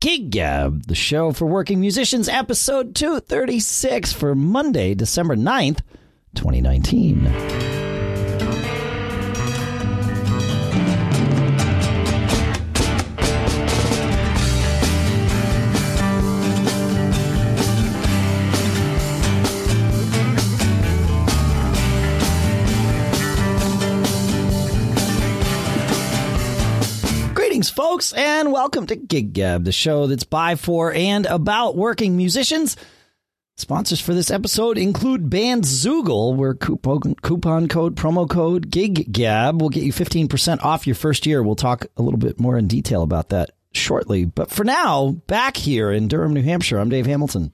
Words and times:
Gig 0.00 0.30
Gab, 0.30 0.86
the 0.86 0.94
show 0.94 1.32
for 1.32 1.46
working 1.46 1.80
musicians, 1.80 2.28
episode 2.28 2.94
236 2.94 4.12
for 4.12 4.36
Monday, 4.36 4.94
December 4.94 5.34
9th, 5.34 5.80
2019. 6.36 7.67
Folks, 27.78 28.12
and 28.12 28.50
welcome 28.50 28.88
to 28.88 28.96
Gig 28.96 29.32
Gab, 29.32 29.62
the 29.62 29.70
show 29.70 30.08
that's 30.08 30.24
by, 30.24 30.56
for, 30.56 30.92
and 30.92 31.26
about 31.26 31.76
working 31.76 32.16
musicians. 32.16 32.76
Sponsors 33.56 34.00
for 34.00 34.14
this 34.14 34.32
episode 34.32 34.76
include 34.76 35.30
Bandzoogle, 35.30 36.34
where 36.34 36.54
coupon, 36.54 37.14
coupon 37.22 37.68
code, 37.68 37.94
promo 37.94 38.28
code 38.28 38.68
Gig 38.68 39.12
Gab 39.12 39.62
will 39.62 39.68
get 39.68 39.84
you 39.84 39.92
15% 39.92 40.64
off 40.64 40.88
your 40.88 40.96
first 40.96 41.24
year. 41.24 41.40
We'll 41.40 41.54
talk 41.54 41.86
a 41.96 42.02
little 42.02 42.18
bit 42.18 42.40
more 42.40 42.58
in 42.58 42.66
detail 42.66 43.04
about 43.04 43.28
that 43.28 43.52
shortly. 43.72 44.24
But 44.24 44.50
for 44.50 44.64
now, 44.64 45.10
back 45.28 45.56
here 45.56 45.92
in 45.92 46.08
Durham, 46.08 46.34
New 46.34 46.42
Hampshire, 46.42 46.80
I'm 46.80 46.88
Dave 46.88 47.06
Hamilton. 47.06 47.52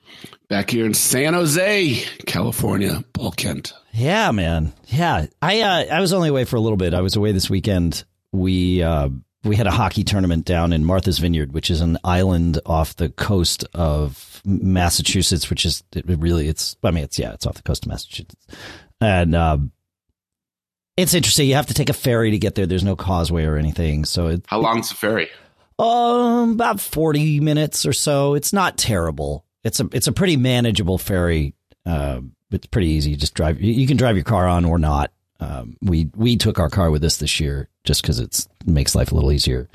Back 0.49 0.71
here 0.71 0.87
in 0.87 0.95
San 0.95 1.35
Jose, 1.35 2.03
California, 2.25 3.05
Paul 3.13 3.33
Kent. 3.33 3.75
Yeah, 3.93 4.31
man. 4.31 4.73
Yeah. 4.87 5.27
I 5.43 5.61
uh, 5.61 5.85
I 5.97 6.01
was 6.01 6.15
only 6.15 6.31
away 6.31 6.47
for 6.47 6.57
a 6.57 6.61
little 6.61 6.79
bit. 6.79 6.95
I 6.95 7.03
was 7.03 7.15
away 7.15 7.33
this 7.33 7.51
weekend. 7.51 8.05
We 8.33 8.83
uh, 8.83 9.11
we 9.45 9.57
had 9.57 9.67
a 9.67 9.71
hockey 9.71 10.05
tournament 10.05 10.45
down 10.45 10.73
in 10.73 10.85
Martha's 10.85 11.19
Vineyard, 11.19 11.53
which 11.53 11.71
is 11.71 11.81
an 11.81 11.99
island 12.05 12.59
off 12.67 12.97
the 12.97 13.09
coast 13.11 13.65
of 13.75 14.41
Massachusetts, 14.45 15.49
which 15.51 15.65
is 15.67 15.83
it 15.95 16.05
really 16.07 16.49
it's 16.49 16.77
I 16.83 16.91
mean 16.91 17.05
it's 17.05 17.19
yeah 17.19 17.33
it's 17.33 17.47
off 17.47 17.55
the 17.57 17.63
coast 17.63 17.85
of 17.85 17.89
Massachusetts, 17.91 18.35
and 19.01 19.35
um, 19.35 19.73
it's 20.97 21.15
interesting. 21.15 21.49
You 21.49 21.55
have 21.57 21.67
to 21.67 21.75
take 21.75 21.89
a 21.89 21.95
ferry 21.95 22.31
to 22.31 22.39
get 22.39 22.55
there. 22.55 22.67
There's 22.67 22.85
no 22.85 22.97
causeway 22.97 23.45
or 23.45 23.57
anything, 23.57 24.05
so 24.05 24.29
it, 24.29 24.45
How 24.47 24.61
long's 24.61 24.89
the 24.89 24.95
ferry? 24.95 25.29
um 25.79 26.53
about 26.53 26.81
forty 26.81 27.41
minutes 27.41 27.85
or 27.85 27.93
so. 27.93 28.35
It's 28.35 28.53
not 28.53 28.77
terrible. 28.79 29.45
It's 29.65 29.81
a 29.81 29.89
it's 29.93 30.07
a 30.07 30.13
pretty 30.13 30.37
manageable 30.37 30.99
ferry. 30.99 31.55
Uh, 31.85 32.21
it's 32.51 32.67
pretty 32.67 32.89
easy. 32.89 33.11
You 33.11 33.17
just 33.17 33.35
drive. 33.35 33.61
You 33.61 33.73
you 33.73 33.87
can 33.87 33.97
drive 33.97 34.17
your 34.17 34.25
car 34.25 34.47
on 34.47 34.65
or 34.65 34.79
not. 34.79 35.11
Um, 35.45 35.77
we 35.83 36.11
we 36.17 36.37
took 36.37 36.59
our 36.59 36.71
car 36.71 36.91
with 36.91 37.05
us 37.05 37.19
this 37.19 37.39
year 37.39 37.69
just 37.85 38.03
because 38.03 38.19
it 38.19 38.47
makes 38.65 38.95
life 38.95 39.13
a 39.13 39.15
little 39.15 39.31
easier 39.31 39.69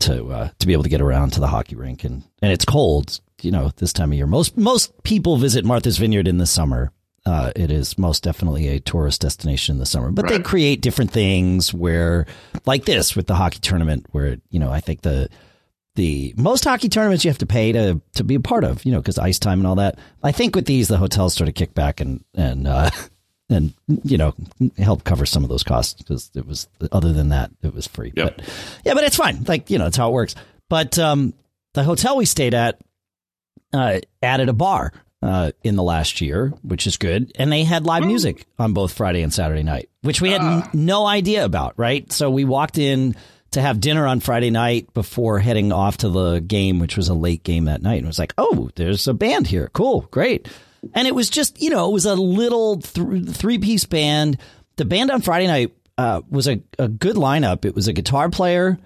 to 0.00 0.28
uh, 0.28 0.48
to 0.58 0.66
be 0.66 0.72
able 0.72 0.84
to 0.84 0.88
get 0.88 1.00
around 1.00 1.32
to 1.32 1.40
the 1.40 1.48
hockey 1.48 1.74
rink 1.74 2.04
and 2.04 2.22
and 2.40 2.52
it's 2.52 2.64
cold. 2.64 3.20
You 3.40 3.50
know, 3.50 3.72
this 3.76 3.92
time 3.92 4.12
of 4.12 4.16
year. 4.16 4.28
Most 4.28 4.56
most 4.56 5.02
people 5.02 5.36
visit 5.36 5.64
Martha's 5.64 5.98
Vineyard 5.98 6.28
in 6.28 6.38
the 6.38 6.46
summer. 6.46 6.92
Uh, 7.26 7.52
it 7.56 7.70
is 7.70 7.98
most 7.98 8.22
definitely 8.22 8.68
a 8.68 8.80
tourist 8.80 9.20
destination 9.20 9.74
in 9.74 9.78
the 9.78 9.86
summer, 9.86 10.10
but 10.10 10.28
they 10.28 10.40
create 10.40 10.80
different 10.80 11.10
things 11.12 11.72
where, 11.72 12.26
like 12.66 12.84
this 12.84 13.14
with 13.16 13.26
the 13.26 13.34
hockey 13.34 13.58
tournament, 13.60 14.06
where 14.10 14.36
you 14.50 14.60
know 14.60 14.70
I 14.70 14.80
think 14.80 15.02
the 15.02 15.28
the 15.94 16.34
most 16.36 16.64
hockey 16.64 16.88
tournaments 16.88 17.24
you 17.24 17.30
have 17.30 17.38
to 17.38 17.46
pay 17.46 17.72
to 17.72 18.00
to 18.14 18.24
be 18.24 18.36
a 18.36 18.40
part 18.40 18.64
of, 18.64 18.84
you 18.84 18.92
know, 18.92 19.00
because 19.00 19.18
ice 19.18 19.38
time 19.38 19.58
and 19.58 19.66
all 19.66 19.76
that. 19.76 19.98
I 20.22 20.32
think 20.32 20.54
with 20.54 20.66
these, 20.66 20.88
the 20.88 20.96
hotels 20.96 21.34
sort 21.34 21.48
of 21.48 21.54
kick 21.54 21.74
back 21.74 22.00
and 22.00 22.24
and 22.34 22.66
uh, 22.66 22.90
and 23.52 23.72
you 24.04 24.18
know 24.18 24.34
help 24.78 25.04
cover 25.04 25.26
some 25.26 25.42
of 25.42 25.48
those 25.48 25.62
costs 25.62 25.94
because 25.94 26.30
it 26.34 26.46
was 26.46 26.68
other 26.90 27.12
than 27.12 27.28
that 27.30 27.50
it 27.62 27.74
was 27.74 27.86
free. 27.86 28.12
Yep. 28.16 28.36
But 28.36 28.48
yeah, 28.84 28.94
but 28.94 29.04
it's 29.04 29.16
fine. 29.16 29.44
Like 29.44 29.70
you 29.70 29.78
know, 29.78 29.86
it's 29.86 29.96
how 29.96 30.10
it 30.10 30.12
works. 30.12 30.34
But 30.68 30.98
um, 30.98 31.34
the 31.74 31.84
hotel 31.84 32.16
we 32.16 32.24
stayed 32.24 32.54
at 32.54 32.80
uh, 33.72 34.00
added 34.22 34.48
a 34.48 34.52
bar 34.52 34.92
uh, 35.22 35.52
in 35.62 35.76
the 35.76 35.82
last 35.82 36.20
year, 36.20 36.48
which 36.62 36.86
is 36.86 36.96
good, 36.96 37.32
and 37.36 37.50
they 37.50 37.64
had 37.64 37.86
live 37.86 38.04
music 38.04 38.46
on 38.58 38.72
both 38.72 38.92
Friday 38.92 39.22
and 39.22 39.32
Saturday 39.32 39.62
night, 39.62 39.88
which 40.02 40.20
we 40.20 40.30
had 40.30 40.40
n- 40.40 40.68
no 40.72 41.06
idea 41.06 41.44
about. 41.44 41.74
Right, 41.76 42.10
so 42.12 42.30
we 42.30 42.44
walked 42.44 42.78
in 42.78 43.14
to 43.52 43.60
have 43.60 43.80
dinner 43.80 44.06
on 44.06 44.20
Friday 44.20 44.50
night 44.50 44.92
before 44.94 45.38
heading 45.38 45.72
off 45.72 45.98
to 45.98 46.08
the 46.08 46.40
game, 46.40 46.78
which 46.78 46.96
was 46.96 47.08
a 47.08 47.14
late 47.14 47.42
game 47.44 47.66
that 47.66 47.82
night, 47.82 47.98
and 47.98 48.04
it 48.04 48.08
was 48.08 48.18
like, 48.18 48.34
oh, 48.38 48.70
there's 48.76 49.06
a 49.06 49.14
band 49.14 49.46
here, 49.46 49.70
cool, 49.74 50.02
great, 50.10 50.48
and 50.94 51.06
it 51.06 51.14
was 51.14 51.30
just 51.30 51.60
you 51.60 51.70
know 51.70 51.88
it 51.88 51.92
was 51.92 52.06
a 52.06 52.14
little 52.14 52.78
th- 52.78 53.28
three 53.30 53.58
piece 53.58 53.84
band. 53.84 54.38
The 54.76 54.84
band 54.84 55.10
on 55.10 55.20
Friday 55.20 55.46
night 55.46 55.72
uh, 55.98 56.22
was 56.30 56.48
a, 56.48 56.62
a 56.78 56.88
good 56.88 57.16
lineup. 57.16 57.64
It 57.64 57.74
was 57.74 57.88
a 57.88 57.92
guitar 57.92 58.30
player, 58.30 58.78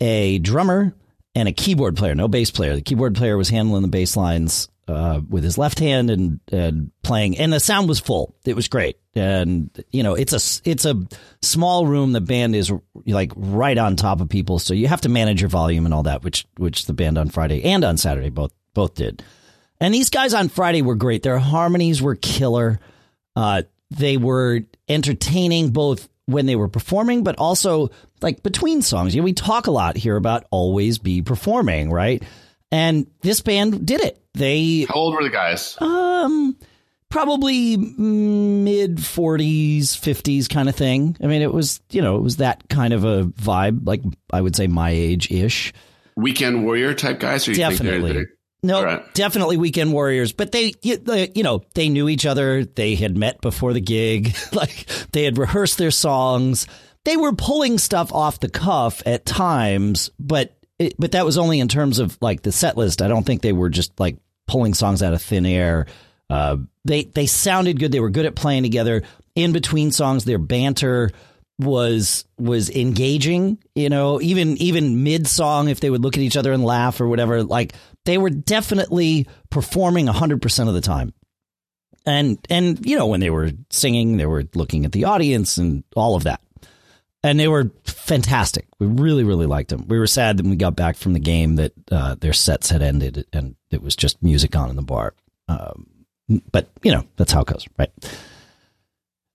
a 0.00 0.38
drummer 0.38 0.94
and 1.34 1.48
a 1.48 1.52
keyboard 1.52 1.96
player, 1.96 2.14
no 2.14 2.28
bass 2.28 2.50
player. 2.50 2.74
The 2.74 2.82
keyboard 2.82 3.14
player 3.14 3.36
was 3.36 3.48
handling 3.48 3.82
the 3.82 3.88
bass 3.88 4.16
lines 4.16 4.68
uh, 4.88 5.20
with 5.28 5.44
his 5.44 5.58
left 5.58 5.78
hand 5.78 6.10
and, 6.10 6.40
and 6.50 6.90
playing, 7.02 7.36
and 7.38 7.52
the 7.52 7.60
sound 7.60 7.88
was 7.88 8.00
full. 8.00 8.34
It 8.44 8.56
was 8.56 8.68
great, 8.68 8.96
and 9.14 9.70
you 9.90 10.02
know 10.02 10.14
it's 10.14 10.32
a 10.32 10.68
it's 10.68 10.84
a 10.84 11.06
small 11.42 11.86
room. 11.86 12.12
The 12.12 12.20
band 12.20 12.56
is 12.56 12.72
like 13.06 13.32
right 13.36 13.76
on 13.76 13.96
top 13.96 14.20
of 14.20 14.28
people, 14.28 14.58
so 14.58 14.74
you 14.74 14.88
have 14.88 15.02
to 15.02 15.08
manage 15.08 15.40
your 15.42 15.50
volume 15.50 15.84
and 15.84 15.92
all 15.92 16.04
that, 16.04 16.24
which 16.24 16.46
which 16.56 16.86
the 16.86 16.94
band 16.94 17.18
on 17.18 17.28
Friday 17.28 17.62
and 17.64 17.84
on 17.84 17.96
Saturday 17.98 18.30
both 18.30 18.52
both 18.72 18.94
did. 18.94 19.22
And 19.80 19.94
these 19.94 20.10
guys 20.10 20.34
on 20.34 20.48
Friday 20.48 20.82
were 20.82 20.96
great. 20.96 21.22
Their 21.22 21.38
harmonies 21.38 22.02
were 22.02 22.16
killer. 22.16 22.80
Uh, 23.36 23.62
they 23.90 24.16
were 24.16 24.60
entertaining 24.88 25.70
both 25.70 26.08
when 26.26 26.46
they 26.46 26.56
were 26.56 26.68
performing, 26.68 27.24
but 27.24 27.36
also 27.38 27.90
like 28.20 28.42
between 28.42 28.82
songs. 28.82 29.14
You 29.14 29.20
know, 29.20 29.24
we 29.24 29.32
talk 29.32 29.66
a 29.66 29.70
lot 29.70 29.96
here 29.96 30.16
about 30.16 30.46
always 30.50 30.98
be 30.98 31.22
performing, 31.22 31.90
right? 31.90 32.22
And 32.70 33.06
this 33.22 33.40
band 33.40 33.86
did 33.86 34.02
it. 34.02 34.20
They 34.34 34.86
How 34.88 34.94
old 34.94 35.14
were 35.14 35.22
the 35.22 35.30
guys? 35.30 35.76
um 35.80 36.56
probably 37.08 37.76
mid 37.78 38.96
40s, 38.96 39.84
50s 39.84 40.48
kind 40.48 40.68
of 40.68 40.76
thing. 40.76 41.16
I 41.22 41.26
mean, 41.26 41.40
it 41.40 41.52
was, 41.52 41.80
you 41.90 42.02
know, 42.02 42.16
it 42.16 42.22
was 42.22 42.36
that 42.36 42.68
kind 42.68 42.92
of 42.92 43.04
a 43.04 43.24
vibe, 43.24 43.86
like 43.86 44.02
I 44.32 44.40
would 44.42 44.54
say 44.54 44.66
my 44.66 44.90
age 44.90 45.30
ish. 45.30 45.72
Weekend 46.16 46.64
warrior 46.64 46.92
type 46.94 47.20
guys? 47.20 47.48
Or 47.48 47.52
you 47.52 47.56
Definitely. 47.56 48.26
No, 48.62 48.82
right. 48.82 49.14
definitely 49.14 49.56
weekend 49.56 49.92
warriors, 49.92 50.32
but 50.32 50.50
they, 50.52 50.72
you 50.82 50.96
they- 50.96 51.30
you 51.34 51.42
know, 51.44 51.62
they 51.74 51.88
knew 51.88 52.08
each 52.08 52.26
other. 52.26 52.64
They 52.64 52.94
had 52.96 53.16
met 53.16 53.40
before 53.40 53.72
the 53.72 53.80
gig. 53.80 54.34
like 54.52 54.86
they 55.12 55.24
had 55.24 55.38
rehearsed 55.38 55.78
their 55.78 55.90
songs. 55.92 56.66
They 57.04 57.16
were 57.16 57.32
pulling 57.32 57.78
stuff 57.78 58.12
off 58.12 58.40
the 58.40 58.48
cuff 58.50 59.02
at 59.06 59.24
times, 59.24 60.10
but 60.18 60.56
it, 60.78 60.94
but 60.98 61.12
that 61.12 61.24
was 61.24 61.38
only 61.38 61.60
in 61.60 61.68
terms 61.68 61.98
of 62.00 62.18
like 62.20 62.42
the 62.42 62.52
set 62.52 62.76
list. 62.76 63.00
I 63.00 63.08
don't 63.08 63.24
think 63.24 63.42
they 63.42 63.52
were 63.52 63.70
just 63.70 63.98
like 64.00 64.16
pulling 64.46 64.74
songs 64.74 65.02
out 65.02 65.14
of 65.14 65.22
thin 65.22 65.46
air. 65.46 65.86
Uh, 66.28 66.56
they 66.84 67.04
they 67.04 67.26
sounded 67.26 67.78
good. 67.78 67.92
They 67.92 68.00
were 68.00 68.10
good 68.10 68.26
at 68.26 68.34
playing 68.34 68.64
together. 68.64 69.02
In 69.34 69.52
between 69.52 69.92
songs, 69.92 70.24
their 70.24 70.38
banter 70.38 71.10
was 71.60 72.24
was 72.38 72.70
engaging 72.70 73.58
you 73.74 73.88
know 73.88 74.20
even 74.20 74.56
even 74.58 75.02
mid 75.02 75.26
song 75.26 75.68
if 75.68 75.80
they 75.80 75.90
would 75.90 76.02
look 76.02 76.16
at 76.16 76.22
each 76.22 76.36
other 76.36 76.52
and 76.52 76.64
laugh 76.64 77.00
or 77.00 77.08
whatever 77.08 77.42
like 77.42 77.72
they 78.08 78.16
were 78.16 78.30
definitely 78.30 79.26
performing 79.50 80.06
100% 80.06 80.68
of 80.68 80.72
the 80.72 80.80
time. 80.80 81.12
And 82.06 82.38
and 82.48 82.86
you 82.86 82.96
know 82.96 83.06
when 83.06 83.20
they 83.20 83.28
were 83.28 83.50
singing 83.68 84.16
they 84.16 84.24
were 84.24 84.44
looking 84.54 84.86
at 84.86 84.92
the 84.92 85.04
audience 85.04 85.58
and 85.58 85.84
all 85.94 86.16
of 86.16 86.24
that. 86.24 86.40
And 87.22 87.38
they 87.38 87.48
were 87.48 87.70
fantastic. 87.84 88.66
We 88.78 88.86
really 88.86 89.24
really 89.24 89.44
liked 89.44 89.68
them. 89.68 89.86
We 89.88 89.98
were 89.98 90.06
sad 90.06 90.40
when 90.40 90.48
we 90.48 90.56
got 90.56 90.74
back 90.74 90.96
from 90.96 91.12
the 91.12 91.20
game 91.20 91.56
that 91.56 91.72
uh, 91.92 92.14
their 92.14 92.32
sets 92.32 92.70
had 92.70 92.80
ended 92.80 93.26
and 93.34 93.56
it 93.70 93.82
was 93.82 93.94
just 93.94 94.22
music 94.22 94.56
on 94.56 94.70
in 94.70 94.76
the 94.76 94.82
bar. 94.82 95.12
Um, 95.48 95.90
but 96.50 96.70
you 96.82 96.92
know 96.92 97.04
that's 97.16 97.32
how 97.32 97.42
it 97.42 97.48
goes 97.48 97.66
right? 97.78 97.92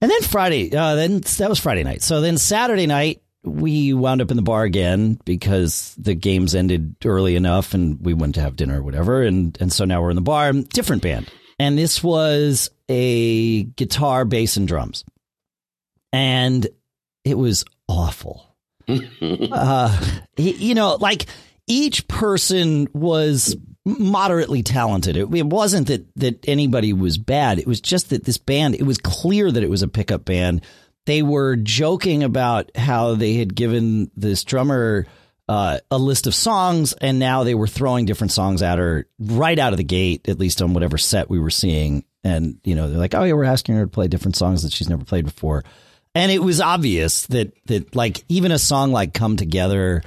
And 0.01 0.09
then 0.09 0.21
Friday, 0.23 0.75
uh, 0.75 0.95
then 0.95 1.19
that 1.19 1.47
was 1.47 1.59
Friday 1.59 1.83
night. 1.83 2.01
So 2.01 2.21
then 2.21 2.37
Saturday 2.39 2.87
night, 2.87 3.21
we 3.43 3.93
wound 3.93 4.21
up 4.21 4.31
in 4.31 4.37
the 4.37 4.43
bar 4.43 4.63
again 4.63 5.19
because 5.25 5.95
the 5.97 6.13
games 6.13 6.55
ended 6.55 6.95
early 7.05 7.35
enough, 7.35 7.73
and 7.73 8.03
we 8.03 8.13
went 8.13 8.35
to 8.35 8.41
have 8.41 8.55
dinner 8.55 8.79
or 8.79 8.83
whatever. 8.83 9.21
And 9.21 9.57
and 9.59 9.71
so 9.71 9.85
now 9.85 10.01
we're 10.01 10.11
in 10.11 10.15
the 10.15 10.21
bar, 10.21 10.51
different 10.53 11.01
band, 11.01 11.29
and 11.59 11.77
this 11.77 12.03
was 12.03 12.69
a 12.89 13.63
guitar, 13.63 14.25
bass, 14.25 14.57
and 14.57 14.67
drums, 14.67 15.03
and 16.11 16.67
it 17.25 17.37
was 17.37 17.65
awful. 17.87 18.55
uh, 19.51 20.05
you 20.37 20.75
know, 20.75 20.95
like 20.95 21.25
each 21.67 22.07
person 22.07 22.87
was 22.93 23.55
moderately 23.85 24.63
talented. 24.63 25.17
It, 25.17 25.33
it 25.33 25.45
wasn't 25.45 25.87
that 25.87 26.05
that 26.15 26.47
anybody 26.47 26.93
was 26.93 27.17
bad. 27.17 27.59
It 27.59 27.67
was 27.67 27.81
just 27.81 28.09
that 28.09 28.23
this 28.23 28.37
band. 28.37 28.75
It 28.75 28.83
was 28.83 28.97
clear 28.97 29.51
that 29.51 29.63
it 29.63 29.69
was 29.69 29.83
a 29.83 29.87
pickup 29.87 30.25
band. 30.25 30.63
They 31.05 31.21
were 31.21 31.55
joking 31.55 32.23
about 32.23 32.75
how 32.75 33.15
they 33.15 33.35
had 33.35 33.55
given 33.55 34.09
this 34.15 34.43
drummer 34.43 35.05
uh, 35.49 35.79
a 35.91 35.97
list 35.97 36.27
of 36.27 36.33
songs, 36.33 36.93
and 36.93 37.19
now 37.19 37.43
they 37.43 37.55
were 37.55 37.67
throwing 37.67 38.05
different 38.05 38.31
songs 38.31 38.61
at 38.61 38.77
her 38.77 39.07
right 39.19 39.59
out 39.59 39.73
of 39.73 39.77
the 39.77 39.83
gate, 39.83 40.29
at 40.29 40.39
least 40.39 40.61
on 40.61 40.73
whatever 40.73 40.97
set 40.97 41.29
we 41.29 41.39
were 41.39 41.49
seeing. 41.49 42.05
And 42.23 42.59
you 42.63 42.75
know, 42.75 42.89
they're 42.89 42.97
like, 42.97 43.13
"Oh 43.13 43.23
yeah, 43.23 43.33
we're 43.33 43.43
asking 43.43 43.75
her 43.75 43.83
to 43.83 43.89
play 43.91 44.07
different 44.07 44.37
songs 44.37 44.63
that 44.63 44.71
she's 44.71 44.89
never 44.89 45.03
played 45.03 45.25
before." 45.25 45.63
And 46.15 46.31
it 46.31 46.41
was 46.41 46.61
obvious 46.61 47.27
that 47.27 47.53
that 47.65 47.95
like 47.95 48.23
even 48.29 48.51
a 48.51 48.59
song 48.59 48.93
like 48.93 49.13
"Come 49.13 49.35
Together," 49.35 50.01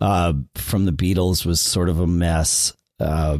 uh, 0.00 0.34
from 0.54 0.84
the 0.84 0.92
Beatles 0.92 1.46
was 1.46 1.60
sort 1.60 1.88
of 1.88 2.00
a 2.00 2.06
mess. 2.06 2.76
Uh, 3.00 3.38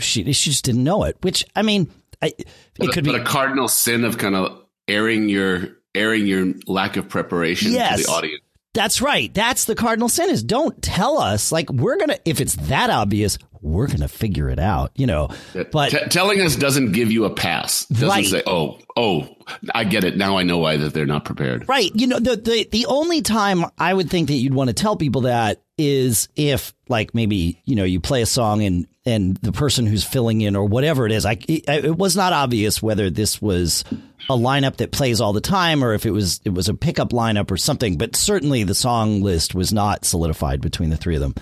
she 0.00 0.24
she 0.32 0.50
just 0.50 0.64
didn't 0.64 0.82
know 0.82 1.04
it. 1.04 1.16
Which 1.20 1.44
I 1.54 1.62
mean, 1.62 1.92
I, 2.20 2.32
it 2.36 2.48
but, 2.76 2.92
could 2.92 3.04
but 3.04 3.12
be 3.12 3.20
a 3.20 3.24
cardinal 3.24 3.68
sin 3.68 4.04
of 4.04 4.18
kind 4.18 4.34
of 4.34 4.64
airing 4.88 5.28
your 5.28 5.68
airing 5.94 6.26
your 6.26 6.52
lack 6.66 6.96
of 6.96 7.08
preparation 7.08 7.72
Yes. 7.72 8.00
to 8.00 8.06
the 8.06 8.10
audience. 8.12 8.42
That's 8.74 9.02
right. 9.02 9.32
That's 9.34 9.66
the 9.66 9.74
cardinal 9.74 10.08
sin 10.08 10.30
is 10.30 10.42
don't 10.42 10.80
tell 10.82 11.18
us 11.18 11.52
like 11.52 11.70
we're 11.70 11.96
going 11.96 12.08
to 12.08 12.18
if 12.24 12.40
it's 12.40 12.56
that 12.68 12.88
obvious, 12.88 13.36
we're 13.60 13.86
going 13.86 14.00
to 14.00 14.08
figure 14.08 14.48
it 14.48 14.58
out, 14.58 14.92
you 14.96 15.06
know. 15.06 15.28
But 15.70 15.90
T- 15.90 15.98
telling 16.08 16.40
us 16.40 16.56
doesn't 16.56 16.92
give 16.92 17.12
you 17.12 17.26
a 17.26 17.30
pass. 17.30 17.84
Doesn't 17.86 18.08
Right. 18.08 18.26
say, 18.26 18.42
"Oh, 18.46 18.78
oh, 18.96 19.28
I 19.74 19.84
get 19.84 20.04
it 20.04 20.16
now. 20.16 20.38
I 20.38 20.42
know 20.42 20.56
why 20.58 20.78
that 20.78 20.94
they're 20.94 21.04
not 21.06 21.26
prepared." 21.26 21.68
right, 21.68 21.90
you 21.94 22.06
know 22.06 22.18
the 22.18 22.34
the 22.36 22.66
the 22.72 22.86
only 22.86 23.20
time 23.20 23.66
I 23.76 23.92
would 23.92 24.08
think 24.08 24.28
that 24.28 24.34
you'd 24.34 24.54
want 24.54 24.68
to 24.68 24.74
tell 24.74 24.96
people 24.96 25.22
that 25.22 25.60
is 25.76 26.28
if 26.34 26.72
like 26.88 27.14
maybe, 27.14 27.60
you 27.66 27.76
know, 27.76 27.84
you 27.84 28.00
play 28.00 28.22
a 28.22 28.26
song 28.26 28.62
and 28.62 28.86
and 29.04 29.36
the 29.38 29.52
person 29.52 29.86
who's 29.86 30.04
filling 30.04 30.40
in 30.40 30.54
or 30.54 30.64
whatever 30.64 31.06
it 31.06 31.12
is, 31.12 31.24
it, 31.24 31.68
it 31.68 31.96
was 31.96 32.16
not 32.16 32.32
obvious 32.32 32.82
whether 32.82 33.10
this 33.10 33.42
was 33.42 33.84
a 34.30 34.36
lineup 34.36 34.76
that 34.76 34.92
plays 34.92 35.20
all 35.20 35.32
the 35.32 35.40
time 35.40 35.82
or 35.82 35.92
if 35.92 36.06
it 36.06 36.12
was 36.12 36.40
it 36.44 36.50
was 36.50 36.68
a 36.68 36.74
pickup 36.74 37.10
lineup 37.10 37.50
or 37.50 37.56
something, 37.56 37.98
but 37.98 38.14
certainly 38.14 38.62
the 38.62 38.74
song 38.74 39.20
list 39.22 39.54
was 39.54 39.72
not 39.72 40.04
solidified 40.04 40.60
between 40.60 40.90
the 40.90 40.96
three 40.96 41.16
of 41.16 41.20
them. 41.20 41.34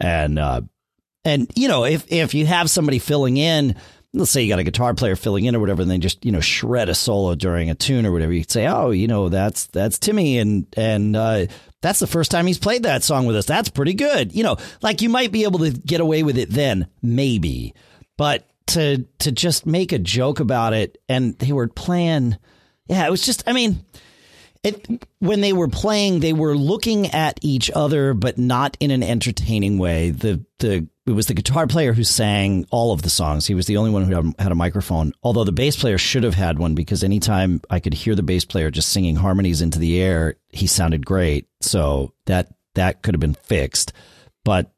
And 0.00 0.38
uh 0.38 0.60
And 1.24 1.50
you 1.56 1.66
know, 1.66 1.84
if 1.84 2.04
if 2.10 2.34
you 2.34 2.46
have 2.46 2.70
somebody 2.70 3.00
filling 3.00 3.36
in, 3.36 3.74
let's 4.14 4.30
say 4.30 4.42
you 4.42 4.48
got 4.48 4.58
a 4.58 4.64
guitar 4.64 4.94
player 4.94 5.16
filling 5.16 5.44
in 5.44 5.54
or 5.54 5.60
whatever, 5.60 5.82
and 5.82 5.90
they 5.90 5.98
just 5.98 6.24
you 6.24 6.32
know 6.32 6.40
shred 6.40 6.88
a 6.88 6.94
solo 6.94 7.34
during 7.34 7.70
a 7.70 7.74
tune 7.74 8.06
or 8.06 8.12
whatever, 8.12 8.32
you 8.32 8.40
could 8.40 8.50
say, 8.50 8.66
oh, 8.66 8.90
you 8.90 9.06
know, 9.06 9.28
that's 9.28 9.66
that's 9.66 9.98
Timmy, 9.98 10.38
and 10.38 10.66
and 10.76 11.16
uh, 11.16 11.46
that's 11.82 11.98
the 11.98 12.06
first 12.06 12.30
time 12.30 12.46
he's 12.46 12.58
played 12.58 12.84
that 12.84 13.02
song 13.02 13.26
with 13.26 13.36
us. 13.36 13.46
That's 13.46 13.68
pretty 13.68 13.94
good. 13.94 14.34
You 14.34 14.44
know, 14.44 14.56
like 14.82 15.02
you 15.02 15.08
might 15.08 15.32
be 15.32 15.44
able 15.44 15.60
to 15.60 15.70
get 15.70 16.00
away 16.00 16.22
with 16.22 16.38
it 16.38 16.50
then, 16.50 16.88
maybe, 17.02 17.74
but 18.16 18.48
to 18.68 19.06
to 19.20 19.32
just 19.32 19.66
make 19.66 19.92
a 19.92 19.98
joke 19.98 20.40
about 20.40 20.72
it, 20.72 20.98
and 21.08 21.38
they 21.38 21.52
were 21.52 21.68
playing, 21.68 22.36
yeah, 22.86 23.06
it 23.06 23.10
was 23.10 23.24
just, 23.24 23.44
I 23.46 23.52
mean. 23.52 23.84
It, 24.64 24.88
when 25.20 25.40
they 25.40 25.52
were 25.52 25.68
playing, 25.68 26.18
they 26.18 26.32
were 26.32 26.56
looking 26.56 27.06
at 27.12 27.38
each 27.42 27.70
other, 27.70 28.12
but 28.12 28.38
not 28.38 28.76
in 28.80 28.90
an 28.90 29.04
entertaining 29.04 29.78
way. 29.78 30.10
The 30.10 30.44
the 30.58 30.88
it 31.08 31.14
was 31.14 31.26
the 31.26 31.34
guitar 31.34 31.66
player 31.66 31.92
who 31.92 32.04
sang 32.04 32.66
all 32.70 32.92
of 32.92 33.02
the 33.02 33.10
songs. 33.10 33.46
He 33.46 33.54
was 33.54 33.66
the 33.66 33.76
only 33.76 33.90
one 33.90 34.04
who 34.04 34.34
had, 34.38 34.52
a 34.52 34.54
microphone. 34.54 35.12
Although 35.22 35.44
the 35.44 35.52
bass 35.52 35.76
player 35.76 35.98
should 35.98 36.22
have 36.22 36.34
had 36.34 36.58
one 36.58 36.74
because 36.74 37.02
anytime 37.02 37.60
I 37.70 37.80
could 37.80 37.94
hear 37.94 38.14
the 38.14 38.22
bass 38.22 38.44
player 38.44 38.70
just 38.70 38.90
singing 38.90 39.16
harmonies 39.16 39.60
into 39.60 39.78
the 39.78 40.00
air, 40.00 40.36
he 40.50 40.66
sounded 40.66 41.06
great. 41.06 41.46
So 41.60 42.12
that 42.26 42.48
that 42.74 43.02
could 43.02 43.14
have 43.14 43.20
been 43.20 43.34
fixed. 43.34 43.92
But 44.44 44.72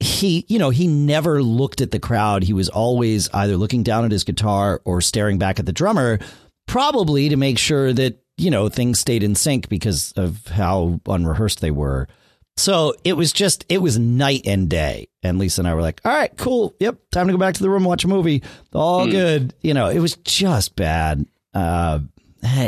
he, 0.00 0.44
you 0.48 0.58
know, 0.58 0.70
he 0.70 0.86
never 0.86 1.42
looked 1.42 1.80
at 1.80 1.90
the 1.90 2.00
crowd. 2.00 2.42
He 2.42 2.52
was 2.52 2.68
always 2.68 3.28
either 3.32 3.56
looking 3.56 3.82
down 3.82 4.04
at 4.04 4.10
his 4.10 4.24
guitar 4.24 4.80
or 4.84 5.00
staring 5.00 5.38
back 5.38 5.58
at 5.60 5.66
the 5.66 5.72
drummer, 5.72 6.18
probably 6.66 7.28
to 7.28 7.36
make 7.36 7.58
sure 7.58 7.92
that 7.92 8.20
you 8.36 8.50
know, 8.50 8.68
things 8.68 8.98
stayed 8.98 9.22
in 9.22 9.34
sync 9.34 9.68
because 9.68 10.12
of 10.12 10.46
how 10.46 11.00
unrehearsed 11.06 11.60
they 11.60 11.70
were. 11.70 12.08
So 12.56 12.94
it 13.04 13.14
was 13.14 13.32
just, 13.32 13.64
it 13.68 13.78
was 13.78 13.98
night 13.98 14.42
and 14.46 14.68
day. 14.68 15.08
And 15.22 15.38
Lisa 15.38 15.60
and 15.60 15.68
I 15.68 15.74
were 15.74 15.82
like, 15.82 16.00
all 16.04 16.12
right, 16.12 16.34
cool. 16.36 16.74
Yep. 16.78 16.98
Time 17.10 17.26
to 17.26 17.32
go 17.32 17.38
back 17.38 17.54
to 17.54 17.62
the 17.62 17.70
room 17.70 17.84
watch 17.84 18.04
a 18.04 18.08
movie. 18.08 18.42
All 18.72 19.06
good. 19.06 19.54
You 19.60 19.74
know, 19.74 19.88
it 19.88 19.98
was 19.98 20.16
just 20.16 20.76
bad. 20.76 21.26
Uh, 21.52 22.00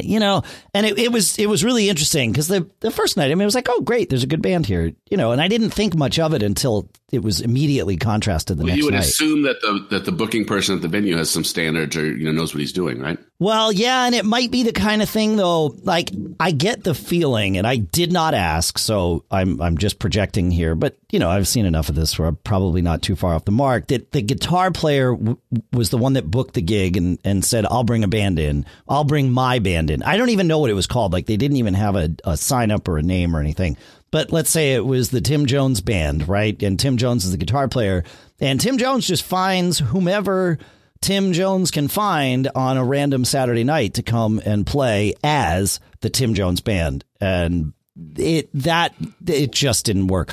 you 0.02 0.20
know, 0.20 0.42
and 0.74 0.86
it, 0.86 0.98
it 0.98 1.12
was 1.12 1.38
it 1.38 1.48
was 1.48 1.64
really 1.64 1.88
interesting 1.88 2.32
because 2.32 2.48
the 2.48 2.68
the 2.80 2.90
first 2.90 3.16
night, 3.16 3.30
I 3.30 3.34
mean, 3.34 3.42
it 3.42 3.46
was 3.46 3.54
like, 3.54 3.68
oh, 3.68 3.80
great, 3.80 4.08
there's 4.08 4.22
a 4.22 4.28
good 4.28 4.42
band 4.42 4.66
here, 4.66 4.92
you 5.10 5.16
know, 5.16 5.32
and 5.32 5.40
I 5.40 5.48
didn't 5.48 5.70
think 5.70 5.94
much 5.94 6.18
of 6.18 6.32
it 6.34 6.42
until 6.42 6.88
it 7.12 7.22
was 7.22 7.40
immediately 7.40 7.96
contrasted 7.96 8.58
the 8.58 8.64
Well, 8.64 8.68
next 8.68 8.78
you 8.78 8.84
would 8.86 8.94
night. 8.94 9.04
assume 9.04 9.42
that 9.42 9.60
the 9.60 9.86
that 9.90 10.04
the 10.04 10.12
booking 10.12 10.44
person 10.44 10.74
at 10.74 10.82
the 10.82 10.88
venue 10.88 11.16
has 11.16 11.30
some 11.30 11.44
standards 11.44 11.96
or 11.96 12.04
you 12.04 12.24
know 12.24 12.32
knows 12.32 12.52
what 12.52 12.60
he's 12.60 12.72
doing, 12.72 12.98
right? 13.00 13.16
Well, 13.38 13.70
yeah, 13.70 14.06
and 14.06 14.14
it 14.14 14.24
might 14.24 14.50
be 14.50 14.62
the 14.64 14.72
kind 14.72 15.02
of 15.02 15.08
thing 15.08 15.36
though. 15.36 15.66
Like 15.84 16.10
I 16.40 16.50
get 16.50 16.82
the 16.82 16.94
feeling, 16.94 17.58
and 17.58 17.66
I 17.66 17.76
did 17.76 18.12
not 18.12 18.34
ask, 18.34 18.76
so 18.78 19.24
I'm 19.30 19.60
I'm 19.60 19.78
just 19.78 19.98
projecting 20.00 20.50
here. 20.50 20.74
But 20.74 20.96
you 21.12 21.18
know, 21.20 21.30
I've 21.30 21.46
seen 21.46 21.64
enough 21.64 21.88
of 21.88 21.94
this 21.94 22.18
where 22.18 22.26
I'm 22.28 22.36
probably 22.36 22.82
not 22.82 23.02
too 23.02 23.14
far 23.14 23.34
off 23.34 23.44
the 23.44 23.52
mark. 23.52 23.86
That 23.88 24.10
the 24.10 24.22
guitar 24.22 24.72
player 24.72 25.12
w- 25.14 25.38
was 25.72 25.90
the 25.90 25.98
one 25.98 26.14
that 26.14 26.28
booked 26.30 26.54
the 26.54 26.62
gig 26.62 26.96
and 26.96 27.18
and 27.24 27.44
said, 27.44 27.66
"I'll 27.66 27.84
bring 27.84 28.02
a 28.04 28.08
band 28.08 28.38
in. 28.40 28.66
I'll 28.88 29.04
bring 29.04 29.30
my 29.30 29.60
band 29.60 29.90
in." 29.90 30.02
I 30.02 30.16
don't 30.16 30.30
even 30.30 30.48
know 30.48 30.58
what 30.58 30.70
it 30.70 30.74
was 30.74 30.86
called. 30.88 31.12
Like 31.12 31.26
they 31.26 31.36
didn't 31.36 31.58
even 31.58 31.74
have 31.74 31.94
a, 31.94 32.10
a 32.24 32.36
sign 32.36 32.70
up 32.72 32.88
or 32.88 32.98
a 32.98 33.02
name 33.02 33.36
or 33.36 33.40
anything. 33.40 33.76
But 34.16 34.32
let's 34.32 34.48
say 34.48 34.72
it 34.72 34.86
was 34.86 35.10
the 35.10 35.20
Tim 35.20 35.44
Jones 35.44 35.82
band, 35.82 36.26
right? 36.26 36.62
And 36.62 36.80
Tim 36.80 36.96
Jones 36.96 37.26
is 37.26 37.32
the 37.32 37.36
guitar 37.36 37.68
player, 37.68 38.02
and 38.40 38.58
Tim 38.58 38.78
Jones 38.78 39.06
just 39.06 39.22
finds 39.22 39.78
whomever. 39.78 40.56
Tim 41.02 41.34
Jones 41.34 41.70
can 41.70 41.86
find 41.86 42.48
on 42.54 42.78
a 42.78 42.84
random 42.86 43.26
Saturday 43.26 43.62
night 43.62 43.92
to 43.92 44.02
come 44.02 44.40
and 44.46 44.66
play 44.66 45.12
as 45.22 45.80
the 46.00 46.08
Tim 46.08 46.32
Jones 46.32 46.62
band. 46.62 47.04
And 47.20 47.74
it 48.16 48.48
that 48.54 48.94
it 49.26 49.52
just 49.52 49.84
didn't 49.84 50.06
work. 50.06 50.32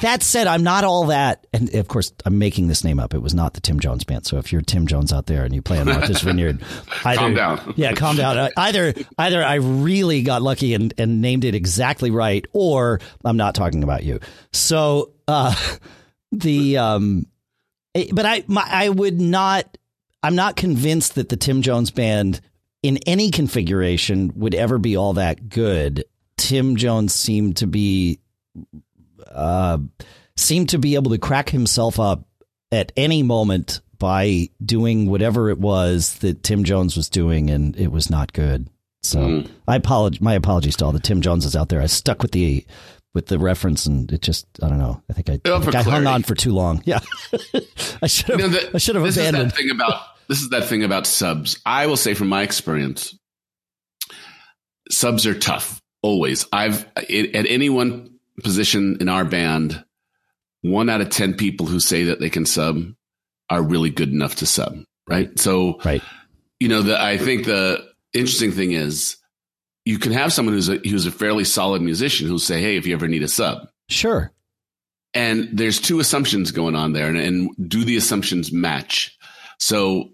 That 0.00 0.22
said, 0.22 0.46
I'm 0.46 0.62
not 0.62 0.84
all 0.84 1.06
that, 1.06 1.46
and 1.52 1.74
of 1.74 1.86
course, 1.88 2.12
I'm 2.24 2.38
making 2.38 2.68
this 2.68 2.82
name 2.82 2.98
up. 2.98 3.12
It 3.12 3.18
was 3.20 3.34
not 3.34 3.52
the 3.52 3.60
Tim 3.60 3.78
Jones 3.78 4.04
band. 4.04 4.24
So 4.24 4.38
if 4.38 4.50
you're 4.50 4.62
Tim 4.62 4.86
Jones 4.86 5.12
out 5.12 5.26
there 5.26 5.44
and 5.44 5.54
you 5.54 5.60
play 5.60 5.78
on 5.78 5.86
Martha's 5.86 6.22
Vineyard, 6.22 6.62
either, 7.04 7.18
Calm 7.18 7.34
down. 7.34 7.74
Yeah, 7.76 7.92
calm 7.92 8.16
down. 8.16 8.38
Uh, 8.38 8.48
Either 8.56 8.94
either 9.18 9.42
I 9.44 9.56
really 9.56 10.22
got 10.22 10.40
lucky 10.40 10.72
and, 10.72 10.94
and 10.96 11.20
named 11.20 11.44
it 11.44 11.54
exactly 11.54 12.10
right, 12.10 12.46
or 12.54 13.00
I'm 13.22 13.36
not 13.36 13.54
talking 13.54 13.82
about 13.82 14.02
you. 14.02 14.20
So 14.52 15.12
uh, 15.28 15.54
the 16.32 16.78
um, 16.78 17.26
it- 17.92 18.14
but 18.14 18.24
I 18.24 18.44
my, 18.46 18.66
I 18.66 18.88
would 18.88 19.20
not. 19.20 19.76
I'm 20.22 20.36
not 20.36 20.56
convinced 20.56 21.16
that 21.16 21.28
the 21.28 21.36
Tim 21.36 21.60
Jones 21.60 21.90
band 21.90 22.40
in 22.82 22.96
any 23.06 23.30
configuration 23.30 24.32
would 24.36 24.54
ever 24.54 24.78
be 24.78 24.96
all 24.96 25.12
that 25.14 25.50
good. 25.50 26.04
Tim 26.38 26.76
Jones 26.76 27.12
seemed 27.12 27.58
to 27.58 27.66
be 27.66 28.20
uh, 29.30 29.78
seemed 30.36 30.70
to 30.70 30.78
be 30.78 30.94
able 30.94 31.10
to 31.10 31.18
crack 31.18 31.50
himself 31.50 32.00
up 32.00 32.24
at 32.70 32.92
any 32.96 33.22
moment 33.22 33.80
by 33.98 34.48
doing 34.64 35.08
whatever 35.08 35.50
it 35.50 35.58
was 35.58 36.14
that 36.18 36.42
Tim 36.42 36.64
Jones 36.64 36.96
was 36.96 37.08
doing, 37.08 37.50
and 37.50 37.76
it 37.76 37.92
was 37.92 38.10
not 38.10 38.32
good. 38.32 38.68
So 39.02 39.20
Mm. 39.20 39.50
I 39.68 39.76
apologize. 39.76 40.20
My 40.20 40.34
apologies 40.34 40.76
to 40.76 40.84
all 40.84 40.92
the 40.92 41.00
Tim 41.00 41.20
Joneses 41.20 41.56
out 41.56 41.68
there. 41.68 41.80
I 41.80 41.86
stuck 41.86 42.22
with 42.22 42.32
the 42.32 42.64
with 43.14 43.26
the 43.26 43.38
reference, 43.38 43.86
and 43.86 44.10
it 44.12 44.22
just 44.22 44.46
I 44.62 44.68
don't 44.68 44.78
know. 44.78 45.02
I 45.10 45.12
think 45.12 45.28
I, 45.28 45.34
I, 45.52 45.60
think 45.60 45.74
I 45.74 45.82
hung 45.82 46.06
on 46.06 46.22
for 46.22 46.34
too 46.34 46.52
long. 46.52 46.82
Yeah, 46.84 47.00
I 48.02 48.06
should 48.06 48.28
have. 48.28 48.40
You 48.40 48.48
know, 48.48 48.58
I 48.74 48.78
should 48.78 48.94
have 48.94 49.04
this 49.04 49.16
abandoned. 49.16 49.46
Is 49.48 49.52
that 49.52 49.58
thing 49.58 49.70
about 49.70 50.02
this 50.28 50.40
is 50.40 50.48
that 50.50 50.64
thing 50.64 50.82
about 50.82 51.06
subs. 51.06 51.60
I 51.66 51.86
will 51.86 51.96
say 51.96 52.14
from 52.14 52.28
my 52.28 52.42
experience, 52.42 53.16
subs 54.90 55.26
are 55.26 55.38
tough. 55.38 55.80
Always. 56.02 56.46
I've 56.52 56.86
it, 57.08 57.34
at 57.36 57.46
any 57.46 57.68
one 57.70 58.11
position 58.42 58.98
in 59.00 59.08
our 59.08 59.24
band, 59.24 59.84
one 60.62 60.88
out 60.88 61.00
of 61.00 61.10
ten 61.10 61.34
people 61.34 61.66
who 61.66 61.80
say 61.80 62.04
that 62.04 62.20
they 62.20 62.30
can 62.30 62.46
sub 62.46 62.82
are 63.50 63.62
really 63.62 63.90
good 63.90 64.10
enough 64.10 64.36
to 64.36 64.46
sub. 64.46 64.76
Right. 65.08 65.38
So 65.38 65.78
Right. 65.84 66.02
you 66.60 66.68
know, 66.68 66.82
the, 66.82 67.00
I 67.00 67.18
think 67.18 67.44
the 67.44 67.84
interesting 68.12 68.52
thing 68.52 68.72
is 68.72 69.16
you 69.84 69.98
can 69.98 70.12
have 70.12 70.32
someone 70.32 70.54
who's 70.54 70.68
a 70.68 70.76
who's 70.76 71.06
a 71.06 71.10
fairly 71.10 71.44
solid 71.44 71.82
musician 71.82 72.28
who'll 72.28 72.38
say, 72.38 72.60
"Hey, 72.60 72.76
if 72.76 72.86
you 72.86 72.94
ever 72.94 73.08
need 73.08 73.22
a 73.24 73.28
sub." 73.28 73.68
Sure. 73.88 74.32
And 75.14 75.48
there's 75.52 75.80
two 75.80 76.00
assumptions 76.00 76.52
going 76.52 76.74
on 76.74 76.92
there, 76.94 77.08
and, 77.08 77.18
and 77.18 77.50
do 77.68 77.84
the 77.84 77.96
assumptions 77.96 78.50
match? 78.52 79.16
So 79.58 80.10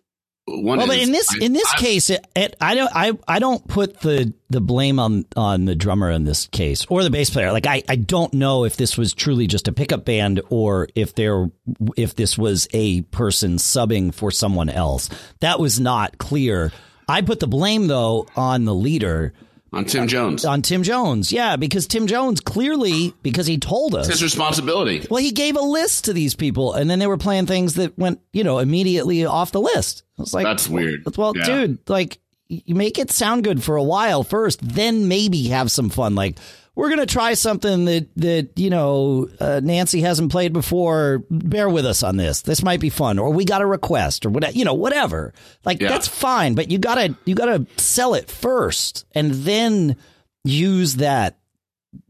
one 0.48 0.78
Well, 0.78 0.86
but 0.86 0.98
in 0.98 1.12
this 1.12 1.28
I- 1.34 1.44
in 1.44 1.52
this 1.52 1.70
I- 1.74 1.78
case, 1.78 2.10
it, 2.10 2.24
it, 2.34 2.56
I 2.60 2.74
don't 2.74 2.90
I, 2.94 3.12
I 3.26 3.38
don't 3.38 3.66
put 3.68 4.00
the 4.00 4.32
the 4.50 4.60
blame 4.60 4.98
on 4.98 5.24
on 5.36 5.64
the 5.66 5.74
drummer 5.74 6.10
in 6.10 6.24
this 6.24 6.46
case 6.46 6.86
or 6.88 7.02
the 7.04 7.10
bass 7.10 7.30
player. 7.30 7.52
Like 7.52 7.66
I, 7.66 7.82
I 7.88 7.96
don't 7.96 8.32
know 8.34 8.64
if 8.64 8.76
this 8.76 8.96
was 8.96 9.12
truly 9.12 9.46
just 9.46 9.68
a 9.68 9.72
pickup 9.72 10.04
band 10.04 10.40
or 10.50 10.88
if 10.94 11.14
there 11.14 11.50
if 11.96 12.16
this 12.16 12.38
was 12.38 12.66
a 12.72 13.02
person 13.02 13.56
subbing 13.56 14.14
for 14.14 14.30
someone 14.30 14.68
else. 14.70 15.08
That 15.40 15.60
was 15.60 15.78
not 15.78 16.18
clear. 16.18 16.72
I 17.08 17.22
put 17.22 17.40
the 17.40 17.46
blame 17.46 17.86
though 17.86 18.26
on 18.36 18.64
the 18.64 18.74
leader 18.74 19.32
on 19.72 19.84
Tim 19.84 20.06
Jones, 20.08 20.44
on 20.44 20.62
Tim 20.62 20.82
Jones. 20.82 21.30
Yeah, 21.32 21.56
because 21.56 21.86
Tim 21.86 22.06
Jones 22.06 22.40
clearly 22.40 23.14
because 23.22 23.46
he 23.46 23.58
told 23.58 23.94
us 23.94 24.06
it's 24.08 24.20
his 24.20 24.22
responsibility. 24.22 25.06
well, 25.10 25.22
he 25.22 25.30
gave 25.32 25.56
a 25.56 25.60
list 25.62 26.06
to 26.06 26.12
these 26.12 26.34
people, 26.34 26.72
and 26.74 26.88
then 26.88 26.98
they 26.98 27.06
were 27.06 27.18
playing 27.18 27.46
things 27.46 27.74
that 27.74 27.96
went, 27.98 28.20
you 28.32 28.44
know, 28.44 28.58
immediately 28.58 29.24
off 29.24 29.52
the 29.52 29.60
list. 29.60 30.04
I 30.18 30.22
was 30.22 30.32
like, 30.34 30.44
That's 30.44 30.68
weird. 30.68 31.04
Well, 31.16 31.32
Yeah. 31.36 31.44
dude, 31.44 31.78
like, 31.88 32.18
you 32.48 32.74
make 32.74 32.98
it 32.98 33.10
sound 33.10 33.44
good 33.44 33.62
for 33.62 33.76
a 33.76 33.82
while 33.84 34.22
first, 34.24 34.60
then 34.62 35.06
maybe 35.06 35.48
have 35.48 35.70
some 35.70 35.90
fun. 35.90 36.14
Like, 36.14 36.38
we're 36.78 36.90
gonna 36.90 37.06
try 37.06 37.34
something 37.34 37.86
that 37.86 38.06
that 38.16 38.50
you 38.56 38.70
know 38.70 39.28
uh, 39.40 39.60
Nancy 39.62 40.00
hasn't 40.00 40.30
played 40.30 40.52
before. 40.52 41.24
Bear 41.28 41.68
with 41.68 41.84
us 41.84 42.04
on 42.04 42.16
this. 42.16 42.42
This 42.42 42.62
might 42.62 42.78
be 42.78 42.88
fun, 42.88 43.18
or 43.18 43.30
we 43.30 43.44
got 43.44 43.62
a 43.62 43.66
request, 43.66 44.24
or 44.24 44.30
whatever. 44.30 44.52
You 44.56 44.64
know, 44.64 44.74
whatever. 44.74 45.34
Like 45.64 45.80
Yeah. 45.82 45.88
that's 45.88 46.06
fine, 46.06 46.54
but 46.54 46.70
you 46.70 46.78
gotta 46.78 47.16
you 47.24 47.34
gotta 47.34 47.66
sell 47.78 48.14
it 48.14 48.30
first, 48.30 49.04
and 49.12 49.32
then 49.34 49.96
use 50.44 50.96
that 50.96 51.38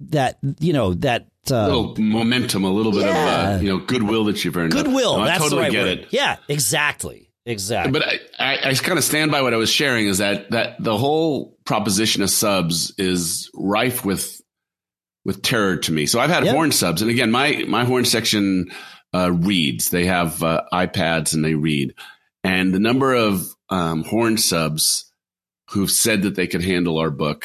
that 0.00 0.38
you 0.60 0.72
know 0.74 0.92
that 0.94 1.28
uh, 1.50 1.94
momentum, 1.96 2.64
a 2.64 2.70
little 2.70 2.92
bit 2.92 3.02
Yeah. 3.06 3.52
of 3.54 3.60
uh, 3.60 3.62
you 3.62 3.68
know 3.70 3.78
goodwill 3.78 4.24
that 4.24 4.44
you've 4.44 4.56
earned. 4.56 4.72
goodwill. 4.72 5.18
No, 5.18 5.24
that's 5.24 5.40
I 5.40 5.42
totally 5.44 5.56
the 5.56 5.62
right 5.62 5.72
get 5.72 5.84
word. 5.84 5.98
it. 6.00 6.08
Yeah, 6.10 6.36
exactly, 6.46 7.30
exactly. 7.46 7.92
But 7.92 8.06
I, 8.06 8.18
I, 8.38 8.70
I 8.70 8.74
kind 8.74 8.98
of 8.98 9.04
stand 9.04 9.30
by 9.30 9.40
what 9.40 9.54
I 9.54 9.56
was 9.56 9.70
sharing 9.70 10.08
is 10.08 10.18
that 10.18 10.50
that 10.50 10.76
the 10.78 10.96
whole 10.96 11.56
proposition 11.64 12.22
of 12.22 12.28
subs 12.28 12.92
is 12.98 13.50
rife 13.54 14.04
with 14.04 14.42
with 15.28 15.42
terror 15.42 15.76
to 15.76 15.92
me. 15.92 16.06
So 16.06 16.20
I've 16.20 16.30
had 16.30 16.46
Yep. 16.46 16.54
horn 16.54 16.72
subs, 16.72 17.02
and 17.02 17.10
again, 17.10 17.30
my 17.30 17.62
my 17.68 17.84
horn 17.84 18.06
section 18.06 18.70
uh, 19.14 19.30
reads. 19.30 19.90
They 19.90 20.06
have 20.06 20.42
uh, 20.42 20.62
iPads 20.72 21.34
and 21.34 21.44
they 21.44 21.54
read, 21.54 21.94
and 22.42 22.72
the 22.72 22.78
number 22.80 23.12
of 23.12 23.46
um, 23.68 24.04
horn 24.04 24.38
subs 24.38 25.12
who've 25.68 25.90
said 25.90 26.22
that 26.22 26.34
they 26.34 26.46
could 26.46 26.64
handle 26.64 26.96
our 26.96 27.10
book. 27.10 27.44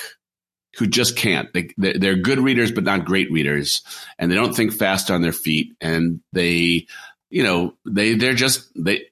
Who 0.78 0.88
just 0.88 1.18
can't? 1.18 1.52
They, 1.52 1.72
they're 1.76 2.00
they're 2.00 2.16
good 2.16 2.40
readers, 2.40 2.72
but 2.72 2.86
not 2.86 3.04
great 3.04 3.30
readers, 3.34 3.84
and 4.18 4.32
they 4.32 4.36
don't 4.36 4.56
think 4.56 4.72
fast 4.72 5.12
on 5.12 5.22
their 5.22 5.34
feet, 5.34 5.76
and 5.82 6.22
they, 6.32 6.88
you 7.30 7.44
know, 7.44 7.74
they 7.86 8.14
they're 8.16 8.34
just 8.34 8.72
they 8.82 9.08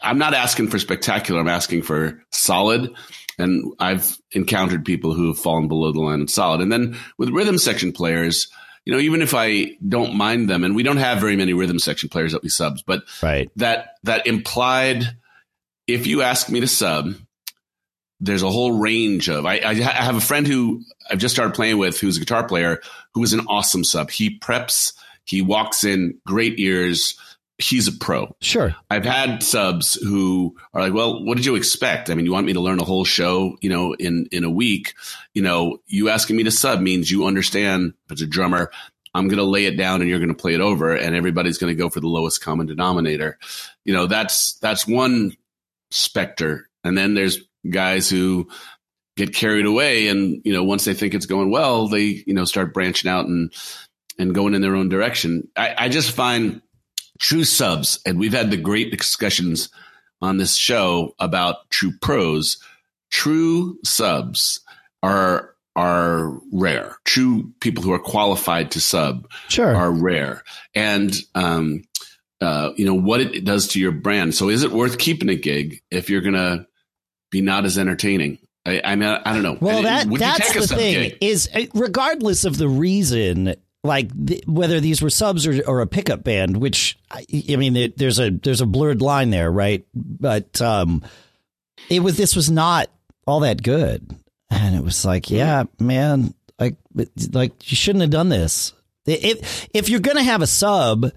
I'm 0.00 0.18
not 0.18 0.32
asking 0.32 0.68
for 0.68 0.78
spectacular. 0.78 1.40
I'm 1.40 1.48
asking 1.48 1.82
for 1.82 2.22
solid. 2.30 2.94
And 3.38 3.72
I've 3.78 4.16
encountered 4.32 4.84
people 4.84 5.12
who 5.14 5.28
have 5.28 5.38
fallen 5.38 5.68
below 5.68 5.92
the 5.92 6.00
line 6.00 6.20
and 6.20 6.30
solid. 6.30 6.60
And 6.60 6.70
then 6.70 6.96
with 7.18 7.30
rhythm 7.30 7.58
section 7.58 7.92
players, 7.92 8.48
you 8.84 8.92
know, 8.92 8.98
even 8.98 9.22
if 9.22 9.34
I 9.34 9.76
don't 9.86 10.14
mind 10.14 10.48
them, 10.48 10.62
and 10.62 10.76
we 10.76 10.82
don't 10.82 10.98
have 10.98 11.18
very 11.18 11.36
many 11.36 11.52
rhythm 11.52 11.78
section 11.78 12.08
players 12.08 12.32
that 12.32 12.42
we 12.42 12.48
subs, 12.48 12.82
but 12.82 13.04
right. 13.22 13.50
that 13.56 13.96
that 14.02 14.26
implied, 14.26 15.16
if 15.86 16.06
you 16.06 16.22
ask 16.22 16.50
me 16.50 16.60
to 16.60 16.66
sub, 16.66 17.14
there's 18.20 18.42
a 18.42 18.50
whole 18.50 18.72
range 18.72 19.28
of. 19.28 19.46
I, 19.46 19.60
I 19.64 19.74
have 19.74 20.16
a 20.16 20.20
friend 20.20 20.46
who 20.46 20.82
I've 21.10 21.18
just 21.18 21.34
started 21.34 21.54
playing 21.54 21.78
with, 21.78 21.98
who's 21.98 22.16
a 22.16 22.20
guitar 22.20 22.46
player, 22.46 22.80
who 23.14 23.22
is 23.22 23.32
an 23.32 23.46
awesome 23.48 23.84
sub. 23.84 24.10
He 24.10 24.38
preps, 24.38 24.92
he 25.24 25.42
walks 25.42 25.84
in, 25.84 26.18
great 26.26 26.58
ears. 26.58 27.18
He's 27.58 27.86
a 27.86 27.92
pro. 27.92 28.34
Sure. 28.40 28.74
I've 28.90 29.04
had 29.04 29.42
subs 29.42 29.94
who 29.94 30.56
are 30.72 30.82
like, 30.82 30.92
"Well, 30.92 31.24
what 31.24 31.36
did 31.36 31.46
you 31.46 31.54
expect? 31.54 32.10
I 32.10 32.14
mean, 32.14 32.26
you 32.26 32.32
want 32.32 32.46
me 32.46 32.52
to 32.52 32.60
learn 32.60 32.80
a 32.80 32.84
whole 32.84 33.04
show, 33.04 33.56
you 33.60 33.70
know, 33.70 33.94
in 33.94 34.26
in 34.32 34.42
a 34.42 34.50
week? 34.50 34.94
You 35.34 35.42
know, 35.42 35.78
you 35.86 36.08
asking 36.08 36.34
me 36.36 36.42
to 36.44 36.50
sub 36.50 36.80
means 36.80 37.12
you 37.12 37.26
understand 37.26 37.94
as 38.10 38.20
a 38.20 38.26
drummer, 38.26 38.72
I'm 39.14 39.28
going 39.28 39.38
to 39.38 39.44
lay 39.44 39.66
it 39.66 39.76
down 39.76 40.00
and 40.00 40.10
you're 40.10 40.18
going 40.18 40.28
to 40.28 40.34
play 40.34 40.54
it 40.54 40.60
over, 40.60 40.94
and 40.94 41.14
everybody's 41.14 41.58
going 41.58 41.74
to 41.74 41.80
go 41.80 41.88
for 41.88 42.00
the 42.00 42.08
lowest 42.08 42.42
common 42.42 42.66
denominator. 42.66 43.38
You 43.84 43.94
know, 43.94 44.06
that's 44.06 44.54
that's 44.54 44.86
one 44.86 45.36
specter, 45.92 46.68
and 46.82 46.98
then 46.98 47.14
there's 47.14 47.38
guys 47.70 48.10
who 48.10 48.48
get 49.16 49.32
carried 49.32 49.66
away, 49.66 50.08
and 50.08 50.42
you 50.44 50.52
know, 50.52 50.64
once 50.64 50.84
they 50.84 50.94
think 50.94 51.14
it's 51.14 51.26
going 51.26 51.52
well, 51.52 51.86
they 51.86 52.24
you 52.26 52.34
know 52.34 52.44
start 52.44 52.74
branching 52.74 53.08
out 53.08 53.26
and 53.26 53.52
and 54.18 54.34
going 54.34 54.54
in 54.54 54.62
their 54.62 54.74
own 54.74 54.88
direction. 54.88 55.48
I, 55.56 55.74
I 55.78 55.88
just 55.88 56.10
find 56.10 56.60
true 57.18 57.44
subs, 57.44 58.00
and 58.04 58.18
we've 58.18 58.32
had 58.32 58.50
the 58.50 58.56
great 58.56 58.90
discussions 58.90 59.68
on 60.20 60.36
this 60.36 60.54
show 60.54 61.14
about 61.18 61.68
true 61.70 61.92
pros. 62.00 62.58
True 63.10 63.78
subs 63.84 64.60
are 65.02 65.54
are 65.76 66.38
rare. 66.52 66.96
True 67.04 67.52
people 67.60 67.82
who 67.82 67.92
are 67.92 67.98
qualified 67.98 68.70
to 68.72 68.80
sub 68.80 69.28
Sure. 69.48 69.74
are 69.74 69.90
rare, 69.90 70.42
and 70.74 71.14
um, 71.34 71.82
uh, 72.40 72.70
you 72.76 72.84
know 72.84 72.94
what 72.94 73.20
it 73.20 73.44
does 73.44 73.68
to 73.68 73.80
your 73.80 73.92
brand. 73.92 74.34
So, 74.34 74.48
is 74.48 74.62
it 74.62 74.70
worth 74.72 74.98
keeping 74.98 75.28
a 75.28 75.34
gig 75.34 75.82
if 75.90 76.10
you're 76.10 76.20
gonna 76.20 76.66
be 77.30 77.40
not 77.40 77.64
as 77.64 77.78
entertaining? 77.78 78.38
I, 78.66 78.80
I 78.82 78.96
mean, 78.96 79.08
I 79.08 79.34
don't 79.34 79.42
know. 79.42 79.58
Well, 79.60 79.82
that 79.82 80.08
that's 80.08 80.54
the 80.54 80.74
thing 80.74 80.94
gig? 80.94 81.18
is 81.20 81.48
uh, 81.54 81.66
regardless 81.74 82.44
of 82.44 82.56
the 82.56 82.68
reason, 82.68 83.54
like 83.84 84.10
th- 84.26 84.42
whether 84.46 84.80
these 84.80 85.00
were 85.02 85.10
subs 85.10 85.46
or, 85.46 85.62
or 85.66 85.80
a 85.80 85.86
pickup 85.86 86.24
band, 86.24 86.56
which 86.56 86.98
I, 87.10 87.24
I 87.50 87.56
mean, 87.56 87.74
there- 87.74 87.92
there's 87.96 88.18
a 88.18 88.30
there's 88.30 88.60
a 88.62 88.66
blurred 88.66 89.02
line 89.02 89.30
there, 89.30 89.50
right? 89.52 89.86
But 89.94 90.60
um, 90.60 91.02
it 91.88 92.00
was 92.00 92.16
this 92.16 92.34
was 92.34 92.50
not 92.50 92.88
all 93.26 93.40
that 93.40 93.62
good, 93.62 94.10
and 94.50 94.74
it 94.74 94.82
was 94.82 95.04
like, 95.04 95.30
yeah, 95.30 95.64
man, 95.78 96.34
like 96.58 96.76
like 97.32 97.70
you 97.70 97.76
shouldn't 97.76 98.02
have 98.02 98.10
done 98.10 98.30
this. 98.30 98.72
If 99.06 99.68
if 99.74 99.88
you're 99.90 100.00
gonna 100.00 100.22
have 100.22 100.40
a 100.42 100.46
sub, 100.46 101.12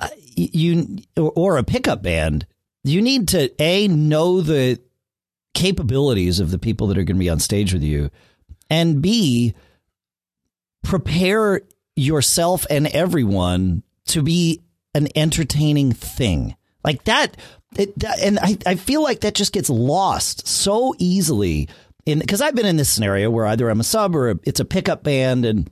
uh, 0.00 0.08
you 0.34 0.98
or 1.16 1.58
a 1.58 1.62
pickup 1.62 2.02
band, 2.02 2.46
you 2.82 3.02
need 3.02 3.28
to 3.28 3.50
a 3.62 3.88
know 3.88 4.40
the 4.40 4.80
capabilities 5.52 6.40
of 6.40 6.50
the 6.50 6.58
people 6.58 6.86
that 6.86 6.98
are 6.98 7.04
going 7.04 7.16
to 7.16 7.20
be 7.20 7.28
on 7.30 7.40
stage 7.40 7.72
with 7.74 7.82
you, 7.82 8.10
and 8.70 9.02
b 9.02 9.54
prepare 10.82 11.62
yourself 11.96 12.66
and 12.70 12.86
everyone 12.86 13.82
to 14.06 14.22
be 14.22 14.62
an 14.94 15.08
entertaining 15.16 15.92
thing 15.92 16.54
like 16.84 17.04
that. 17.04 17.36
It, 17.76 17.92
and 18.22 18.38
I, 18.38 18.56
I 18.64 18.74
feel 18.76 19.02
like 19.02 19.20
that 19.20 19.34
just 19.34 19.52
gets 19.52 19.68
lost 19.68 20.46
so 20.46 20.94
easily 20.98 21.68
in 22.06 22.20
because 22.20 22.40
I've 22.40 22.54
been 22.54 22.66
in 22.66 22.76
this 22.76 22.88
scenario 22.88 23.28
where 23.30 23.46
either 23.46 23.68
I'm 23.68 23.80
a 23.80 23.84
sub 23.84 24.14
or 24.14 24.38
it's 24.44 24.60
a 24.60 24.64
pickup 24.64 25.02
band 25.02 25.44
and 25.44 25.68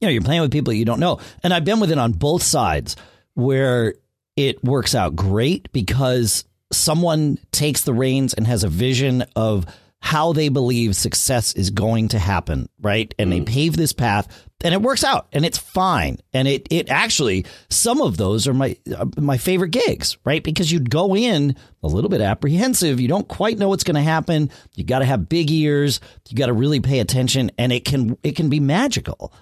you 0.00 0.06
know 0.06 0.10
you're 0.10 0.22
playing 0.22 0.42
with 0.42 0.52
people 0.52 0.72
you 0.72 0.84
don't 0.84 1.00
know 1.00 1.18
and 1.42 1.52
I've 1.52 1.64
been 1.64 1.80
with 1.80 1.90
it 1.90 1.98
on 1.98 2.12
both 2.12 2.42
sides 2.42 2.94
where 3.32 3.94
it 4.36 4.62
works 4.62 4.94
out 4.94 5.16
great 5.16 5.72
because 5.72 6.44
someone 6.72 7.38
takes 7.50 7.82
the 7.82 7.94
reins 7.94 8.34
and 8.34 8.46
has 8.46 8.64
a 8.64 8.68
vision 8.68 9.24
of 9.34 9.66
how 10.00 10.34
they 10.34 10.50
believe 10.50 10.94
success 10.94 11.54
is 11.54 11.70
going 11.70 12.08
to 12.08 12.18
happen, 12.18 12.68
right? 12.80 13.14
And 13.18 13.32
they 13.32 13.40
mm. 13.40 13.46
pave 13.46 13.74
this 13.76 13.94
path 13.94 14.28
and 14.64 14.72
it 14.72 14.82
works 14.82 15.04
out 15.04 15.28
and 15.32 15.44
it's 15.44 15.58
fine. 15.58 16.18
And 16.32 16.48
it 16.48 16.66
it 16.70 16.88
actually 16.90 17.44
some 17.70 18.00
of 18.00 18.16
those 18.16 18.48
are 18.48 18.54
my 18.54 18.76
uh, 18.96 19.06
my 19.18 19.36
favorite 19.36 19.70
gigs, 19.70 20.16
right? 20.24 20.42
Because 20.42 20.72
you'd 20.72 20.90
go 20.90 21.14
in 21.14 21.54
a 21.82 21.86
little 21.86 22.10
bit 22.10 22.22
apprehensive, 22.22 23.00
you 23.00 23.06
don't 23.06 23.28
quite 23.28 23.58
know 23.58 23.68
what's 23.68 23.84
going 23.84 23.94
to 23.94 24.00
happen. 24.02 24.50
You 24.74 24.82
got 24.82 25.00
to 25.00 25.04
have 25.04 25.28
big 25.28 25.50
ears, 25.50 26.00
you 26.28 26.36
got 26.36 26.46
to 26.46 26.54
really 26.54 26.80
pay 26.80 26.98
attention 26.98 27.52
and 27.58 27.72
it 27.72 27.84
can 27.84 28.16
it 28.24 28.34
can 28.34 28.48
be 28.48 28.58
magical. 28.58 29.32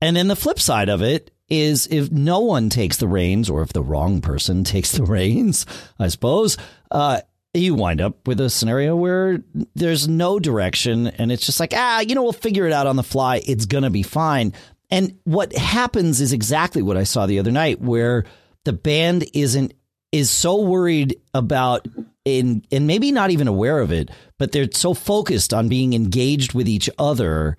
And 0.00 0.14
then 0.14 0.28
the 0.28 0.36
flip 0.36 0.60
side 0.60 0.90
of 0.90 1.02
it 1.02 1.30
is 1.48 1.86
if 1.90 2.10
no 2.10 2.40
one 2.40 2.68
takes 2.68 2.96
the 2.98 3.08
reins, 3.08 3.48
or 3.48 3.62
if 3.62 3.72
the 3.72 3.82
wrong 3.82 4.20
person 4.20 4.64
takes 4.64 4.92
the 4.92 5.04
reins, 5.04 5.64
I 5.98 6.08
suppose, 6.08 6.56
uh, 6.90 7.20
you 7.58 7.74
wind 7.74 8.00
up 8.00 8.26
with 8.26 8.40
a 8.40 8.50
scenario 8.50 8.96
where 8.96 9.42
there's 9.74 10.08
no 10.08 10.38
direction 10.38 11.08
and 11.08 11.30
it's 11.32 11.46
just 11.46 11.60
like, 11.60 11.72
ah, 11.74 12.00
you 12.00 12.14
know, 12.14 12.22
we'll 12.22 12.32
figure 12.32 12.66
it 12.66 12.72
out 12.72 12.86
on 12.86 12.96
the 12.96 13.02
fly. 13.02 13.42
It's 13.46 13.66
going 13.66 13.84
to 13.84 13.90
be 13.90 14.02
fine. 14.02 14.52
And 14.90 15.18
what 15.24 15.52
happens 15.54 16.20
is 16.20 16.32
exactly 16.32 16.82
what 16.82 16.96
I 16.96 17.04
saw 17.04 17.26
the 17.26 17.38
other 17.38 17.50
night, 17.50 17.80
where 17.80 18.24
the 18.64 18.72
band 18.72 19.24
isn't 19.34 19.74
is 20.12 20.30
so 20.30 20.62
worried 20.62 21.20
about 21.34 21.86
in 22.24 22.64
and 22.70 22.86
maybe 22.86 23.12
not 23.12 23.30
even 23.30 23.48
aware 23.48 23.80
of 23.80 23.92
it, 23.92 24.10
but 24.38 24.52
they're 24.52 24.68
so 24.72 24.94
focused 24.94 25.52
on 25.52 25.68
being 25.68 25.94
engaged 25.94 26.54
with 26.54 26.68
each 26.68 26.88
other 26.98 27.56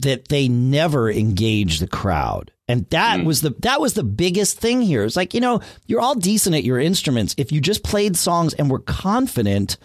that 0.00 0.28
they 0.28 0.48
never 0.48 1.10
engage 1.10 1.78
the 1.78 1.88
crowd. 1.88 2.52
And 2.68 2.88
that 2.90 3.20
mm. 3.20 3.24
was 3.24 3.42
the 3.42 3.50
that 3.60 3.80
was 3.80 3.94
the 3.94 4.02
biggest 4.02 4.58
thing 4.58 4.82
here. 4.82 5.04
It's 5.04 5.16
like, 5.16 5.34
you 5.34 5.40
know, 5.40 5.60
you're 5.86 6.00
all 6.00 6.14
decent 6.14 6.56
at 6.56 6.64
your 6.64 6.80
instruments. 6.80 7.34
If 7.38 7.52
you 7.52 7.60
just 7.60 7.84
played 7.84 8.16
songs 8.16 8.54
and 8.54 8.70
were 8.70 8.80
confident 8.80 9.76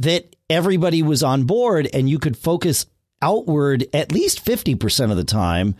that 0.00 0.36
everybody 0.50 1.02
was 1.02 1.22
on 1.22 1.44
board 1.44 1.88
and 1.92 2.10
you 2.10 2.18
could 2.18 2.36
focus 2.36 2.86
outward 3.22 3.86
at 3.94 4.12
least 4.12 4.44
50% 4.44 5.10
of 5.10 5.16
the 5.16 5.24
time, 5.24 5.74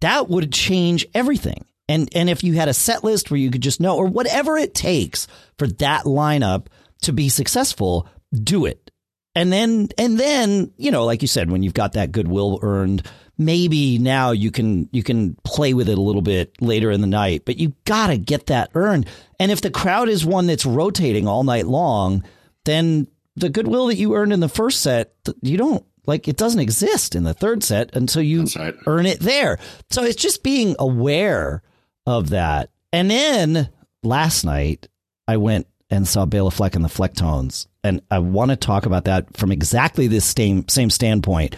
that 0.00 0.28
would 0.28 0.52
change 0.52 1.06
everything. 1.14 1.66
And 1.88 2.08
and 2.14 2.28
if 2.28 2.44
you 2.44 2.54
had 2.54 2.68
a 2.68 2.74
set 2.74 3.04
list 3.04 3.30
where 3.30 3.40
you 3.40 3.50
could 3.50 3.62
just 3.62 3.80
know 3.80 3.96
or 3.96 4.06
whatever 4.06 4.56
it 4.56 4.74
takes 4.74 5.26
for 5.58 5.66
that 5.66 6.04
lineup 6.04 6.66
to 7.02 7.12
be 7.12 7.28
successful, 7.28 8.08
do 8.32 8.66
it. 8.66 8.90
And 9.34 9.52
then 9.52 9.88
and 9.96 10.18
then, 10.18 10.72
you 10.76 10.90
know, 10.90 11.04
like 11.04 11.22
you 11.22 11.28
said 11.28 11.50
when 11.50 11.62
you've 11.62 11.74
got 11.74 11.92
that 11.94 12.12
goodwill 12.12 12.58
earned, 12.62 13.06
maybe 13.38 13.98
now 13.98 14.32
you 14.32 14.50
can 14.50 14.88
you 14.92 15.02
can 15.02 15.36
play 15.44 15.72
with 15.72 15.88
it 15.88 15.96
a 15.96 16.02
little 16.02 16.22
bit 16.22 16.60
later 16.60 16.90
in 16.90 17.00
the 17.00 17.06
night, 17.06 17.42
but 17.44 17.56
you 17.56 17.72
got 17.84 18.08
to 18.08 18.18
get 18.18 18.46
that 18.46 18.70
earned. 18.74 19.06
And 19.38 19.52
if 19.52 19.60
the 19.60 19.70
crowd 19.70 20.08
is 20.08 20.26
one 20.26 20.46
that's 20.46 20.66
rotating 20.66 21.26
all 21.28 21.44
night 21.44 21.66
long, 21.66 22.24
then 22.64 23.06
the 23.36 23.48
goodwill 23.48 23.86
that 23.86 23.96
you 23.96 24.14
earned 24.16 24.32
in 24.32 24.40
the 24.40 24.48
first 24.48 24.82
set, 24.82 25.14
you 25.40 25.56
don't 25.56 25.84
like 26.06 26.26
it 26.26 26.36
doesn't 26.36 26.60
exist 26.60 27.14
in 27.14 27.22
the 27.22 27.34
third 27.34 27.62
set 27.62 27.94
until 27.94 28.22
you 28.22 28.46
right. 28.56 28.74
earn 28.86 29.06
it 29.06 29.20
there. 29.20 29.58
So 29.90 30.02
it's 30.02 30.20
just 30.20 30.42
being 30.42 30.74
aware 30.78 31.62
of 32.06 32.30
that. 32.30 32.70
And 32.92 33.10
then 33.10 33.68
last 34.02 34.44
night 34.44 34.88
I 35.28 35.36
went 35.36 35.66
and 35.90 36.08
saw 36.08 36.26
Bela 36.26 36.50
Fleck 36.50 36.74
and 36.74 36.84
the 36.84 36.88
Flecktones. 36.88 37.66
And 37.84 38.00
I 38.10 38.18
want 38.18 38.50
to 38.50 38.56
talk 38.56 38.86
about 38.86 39.04
that 39.04 39.36
from 39.36 39.52
exactly 39.52 40.06
this 40.06 40.24
same 40.24 40.66
same 40.68 40.90
standpoint. 40.90 41.56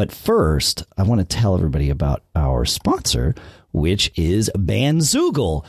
But 0.00 0.12
first, 0.12 0.82
I 0.96 1.02
want 1.02 1.18
to 1.18 1.26
tell 1.26 1.54
everybody 1.54 1.90
about 1.90 2.22
our 2.34 2.64
sponsor, 2.64 3.34
which 3.70 4.10
is 4.16 4.50
Bandzoogle. 4.56 5.66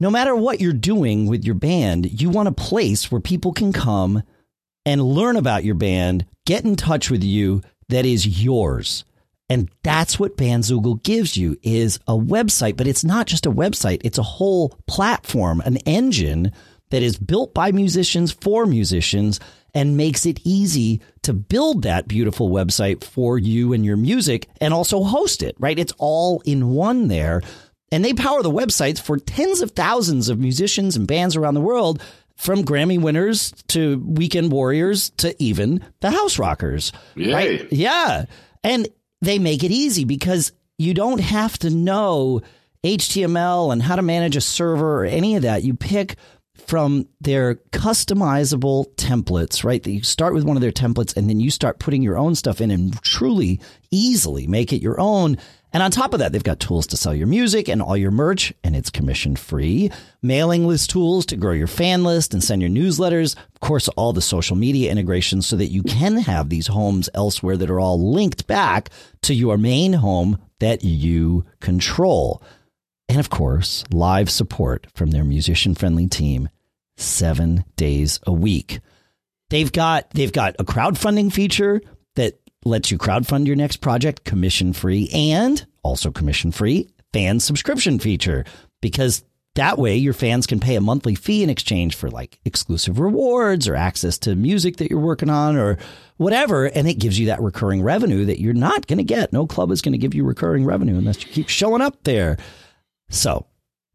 No 0.00 0.10
matter 0.10 0.34
what 0.34 0.60
you're 0.60 0.72
doing 0.72 1.26
with 1.26 1.44
your 1.44 1.54
band, 1.54 2.20
you 2.20 2.28
want 2.28 2.48
a 2.48 2.52
place 2.52 3.08
where 3.08 3.20
people 3.20 3.52
can 3.52 3.72
come 3.72 4.24
and 4.84 5.00
learn 5.00 5.36
about 5.36 5.62
your 5.62 5.76
band, 5.76 6.26
get 6.44 6.64
in 6.64 6.74
touch 6.74 7.08
with 7.08 7.22
you 7.22 7.62
that 7.88 8.04
is 8.04 8.42
yours. 8.42 9.04
And 9.48 9.70
that's 9.84 10.18
what 10.18 10.36
Bandzoogle 10.36 11.04
gives 11.04 11.36
you 11.36 11.56
is 11.62 12.00
a 12.08 12.18
website, 12.18 12.76
but 12.76 12.88
it's 12.88 13.04
not 13.04 13.28
just 13.28 13.46
a 13.46 13.52
website. 13.52 14.00
It's 14.02 14.18
a 14.18 14.24
whole 14.24 14.70
platform, 14.88 15.60
an 15.60 15.76
engine 15.86 16.50
that 16.90 17.04
is 17.04 17.16
built 17.16 17.54
by 17.54 17.70
musicians 17.70 18.32
for 18.32 18.66
musicians 18.66 19.38
and 19.74 19.96
makes 19.96 20.26
it 20.26 20.40
easy 20.44 21.00
to 21.22 21.32
build 21.32 21.82
that 21.82 22.08
beautiful 22.08 22.50
website 22.50 23.02
for 23.02 23.38
you 23.38 23.72
and 23.72 23.84
your 23.84 23.96
music 23.96 24.48
and 24.60 24.74
also 24.74 25.02
host 25.02 25.42
it, 25.42 25.56
right? 25.58 25.78
It's 25.78 25.94
all 25.98 26.42
in 26.44 26.70
one 26.70 27.08
there. 27.08 27.42
And 27.90 28.04
they 28.04 28.14
power 28.14 28.42
the 28.42 28.50
websites 28.50 29.00
for 29.00 29.18
tens 29.18 29.60
of 29.60 29.72
thousands 29.72 30.28
of 30.28 30.38
musicians 30.38 30.96
and 30.96 31.06
bands 31.06 31.36
around 31.36 31.54
the 31.54 31.60
world, 31.60 32.02
from 32.36 32.64
Grammy 32.64 33.00
winners 33.00 33.52
to 33.68 33.98
weekend 33.98 34.50
warriors 34.50 35.10
to 35.18 35.40
even 35.40 35.84
the 36.00 36.10
house 36.10 36.38
rockers. 36.38 36.92
Yay. 37.14 37.32
Right? 37.32 37.72
Yeah. 37.72 38.24
And 38.64 38.88
they 39.20 39.38
make 39.38 39.62
it 39.62 39.70
easy 39.70 40.04
because 40.04 40.52
you 40.78 40.94
don't 40.94 41.20
have 41.20 41.58
to 41.58 41.70
know 41.70 42.40
HTML 42.84 43.72
and 43.72 43.82
how 43.82 43.96
to 43.96 44.02
manage 44.02 44.36
a 44.36 44.40
server 44.40 45.02
or 45.02 45.04
any 45.04 45.36
of 45.36 45.42
that. 45.42 45.62
You 45.62 45.74
pick 45.74 46.16
from 46.66 47.08
their 47.20 47.56
customizable 47.72 48.92
templates, 48.96 49.64
right? 49.64 49.82
That 49.82 49.90
you 49.90 50.02
start 50.02 50.34
with 50.34 50.44
one 50.44 50.56
of 50.56 50.62
their 50.62 50.72
templates 50.72 51.16
and 51.16 51.28
then 51.28 51.40
you 51.40 51.50
start 51.50 51.78
putting 51.78 52.02
your 52.02 52.18
own 52.18 52.34
stuff 52.34 52.60
in 52.60 52.70
and 52.70 53.00
truly 53.02 53.60
easily 53.90 54.46
make 54.46 54.72
it 54.72 54.82
your 54.82 55.00
own. 55.00 55.36
And 55.72 55.82
on 55.82 55.90
top 55.90 56.12
of 56.12 56.18
that, 56.20 56.32
they've 56.32 56.42
got 56.42 56.60
tools 56.60 56.86
to 56.88 56.98
sell 56.98 57.14
your 57.14 57.26
music 57.26 57.68
and 57.68 57.80
all 57.80 57.96
your 57.96 58.10
merch, 58.10 58.52
and 58.62 58.76
it's 58.76 58.90
commission 58.90 59.36
free. 59.36 59.90
Mailing 60.20 60.66
list 60.66 60.90
tools 60.90 61.24
to 61.26 61.36
grow 61.36 61.52
your 61.52 61.66
fan 61.66 62.04
list 62.04 62.34
and 62.34 62.44
send 62.44 62.60
your 62.60 62.70
newsletters. 62.70 63.36
Of 63.54 63.60
course, 63.60 63.88
all 63.88 64.12
the 64.12 64.20
social 64.20 64.54
media 64.54 64.90
integrations 64.90 65.46
so 65.46 65.56
that 65.56 65.68
you 65.68 65.82
can 65.82 66.18
have 66.18 66.50
these 66.50 66.66
homes 66.66 67.08
elsewhere 67.14 67.56
that 67.56 67.70
are 67.70 67.80
all 67.80 68.12
linked 68.12 68.46
back 68.46 68.90
to 69.22 69.34
your 69.34 69.56
main 69.56 69.94
home 69.94 70.38
that 70.58 70.84
you 70.84 71.46
control. 71.60 72.42
And 73.08 73.20
of 73.20 73.30
course, 73.30 73.84
live 73.92 74.30
support 74.30 74.86
from 74.94 75.10
their 75.10 75.24
musician 75.24 75.74
friendly 75.74 76.06
team 76.06 76.48
seven 76.96 77.64
days 77.76 78.20
a 78.26 78.32
week. 78.32 78.80
They've 79.50 79.70
got 79.70 80.10
they've 80.10 80.32
got 80.32 80.56
a 80.58 80.64
crowdfunding 80.64 81.32
feature 81.32 81.82
that 82.16 82.38
lets 82.64 82.90
you 82.90 82.98
crowdfund 82.98 83.46
your 83.46 83.56
next 83.56 83.78
project 83.78 84.24
commission 84.24 84.72
free 84.72 85.10
and 85.12 85.66
also 85.82 86.10
commission 86.10 86.52
free 86.52 86.88
fan 87.12 87.40
subscription 87.40 87.98
feature 87.98 88.44
because 88.80 89.24
that 89.54 89.76
way 89.76 89.96
your 89.96 90.14
fans 90.14 90.46
can 90.46 90.60
pay 90.60 90.76
a 90.76 90.80
monthly 90.80 91.14
fee 91.14 91.42
in 91.42 91.50
exchange 91.50 91.94
for 91.94 92.10
like 92.10 92.38
exclusive 92.44 92.98
rewards 92.98 93.68
or 93.68 93.74
access 93.74 94.16
to 94.18 94.34
music 94.34 94.78
that 94.78 94.88
you're 94.88 94.98
working 94.98 95.28
on 95.28 95.56
or 95.56 95.76
whatever 96.16 96.66
and 96.66 96.88
it 96.88 96.98
gives 96.98 97.18
you 97.18 97.26
that 97.26 97.42
recurring 97.42 97.82
revenue 97.82 98.24
that 98.24 98.40
you're 98.40 98.54
not 98.54 98.86
going 98.86 98.98
to 98.98 99.04
get 99.04 99.32
no 99.32 99.46
club 99.46 99.70
is 99.70 99.82
going 99.82 99.92
to 99.92 99.98
give 99.98 100.14
you 100.14 100.24
recurring 100.24 100.64
revenue 100.64 100.96
unless 100.96 101.22
you 101.22 101.30
keep 101.30 101.48
showing 101.48 101.82
up 101.82 102.02
there 102.04 102.38
so 103.12 103.46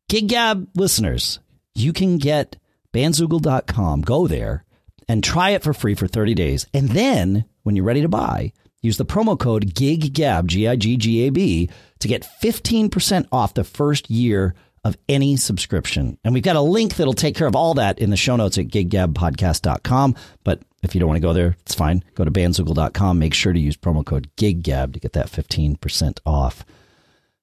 Gig 0.08 0.30
Gab 0.30 0.70
listeners 0.76 1.40
you 1.76 1.92
can 1.92 2.18
get 2.18 2.56
bandzoogle.com 2.94 4.02
go 4.02 4.28
there 4.28 4.64
and 5.10 5.24
try 5.24 5.50
it 5.52 5.64
for 5.64 5.74
free 5.74 5.96
for 5.96 6.08
30 6.08 6.34
days 6.34 6.66
and 6.74 6.90
then 6.90 7.46
when 7.68 7.76
you're 7.76 7.84
ready 7.84 8.02
to 8.02 8.08
buy, 8.08 8.54
use 8.82 8.96
the 8.96 9.06
promo 9.06 9.38
code 9.38 9.76
GIGGAB, 9.76 10.46
G 10.46 10.70
I 10.70 10.78
G 10.78 10.96
G 10.96 11.28
A 11.28 11.30
B, 11.32 11.70
to 12.00 12.08
get 12.08 12.26
15% 12.42 13.28
off 13.30 13.54
the 13.54 13.66
first 13.66 14.10
year 14.10 14.56
of 14.86 14.98
any 15.10 15.36
subscription. 15.36 16.18
And 16.24 16.34
we've 16.34 16.44
got 16.44 16.56
a 16.56 16.62
link 16.62 16.96
that'll 16.96 17.12
take 17.12 17.36
care 17.36 17.46
of 17.46 17.58
all 17.58 17.74
that 17.74 18.00
in 18.00 18.10
the 18.10 18.16
show 18.16 18.38
notes 18.38 18.58
at 18.58 18.68
giggabpodcast.com. 18.68 20.16
But 20.46 20.62
if 20.82 20.96
you 20.96 21.00
don't 21.02 21.10
want 21.10 21.18
to 21.18 21.28
go 21.28 21.34
there, 21.34 21.58
it's 21.64 21.76
fine. 21.76 22.06
Go 22.16 22.24
to 22.24 22.32
bandzoogle.com. 22.32 23.20
Make 23.20 23.34
sure 23.34 23.52
to 23.52 23.60
use 23.60 23.76
promo 23.76 24.06
code 24.06 24.30
GIGGAB 24.38 24.94
to 24.94 25.00
get 25.02 25.12
that 25.12 25.28
15% 25.28 26.20
off. 26.26 26.64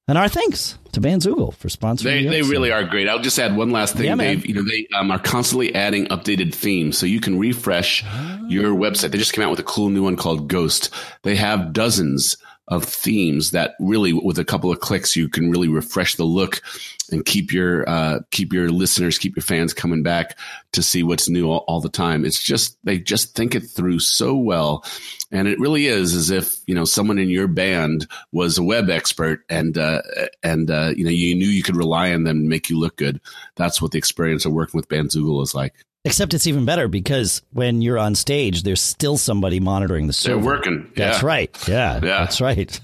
And 0.07 0.19
our 0.19 0.29
thanks 0.29 0.77
to 0.93 1.01
Van 1.01 1.19
Bandzoogle 1.19 1.55
for 1.55 1.69
sponsoring. 1.69 2.03
They, 2.03 2.23
the 2.25 2.29
they 2.29 2.43
really 2.43 2.71
are 2.71 2.85
great. 2.85 3.09
I'll 3.09 3.21
just 3.23 3.39
add 3.39 3.57
one 3.57 3.71
last 3.71 3.97
thing, 3.97 4.05
Yeah. 4.07 4.17
Dave. 4.17 4.45
You 4.45 4.55
know, 4.55 4.63
they 4.63 4.87
um, 4.95 5.11
are 5.11 5.19
constantly 5.19 5.75
adding 5.75 6.07
updated 6.09 6.55
themes, 6.55 6.99
so 6.99 7.07
you 7.07 7.21
can 7.21 7.39
refresh 7.39 8.05
your 8.47 8.75
website. 8.75 9.13
They 9.13 9.19
just 9.19 9.33
came 9.33 9.45
out 9.45 9.51
with 9.51 9.61
a 9.61 9.65
cool 9.65 9.89
new 9.89 10.03
one 10.03 10.17
called 10.17 10.49
Ghost. 10.49 10.93
They 11.23 11.37
have 11.37 11.73
dozens 11.73 12.37
of 12.69 12.85
themes 12.85 13.51
that 13.51 13.75
really, 13.79 14.13
with 14.13 14.39
a 14.39 14.45
couple 14.45 14.73
of 14.73 14.81
clicks, 14.81 15.17
you 15.17 15.29
can 15.29 15.51
really 15.51 15.69
refresh 15.69 16.15
the 16.15 16.25
look 16.25 16.63
and 17.11 17.25
keep 17.25 17.53
your 17.53 17.89
uh, 17.89 18.21
keep 18.31 18.53
your 18.53 18.71
listeners, 18.71 19.19
keep 19.19 19.37
your 19.37 19.43
fans 19.43 19.75
coming 19.75 20.03
back 20.03 20.39
to 20.73 20.83
see 20.83 21.03
what's 21.03 21.29
new 21.29 21.51
all, 21.51 21.65
all 21.69 21.81
the 21.81 21.91
time. 21.91 22.25
It's 22.25 22.43
just 22.43 22.79
they 22.85 22.99
just 22.99 23.35
think 23.35 23.55
it 23.55 23.61
through 23.61 23.99
so 23.99 24.35
well, 24.35 24.85
and 25.31 25.47
it 25.47 25.61
really 25.61 25.87
is 25.87 26.15
as 26.15 26.31
if 26.31 26.57
you 26.67 26.75
know 26.75 26.85
someone 26.85 27.19
in 27.19 27.29
your 27.29 27.49
band 27.49 28.07
was 28.33 28.57
a 28.57 28.63
web 28.63 28.89
expert, 28.89 29.41
and 29.51 29.77
uh, 29.77 30.01
and 30.43 30.71
uh, 30.71 30.93
you 30.97 31.05
know 31.05 31.11
you 31.11 31.35
knew 31.35 31.49
you 31.49 31.63
could 31.63 31.77
rely 31.77 32.13
on 32.13 32.25
them 32.25 32.43
to 32.43 32.49
make 32.49 32.71
you 32.71 32.79
look 32.79 32.97
good. 32.97 33.21
That's 33.57 33.83
what 33.83 33.91
the 33.91 33.99
experience 33.99 34.47
of 34.47 34.53
working 34.53 34.79
with 34.79 34.89
Bandzoogle 34.89 35.43
is 35.43 35.55
like. 35.55 35.75
Except 36.07 36.35
it's 36.35 36.47
even 36.47 36.65
better 36.67 36.87
because 36.89 37.41
when 37.53 37.81
you're 37.81 37.99
on 37.99 38.15
stage, 38.15 38.63
there's 38.63 38.83
still 38.83 39.17
somebody 39.17 39.59
monitoring 39.59 40.07
the 40.07 40.13
They're 40.13 40.35
server. 40.35 40.45
working. 40.45 40.93
That's 40.97 41.23
yeah. 41.23 41.27
right. 41.27 41.69
Yeah, 41.69 41.95
Yeah. 41.95 42.01
that's 42.01 42.41
right. 42.43 42.79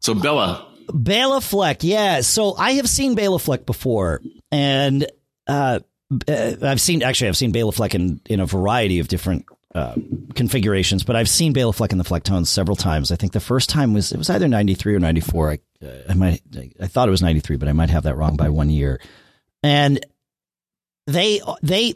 So 0.00 0.14
Bella, 0.14 0.66
Bela 0.92 1.40
Fleck. 1.40 1.84
Yeah. 1.84 2.22
So 2.22 2.56
I 2.56 2.72
have 2.72 2.88
seen 2.88 3.14
Bela 3.14 3.38
Fleck 3.38 3.64
before, 3.66 4.20
and 4.50 5.06
uh, 5.46 5.78
uh, 6.26 6.52
I've 6.62 6.80
seen 6.80 7.04
actually 7.04 7.28
I've 7.28 7.36
seen 7.36 7.52
Bela 7.52 7.70
Fleck 7.70 7.94
in 7.94 8.20
in 8.26 8.40
a 8.40 8.46
variety 8.46 8.98
of 8.98 9.08
different. 9.08 9.46
Uh, 9.74 9.94
configurations, 10.34 11.02
but 11.02 11.16
I've 11.16 11.30
seen 11.30 11.54
Bela 11.54 11.72
Fleck 11.72 11.92
in 11.92 11.98
the 11.98 12.04
Flecktones 12.04 12.48
several 12.48 12.76
times. 12.76 13.10
I 13.10 13.16
think 13.16 13.32
the 13.32 13.40
first 13.40 13.70
time 13.70 13.94
was 13.94 14.12
it 14.12 14.18
was 14.18 14.28
either 14.28 14.46
ninety 14.46 14.74
three 14.74 14.94
or 14.94 14.98
ninety 14.98 15.22
four. 15.22 15.50
I, 15.50 15.60
uh, 15.82 15.88
I 16.10 16.12
might 16.12 16.42
I 16.78 16.88
thought 16.88 17.08
it 17.08 17.10
was 17.10 17.22
ninety 17.22 17.40
three, 17.40 17.56
but 17.56 17.68
I 17.70 17.72
might 17.72 17.88
have 17.88 18.02
that 18.02 18.14
wrong 18.18 18.36
by 18.36 18.50
one 18.50 18.68
year. 18.68 19.00
And 19.62 20.04
they 21.06 21.40
they 21.62 21.94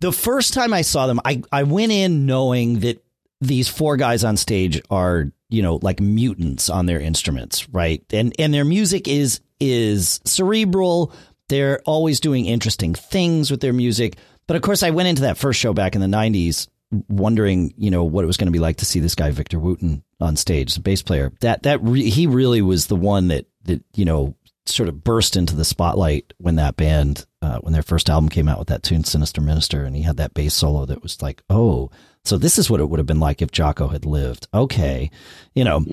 the 0.00 0.12
first 0.12 0.54
time 0.54 0.72
I 0.72 0.82
saw 0.82 1.06
them, 1.06 1.20
I 1.24 1.42
I 1.52 1.62
went 1.64 1.92
in 1.92 2.26
knowing 2.26 2.80
that 2.80 3.04
these 3.40 3.68
four 3.68 3.96
guys 3.96 4.24
on 4.24 4.36
stage 4.36 4.80
are 4.90 5.30
you 5.48 5.62
know 5.62 5.78
like 5.82 6.00
mutants 6.00 6.68
on 6.70 6.86
their 6.86 7.00
instruments, 7.00 7.68
right? 7.68 8.04
And 8.12 8.34
and 8.38 8.52
their 8.52 8.64
music 8.64 9.08
is 9.08 9.40
is 9.60 10.20
cerebral. 10.24 11.12
They're 11.48 11.80
always 11.84 12.20
doing 12.20 12.46
interesting 12.46 12.94
things 12.94 13.50
with 13.50 13.60
their 13.60 13.72
music. 13.72 14.16
But 14.46 14.56
of 14.56 14.62
course, 14.62 14.82
I 14.82 14.90
went 14.90 15.08
into 15.08 15.22
that 15.22 15.38
first 15.38 15.60
show 15.60 15.72
back 15.72 15.94
in 15.94 16.00
the 16.00 16.06
'90s 16.06 16.68
wondering, 17.08 17.72
you 17.76 17.90
know, 17.90 18.04
what 18.04 18.24
it 18.24 18.26
was 18.26 18.36
going 18.36 18.46
to 18.46 18.52
be 18.52 18.58
like 18.58 18.78
to 18.78 18.84
see 18.84 19.00
this 19.00 19.14
guy 19.14 19.30
Victor 19.30 19.58
Wooten 19.58 20.02
on 20.20 20.36
stage, 20.36 20.74
the 20.74 20.80
bass 20.80 21.02
player. 21.02 21.32
That 21.40 21.62
that 21.64 21.82
re- 21.82 22.10
he 22.10 22.26
really 22.26 22.62
was 22.62 22.86
the 22.86 22.96
one 22.96 23.28
that 23.28 23.46
that 23.64 23.84
you 23.94 24.04
know 24.04 24.34
sort 24.70 24.88
of 24.88 25.04
burst 25.04 25.36
into 25.36 25.56
the 25.56 25.64
spotlight 25.64 26.32
when 26.38 26.56
that 26.56 26.76
band 26.76 27.26
uh, 27.42 27.58
when 27.58 27.72
their 27.72 27.82
first 27.82 28.10
album 28.10 28.28
came 28.28 28.48
out 28.48 28.58
with 28.58 28.68
that 28.68 28.82
tune 28.82 29.04
Sinister 29.04 29.40
Minister 29.40 29.84
and 29.84 29.96
he 29.96 30.02
had 30.02 30.16
that 30.18 30.34
bass 30.34 30.54
solo 30.54 30.86
that 30.86 31.02
was 31.02 31.20
like, 31.22 31.42
"Oh, 31.50 31.90
so 32.24 32.38
this 32.38 32.58
is 32.58 32.70
what 32.70 32.80
it 32.80 32.88
would 32.88 32.98
have 32.98 33.06
been 33.06 33.20
like 33.20 33.42
if 33.42 33.50
Jaco 33.50 33.90
had 33.90 34.04
lived." 34.04 34.48
Okay. 34.52 35.10
You 35.54 35.64
know. 35.64 35.84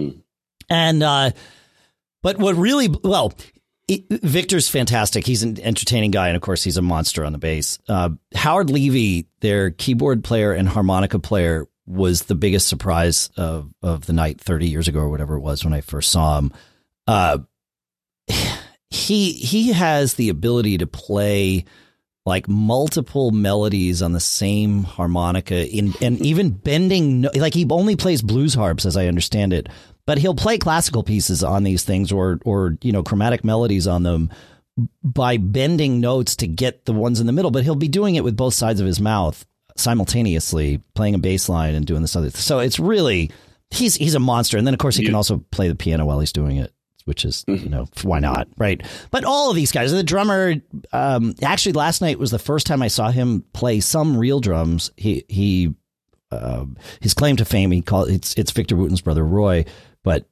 And 0.69 1.03
uh 1.03 1.31
but 2.23 2.37
what 2.37 2.55
really 2.55 2.89
well, 3.03 3.33
it, 3.87 4.05
Victor's 4.09 4.67
fantastic. 4.67 5.25
He's 5.25 5.43
an 5.43 5.59
entertaining 5.61 6.11
guy, 6.11 6.27
and 6.27 6.35
of 6.35 6.41
course, 6.41 6.63
he's 6.63 6.77
a 6.77 6.81
monster 6.81 7.23
on 7.23 7.31
the 7.31 7.37
bass. 7.37 7.79
Uh, 7.87 8.09
Howard 8.35 8.69
Levy, 8.69 9.27
their 9.39 9.71
keyboard 9.71 10.23
player 10.23 10.51
and 10.51 10.67
harmonica 10.67 11.19
player, 11.19 11.67
was 11.85 12.23
the 12.23 12.35
biggest 12.35 12.67
surprise 12.67 13.29
of 13.37 13.71
of 13.81 14.05
the 14.05 14.13
night 14.13 14.41
thirty 14.41 14.67
years 14.67 14.87
ago 14.87 14.99
or 14.99 15.09
whatever 15.09 15.35
it 15.35 15.41
was 15.41 15.63
when 15.63 15.73
I 15.73 15.81
first 15.81 16.11
saw 16.11 16.37
him. 16.37 16.51
Uh, 17.07 17.39
he 18.89 19.33
he 19.33 19.71
has 19.73 20.13
the 20.13 20.29
ability 20.29 20.77
to 20.77 20.87
play 20.87 21.65
like 22.25 22.47
multiple 22.47 23.31
melodies 23.31 24.01
on 24.01 24.11
the 24.11 24.19
same 24.19 24.83
harmonica 24.83 25.67
in 25.67 25.93
and 26.01 26.19
even 26.25 26.49
bending 26.49 27.23
like 27.35 27.53
he 27.53 27.65
only 27.69 27.95
plays 27.95 28.21
blues 28.21 28.53
harps 28.53 28.85
as 28.85 28.95
I 28.97 29.07
understand 29.07 29.53
it 29.53 29.67
but 30.05 30.17
he'll 30.17 30.35
play 30.35 30.57
classical 30.57 31.03
pieces 31.03 31.43
on 31.43 31.63
these 31.63 31.83
things 31.83 32.11
or 32.11 32.39
or 32.45 32.77
you 32.81 32.91
know 32.91 33.03
chromatic 33.03 33.43
melodies 33.43 33.87
on 33.87 34.03
them 34.03 34.29
by 35.03 35.37
bending 35.37 35.99
notes 35.99 36.35
to 36.37 36.47
get 36.47 36.85
the 36.85 36.93
ones 36.93 37.19
in 37.19 37.27
the 37.27 37.33
middle 37.33 37.51
but 37.51 37.63
he'll 37.63 37.75
be 37.75 37.87
doing 37.87 38.15
it 38.15 38.23
with 38.23 38.37
both 38.37 38.53
sides 38.53 38.79
of 38.79 38.85
his 38.85 38.99
mouth 38.99 39.45
simultaneously 39.75 40.81
playing 40.95 41.15
a 41.15 41.19
bass 41.19 41.49
line 41.49 41.75
and 41.75 41.85
doing 41.85 42.01
this 42.01 42.15
other 42.15 42.29
so 42.29 42.59
it's 42.59 42.79
really 42.79 43.31
he's 43.69 43.95
he's 43.95 44.15
a 44.15 44.19
monster 44.19 44.57
and 44.57 44.65
then 44.65 44.73
of 44.73 44.79
course 44.79 44.95
he 44.95 45.05
can 45.05 45.15
also 45.15 45.43
play 45.51 45.67
the 45.67 45.75
piano 45.75 46.05
while 46.05 46.19
he's 46.19 46.31
doing 46.31 46.57
it 46.57 46.73
which 47.07 47.25
is 47.25 47.43
you 47.47 47.69
know 47.69 47.87
why 48.03 48.19
not 48.19 48.47
right? 48.57 48.81
But 49.11 49.23
all 49.23 49.49
of 49.49 49.55
these 49.55 49.71
guys 49.71 49.91
the 49.91 50.03
drummer 50.03 50.55
um 50.93 51.33
actually 51.41 51.73
last 51.73 52.01
night 52.01 52.19
was 52.19 52.31
the 52.31 52.39
first 52.39 52.67
time 52.67 52.81
i 52.81 52.87
saw 52.87 53.09
him 53.09 53.43
play 53.53 53.79
some 53.79 54.17
real 54.17 54.39
drums. 54.39 54.91
He 54.97 55.23
he 55.27 55.73
uh, 56.31 56.65
his 57.01 57.13
claim 57.13 57.37
to 57.37 57.45
fame 57.45 57.71
he 57.71 57.81
call 57.81 58.03
it's 58.03 58.33
it's 58.35 58.51
victor 58.51 58.75
wooten's 58.75 59.01
brother 59.01 59.23
roy 59.25 59.63
but 60.03 60.25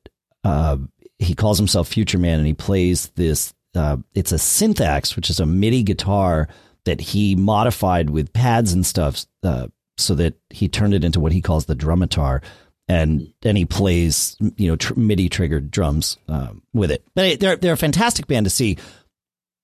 uh 0.44 0.78
he 1.20 1.34
calls 1.34 1.58
himself 1.58 1.88
future 1.88 2.18
man 2.18 2.38
and 2.38 2.48
he 2.48 2.54
plays 2.54 3.08
this 3.16 3.54
uh 3.76 3.96
it's 4.14 4.34
a 4.34 4.36
SynthAxe 4.36 5.16
which 5.16 5.30
is 5.30 5.40
a 5.40 5.46
midi 5.46 5.84
guitar 5.84 6.50
that 6.84 7.00
he 7.00 7.36
modified 7.36 8.10
with 8.10 8.34
pads 8.34 8.74
and 8.74 8.86
stuff 8.86 9.26
uh, 9.44 9.68
so 9.98 10.16
that 10.16 10.36
he 10.50 10.68
turned 10.68 10.94
it 10.94 11.04
into 11.04 11.20
what 11.20 11.32
he 11.32 11.42
calls 11.42 11.66
the 11.66 11.76
drumitar 11.76 12.42
and 12.88 13.34
and 13.44 13.58
he 13.58 13.66
plays 13.66 14.38
you 14.58 14.70
know 14.70 14.76
tr- 14.76 14.94
MIDI 14.96 15.30
triggered 15.30 15.72
drums 15.72 16.18
um, 16.28 16.62
with 16.74 16.92
it. 16.92 17.04
But 17.16 17.40
they're 17.40 17.56
they're 17.56 17.74
a 17.74 17.78
fantastic 17.78 18.28
band 18.28 18.46
to 18.46 18.50
see 18.50 18.78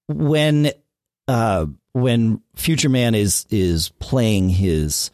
when 0.08 0.72
uh, 1.28 1.66
when 1.94 2.42
Future 2.56 2.90
Man 2.90 3.16
is 3.16 3.46
is 3.50 3.90
playing 4.00 4.50
his 4.50 5.12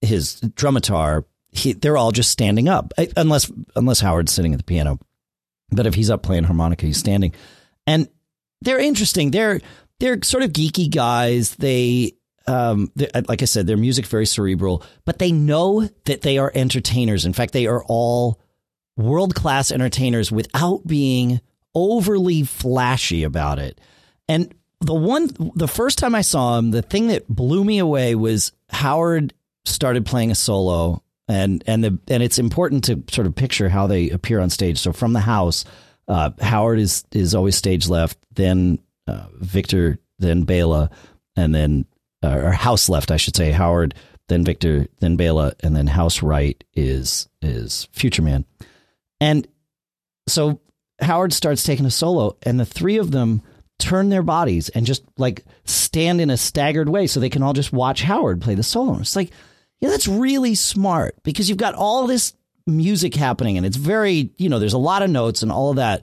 his 0.00 0.40
drumitar. 0.40 1.24
He, 1.50 1.72
they're 1.72 1.96
all 1.96 2.12
just 2.12 2.30
standing 2.30 2.68
up, 2.68 2.92
unless 3.16 3.50
unless 3.74 4.00
Howard's 4.00 4.32
sitting 4.32 4.52
at 4.52 4.58
the 4.58 4.64
piano. 4.64 4.98
But 5.70 5.86
if 5.86 5.94
he's 5.94 6.10
up 6.10 6.22
playing 6.22 6.44
harmonica, 6.44 6.86
he's 6.86 6.98
standing, 6.98 7.32
and 7.86 8.08
they're 8.60 8.78
interesting. 8.78 9.30
They're 9.30 9.60
they're 9.98 10.22
sort 10.22 10.42
of 10.42 10.52
geeky 10.52 10.90
guys. 10.94 11.56
They 11.56 12.12
um, 12.48 12.90
like 13.28 13.42
I 13.42 13.44
said, 13.44 13.66
their 13.66 13.76
music 13.76 14.06
very 14.06 14.26
cerebral, 14.26 14.82
but 15.04 15.18
they 15.18 15.30
know 15.32 15.88
that 16.06 16.22
they 16.22 16.38
are 16.38 16.50
entertainers. 16.54 17.24
In 17.26 17.32
fact, 17.32 17.52
they 17.52 17.66
are 17.66 17.84
all 17.84 18.40
world 18.96 19.34
class 19.34 19.70
entertainers 19.70 20.32
without 20.32 20.86
being 20.86 21.40
overly 21.74 22.42
flashy 22.42 23.22
about 23.22 23.58
it. 23.58 23.80
And 24.28 24.54
the 24.80 24.94
one, 24.94 25.28
the 25.54 25.68
first 25.68 25.98
time 25.98 26.14
I 26.14 26.22
saw 26.22 26.58
him, 26.58 26.70
the 26.70 26.82
thing 26.82 27.08
that 27.08 27.28
blew 27.28 27.64
me 27.64 27.78
away 27.78 28.14
was 28.14 28.52
Howard 28.70 29.34
started 29.64 30.06
playing 30.06 30.30
a 30.30 30.34
solo, 30.34 31.02
and 31.28 31.62
and 31.66 31.84
the 31.84 31.98
and 32.08 32.22
it's 32.22 32.38
important 32.38 32.84
to 32.84 33.02
sort 33.10 33.26
of 33.26 33.34
picture 33.34 33.68
how 33.68 33.86
they 33.86 34.10
appear 34.10 34.40
on 34.40 34.50
stage. 34.50 34.78
So 34.78 34.92
from 34.92 35.12
the 35.12 35.20
house, 35.20 35.64
uh, 36.06 36.30
Howard 36.40 36.78
is 36.78 37.04
is 37.12 37.34
always 37.34 37.56
stage 37.56 37.88
left, 37.88 38.18
then 38.32 38.78
uh, 39.06 39.26
Victor, 39.34 39.98
then 40.18 40.44
Bela, 40.44 40.90
and 41.36 41.54
then 41.54 41.86
uh, 42.22 42.36
or 42.36 42.52
house 42.52 42.88
left, 42.88 43.10
I 43.10 43.16
should 43.16 43.36
say. 43.36 43.50
Howard, 43.50 43.94
then 44.28 44.44
Victor, 44.44 44.86
then 45.00 45.16
Bela, 45.16 45.52
and 45.62 45.76
then 45.76 45.86
house 45.86 46.22
right 46.22 46.62
is 46.74 47.28
is 47.42 47.88
Future 47.92 48.22
Man. 48.22 48.44
And 49.20 49.46
so 50.28 50.60
Howard 51.00 51.32
starts 51.32 51.62
taking 51.62 51.86
a 51.86 51.90
solo, 51.90 52.36
and 52.42 52.58
the 52.58 52.66
three 52.66 52.98
of 52.98 53.10
them 53.10 53.42
turn 53.78 54.08
their 54.08 54.22
bodies 54.22 54.68
and 54.70 54.86
just 54.86 55.04
like 55.16 55.44
stand 55.64 56.20
in 56.20 56.30
a 56.30 56.36
staggered 56.36 56.88
way 56.88 57.06
so 57.06 57.20
they 57.20 57.30
can 57.30 57.42
all 57.42 57.52
just 57.52 57.72
watch 57.72 58.02
Howard 58.02 58.40
play 58.40 58.54
the 58.54 58.62
solo. 58.62 58.92
And 58.92 59.02
It's 59.02 59.16
like, 59.16 59.30
yeah, 59.80 59.90
that's 59.90 60.08
really 60.08 60.54
smart 60.54 61.14
because 61.22 61.48
you've 61.48 61.58
got 61.58 61.74
all 61.74 62.06
this 62.06 62.34
music 62.66 63.14
happening 63.14 63.56
and 63.56 63.64
it's 63.64 63.76
very, 63.76 64.32
you 64.36 64.48
know, 64.48 64.58
there's 64.58 64.72
a 64.72 64.78
lot 64.78 65.02
of 65.02 65.10
notes 65.10 65.42
and 65.42 65.52
all 65.52 65.70
of 65.70 65.76
that. 65.76 66.02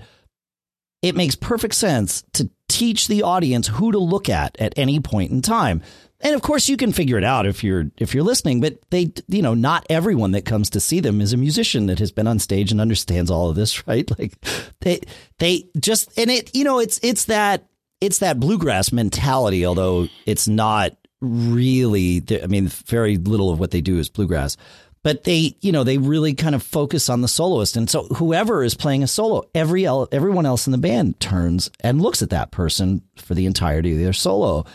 It 1.06 1.16
makes 1.16 1.36
perfect 1.36 1.76
sense 1.76 2.24
to 2.34 2.50
teach 2.68 3.08
the 3.08 3.22
audience 3.22 3.68
who 3.68 3.92
to 3.92 4.00
look 4.00 4.28
at 4.28 4.60
at 4.60 4.74
any 4.76 5.00
point 5.00 5.32
in 5.32 5.44
time. 5.44 5.84
And 6.20 6.34
of 6.34 6.42
course 6.42 6.68
you 6.68 6.78
can 6.78 6.94
figure 6.94 7.20
it 7.20 7.24
out 7.24 7.46
if 7.46 7.64
you're 7.64 7.92
if 7.98 8.16
you're 8.16 8.24
listening 8.24 8.60
but 8.60 8.80
they 8.90 9.14
you 9.28 9.44
know 9.44 9.54
not 9.54 9.86
everyone 9.88 10.32
that 10.32 10.46
comes 10.46 10.72
to 10.72 10.80
see 10.80 11.00
them 11.02 11.22
is 11.22 11.32
a 11.32 11.38
musician 11.38 11.86
that 11.86 12.00
has 12.00 12.12
been 12.12 12.26
on 12.26 12.40
stage 12.40 12.72
and 12.72 12.82
understands 12.82 13.30
all 13.30 13.52
of 13.52 13.56
this 13.56 13.88
right? 13.88 14.10
Like 14.18 14.34
they 14.82 15.02
they 15.38 15.66
just 15.80 16.18
and 16.18 16.32
it 16.32 16.50
you 16.56 16.64
know 16.64 16.80
it's 16.80 17.00
it's 17.04 17.26
that 17.26 17.68
it's 18.02 18.18
that 18.18 18.40
bluegrass 18.40 18.92
mentality 18.92 19.64
although 19.64 20.08
it's 20.26 20.48
not 20.48 20.98
really 21.22 22.24
i 22.44 22.48
mean 22.48 22.68
very 22.68 23.18
little 23.18 23.52
of 23.52 23.60
what 23.60 23.72
they 23.72 23.82
do 23.82 23.98
is 23.98 24.10
bluegrass 24.10 24.58
but 25.06 25.24
they 25.24 25.56
you 25.62 25.72
know 25.72 25.86
they 25.86 25.98
really 25.98 26.34
kind 26.34 26.56
of 26.56 26.62
focus 26.62 27.08
on 27.08 27.22
the 27.22 27.28
soloist 27.30 27.78
and 27.78 27.90
so 27.90 28.04
whoever 28.16 28.62
is 28.62 28.76
playing 28.76 29.04
a 29.04 29.08
solo 29.08 29.44
every 29.56 29.88
everyone 29.88 30.46
else 30.46 30.68
in 30.68 30.72
the 30.72 30.78
band 30.78 31.18
turns 31.22 31.72
and 31.80 32.02
looks 32.02 32.22
at 32.22 32.32
that 32.32 32.52
person 32.52 33.02
for 33.16 33.34
the 33.36 33.46
entirety 33.46 33.94
of 33.94 34.00
their 34.00 34.12
solo 34.12 34.66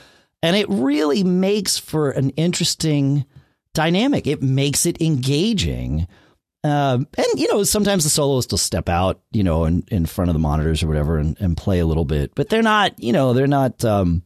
and 0.43 0.57
it 0.57 0.67
really 0.69 1.23
makes 1.23 1.77
for 1.79 2.11
an 2.11 2.31
interesting 2.31 3.27
dynamic. 3.75 4.27
It 4.27 4.43
makes 4.43 4.87
it 4.87 5.01
engaging. 5.01 6.07
Uh, 6.63 6.99
and, 7.17 7.27
you 7.37 7.49
know, 7.53 7.63
sometimes 7.65 8.05
the 8.05 8.11
soloist 8.11 8.51
will 8.51 8.59
step 8.59 8.89
out, 8.89 9.21
you 9.33 9.43
know, 9.43 9.65
in, 9.65 9.85
in 9.91 10.07
front 10.07 10.29
of 10.31 10.35
the 10.35 10.41
monitors 10.41 10.83
or 10.83 10.89
whatever 10.89 11.19
and, 11.19 11.39
and 11.41 11.57
play 11.57 11.79
a 11.79 11.87
little 11.87 12.05
bit. 12.05 12.35
But 12.35 12.49
they're 12.49 12.63
not, 12.63 12.99
you 13.03 13.13
know, 13.13 13.33
they're 13.33 13.47
not, 13.47 13.85
um, 13.85 14.23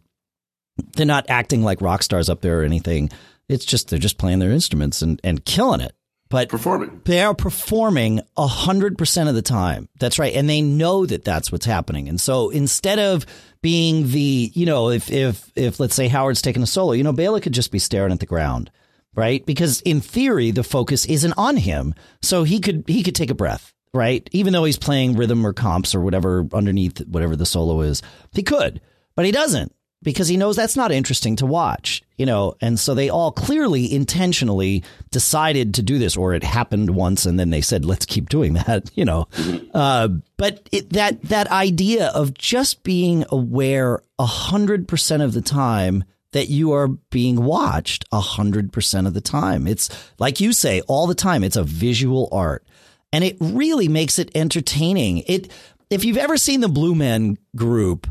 they're 0.95 1.07
not 1.07 1.27
acting 1.29 1.63
like 1.63 1.81
rock 1.81 2.03
stars 2.03 2.29
up 2.29 2.41
there 2.41 2.61
or 2.61 2.65
anything. 2.65 3.11
It's 3.49 3.65
just 3.65 3.89
they're 3.89 3.99
just 3.99 4.19
playing 4.19 4.39
their 4.39 4.51
instruments 4.51 5.03
and, 5.03 5.21
and 5.23 5.45
killing 5.45 5.81
it. 5.81 5.95
But 6.31 6.49
performing. 6.49 7.03
They 7.05 7.23
are 7.23 7.35
performing 7.35 8.21
100% 8.37 9.29
of 9.29 9.35
the 9.35 9.43
time. 9.43 9.89
That's 10.01 10.19
right. 10.19 10.35
And 10.35 10.49
they 10.49 10.63
know 10.63 11.07
that 11.07 11.25
that's 11.25 11.53
what's 11.53 11.67
happening. 11.67 12.09
And 12.09 12.21
so 12.21 12.51
instead 12.51 12.99
of 12.99 13.27
being 13.63 14.11
the, 14.11 14.51
you 14.53 14.67
know, 14.67 14.91
if, 14.91 15.11
if, 15.11 15.53
if 15.55 15.79
let's 15.79 15.95
say 15.95 16.09
Howard's 16.09 16.43
taking 16.43 16.63
a 16.63 16.67
solo, 16.67 16.93
you 16.93 17.05
know, 17.05 17.13
Bela 17.13 17.41
could 17.41 17.53
just 17.53 17.71
be 17.71 17.79
staring 17.79 18.11
at 18.11 18.21
the 18.21 18.27
ground, 18.27 18.71
right? 19.15 19.45
Because 19.47 19.81
in 19.83 20.01
theory, 20.01 20.51
the 20.51 20.65
focus 20.65 21.05
isn't 21.07 21.35
on 21.35 21.57
him. 21.57 21.95
So 22.23 22.43
he 22.43 22.59
could, 22.59 22.85
he 22.89 23.03
could 23.03 23.15
take 23.15 23.31
a 23.31 23.35
breath, 23.35 23.73
right? 23.93 24.29
Even 24.33 24.53
though 24.53 24.65
he's 24.65 24.79
playing 24.79 25.17
rhythm 25.17 25.47
or 25.47 25.53
comps 25.53 25.95
or 25.95 26.01
whatever 26.01 26.47
underneath 26.53 26.99
whatever 27.07 27.37
the 27.37 27.47
solo 27.47 27.83
is, 27.83 28.03
he 28.33 28.43
could, 28.43 28.81
but 29.15 29.25
he 29.25 29.31
doesn't 29.31 29.73
because 30.05 30.29
he 30.29 30.37
knows 30.37 30.55
that's 30.55 30.77
not 30.77 30.93
interesting 30.93 31.35
to 31.37 31.47
watch, 31.47 32.03
you 32.17 32.27
know. 32.27 32.55
And 32.61 32.79
so 32.79 32.95
they 32.95 33.09
all 33.09 33.33
clearly 33.33 33.93
intentionally 33.93 34.85
decided 35.11 35.75
to 35.75 35.83
do 35.83 35.99
this, 35.99 36.17
or 36.17 36.35
it 36.35 36.45
happened 36.45 36.91
once, 36.91 37.27
and 37.27 37.41
then 37.41 37.51
they 37.51 37.63
said, 37.63 37.85
"Let's 37.85 38.05
keep 38.07 38.29
doing 38.29 38.53
that," 38.67 38.91
you 38.95 39.05
know. 39.05 39.27
Uh, 39.73 40.09
but 40.37 40.69
it, 40.71 40.91
that 40.91 41.23
that 41.23 41.51
idea 41.51 42.09
of 42.09 42.35
just 42.35 42.85
being 42.85 43.25
aware 43.31 44.03
a 44.19 44.27
hundred 44.27 44.87
percent 44.87 45.23
of 45.23 45.33
the 45.33 45.43
time 45.43 46.05
that 46.33 46.49
you 46.49 46.73
are 46.73 46.89
being 46.89 47.43
watched 47.43 48.05
a 48.13 48.21
hundred 48.21 48.73
percent 48.73 49.07
of 49.07 49.15
the 49.15 49.21
time. 49.21 49.67
It's 49.67 49.89
like 50.19 50.41
you 50.41 50.53
say 50.53 50.83
all 50.83 51.07
the 51.07 51.15
time. 51.15 51.43
It's 51.43 51.57
a 51.57 51.65
visual 51.65 52.29
art, 52.31 52.65
and 53.13 53.25
it 53.25 53.37
really 53.41 53.89
makes 53.89 54.19
it 54.19 54.31
entertaining. 54.37 55.25
It 55.27 55.51
if 55.91 56.05
you've 56.05 56.19
ever 56.19 56.37
seen 56.37 56.61
the 56.61 56.69
Blue 56.69 56.95
Men 56.95 57.39
Group. 57.57 58.07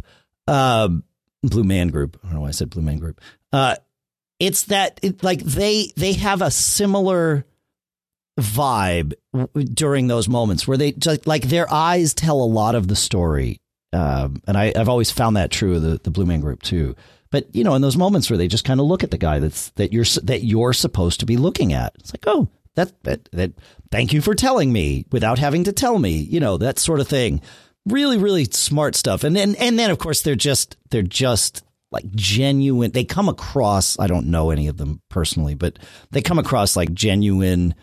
Uh, 0.45 0.89
Blue 1.43 1.63
Man 1.63 1.89
Group. 1.89 2.17
I 2.23 2.27
don't 2.27 2.35
know 2.35 2.41
why 2.41 2.49
I 2.49 2.51
said 2.51 2.69
Blue 2.69 2.81
Man 2.81 2.99
Group. 2.99 3.19
Uh, 3.51 3.75
it's 4.39 4.63
that 4.63 4.99
it, 5.03 5.23
like 5.23 5.41
they 5.41 5.91
they 5.95 6.13
have 6.13 6.41
a 6.41 6.51
similar 6.51 7.45
vibe 8.39 9.13
during 9.73 10.07
those 10.07 10.27
moments 10.27 10.67
where 10.67 10.77
they 10.77 10.93
like 11.25 11.43
their 11.43 11.71
eyes 11.71 12.13
tell 12.13 12.41
a 12.41 12.45
lot 12.45 12.75
of 12.75 12.87
the 12.87 12.95
story. 12.95 13.59
Um, 13.91 14.41
and 14.47 14.57
I, 14.57 14.73
have 14.75 14.89
always 14.89 15.11
found 15.11 15.37
that 15.37 15.51
true 15.51 15.75
of 15.75 15.83
the, 15.83 15.99
the 16.03 16.09
Blue 16.09 16.25
Man 16.25 16.41
Group 16.41 16.63
too. 16.63 16.95
But 17.29 17.53
you 17.55 17.63
know, 17.63 17.75
in 17.75 17.81
those 17.81 17.97
moments 17.97 18.29
where 18.29 18.37
they 18.37 18.47
just 18.47 18.65
kind 18.65 18.79
of 18.79 18.87
look 18.87 19.03
at 19.03 19.11
the 19.11 19.17
guy 19.17 19.39
that's 19.39 19.69
that 19.71 19.93
you're 19.93 20.05
that 20.23 20.43
you're 20.43 20.73
supposed 20.73 21.19
to 21.19 21.25
be 21.25 21.37
looking 21.37 21.73
at, 21.73 21.93
it's 21.99 22.13
like, 22.13 22.25
oh, 22.27 22.49
that 22.75 22.91
that 23.03 23.29
that. 23.33 23.53
Thank 23.91 24.11
you 24.11 24.21
for 24.21 24.33
telling 24.33 24.73
me 24.73 25.05
without 25.11 25.37
having 25.37 25.65
to 25.65 25.71
tell 25.71 25.99
me. 25.99 26.13
You 26.17 26.39
know 26.39 26.57
that 26.57 26.79
sort 26.79 26.99
of 26.99 27.07
thing 27.07 27.41
really 27.85 28.17
really 28.17 28.45
smart 28.45 28.95
stuff 28.95 29.23
and 29.23 29.35
then 29.35 29.55
and 29.55 29.77
then 29.77 29.89
of 29.89 29.97
course 29.99 30.21
they're 30.21 30.35
just 30.35 30.77
they're 30.89 31.01
just 31.01 31.63
like 31.91 32.09
genuine 32.11 32.91
they 32.91 33.03
come 33.03 33.27
across 33.27 33.99
i 33.99 34.07
don't 34.07 34.27
know 34.27 34.51
any 34.51 34.67
of 34.67 34.77
them 34.77 35.01
personally 35.09 35.53
but 35.53 35.77
they 36.11 36.21
come 36.21 36.39
across 36.39 36.75
like 36.75 36.93
genuine 36.93 37.75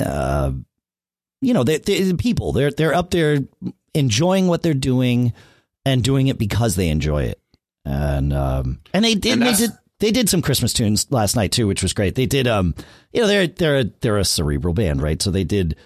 uh 0.00 0.50
you 1.40 1.52
know 1.52 1.62
they 1.62 1.78
they 1.78 2.12
people 2.14 2.52
they're 2.52 2.70
they're 2.70 2.94
up 2.94 3.10
there 3.10 3.38
enjoying 3.92 4.48
what 4.48 4.62
they're 4.62 4.74
doing 4.74 5.32
and 5.84 6.02
doing 6.02 6.28
it 6.28 6.38
because 6.38 6.74
they 6.74 6.88
enjoy 6.88 7.24
it 7.24 7.40
and 7.84 8.32
um 8.32 8.80
and 8.94 9.04
they 9.04 9.14
did 9.14 9.34
and 9.34 9.42
they 9.42 9.54
did 9.54 9.70
they 10.00 10.10
did 10.10 10.28
some 10.28 10.42
Christmas 10.42 10.72
tunes 10.72 11.06
last 11.10 11.36
night 11.36 11.52
too, 11.52 11.66
which 11.66 11.82
was 11.82 11.92
great. 11.92 12.14
They 12.14 12.26
did, 12.26 12.46
um, 12.46 12.74
you 13.12 13.22
know, 13.22 13.26
they're 13.26 13.46
they're 13.46 13.78
a, 13.78 13.84
they're 13.84 14.18
a 14.18 14.24
cerebral 14.24 14.74
band, 14.74 15.00
right? 15.00 15.22
So 15.22 15.30
they 15.30 15.44
did 15.44 15.76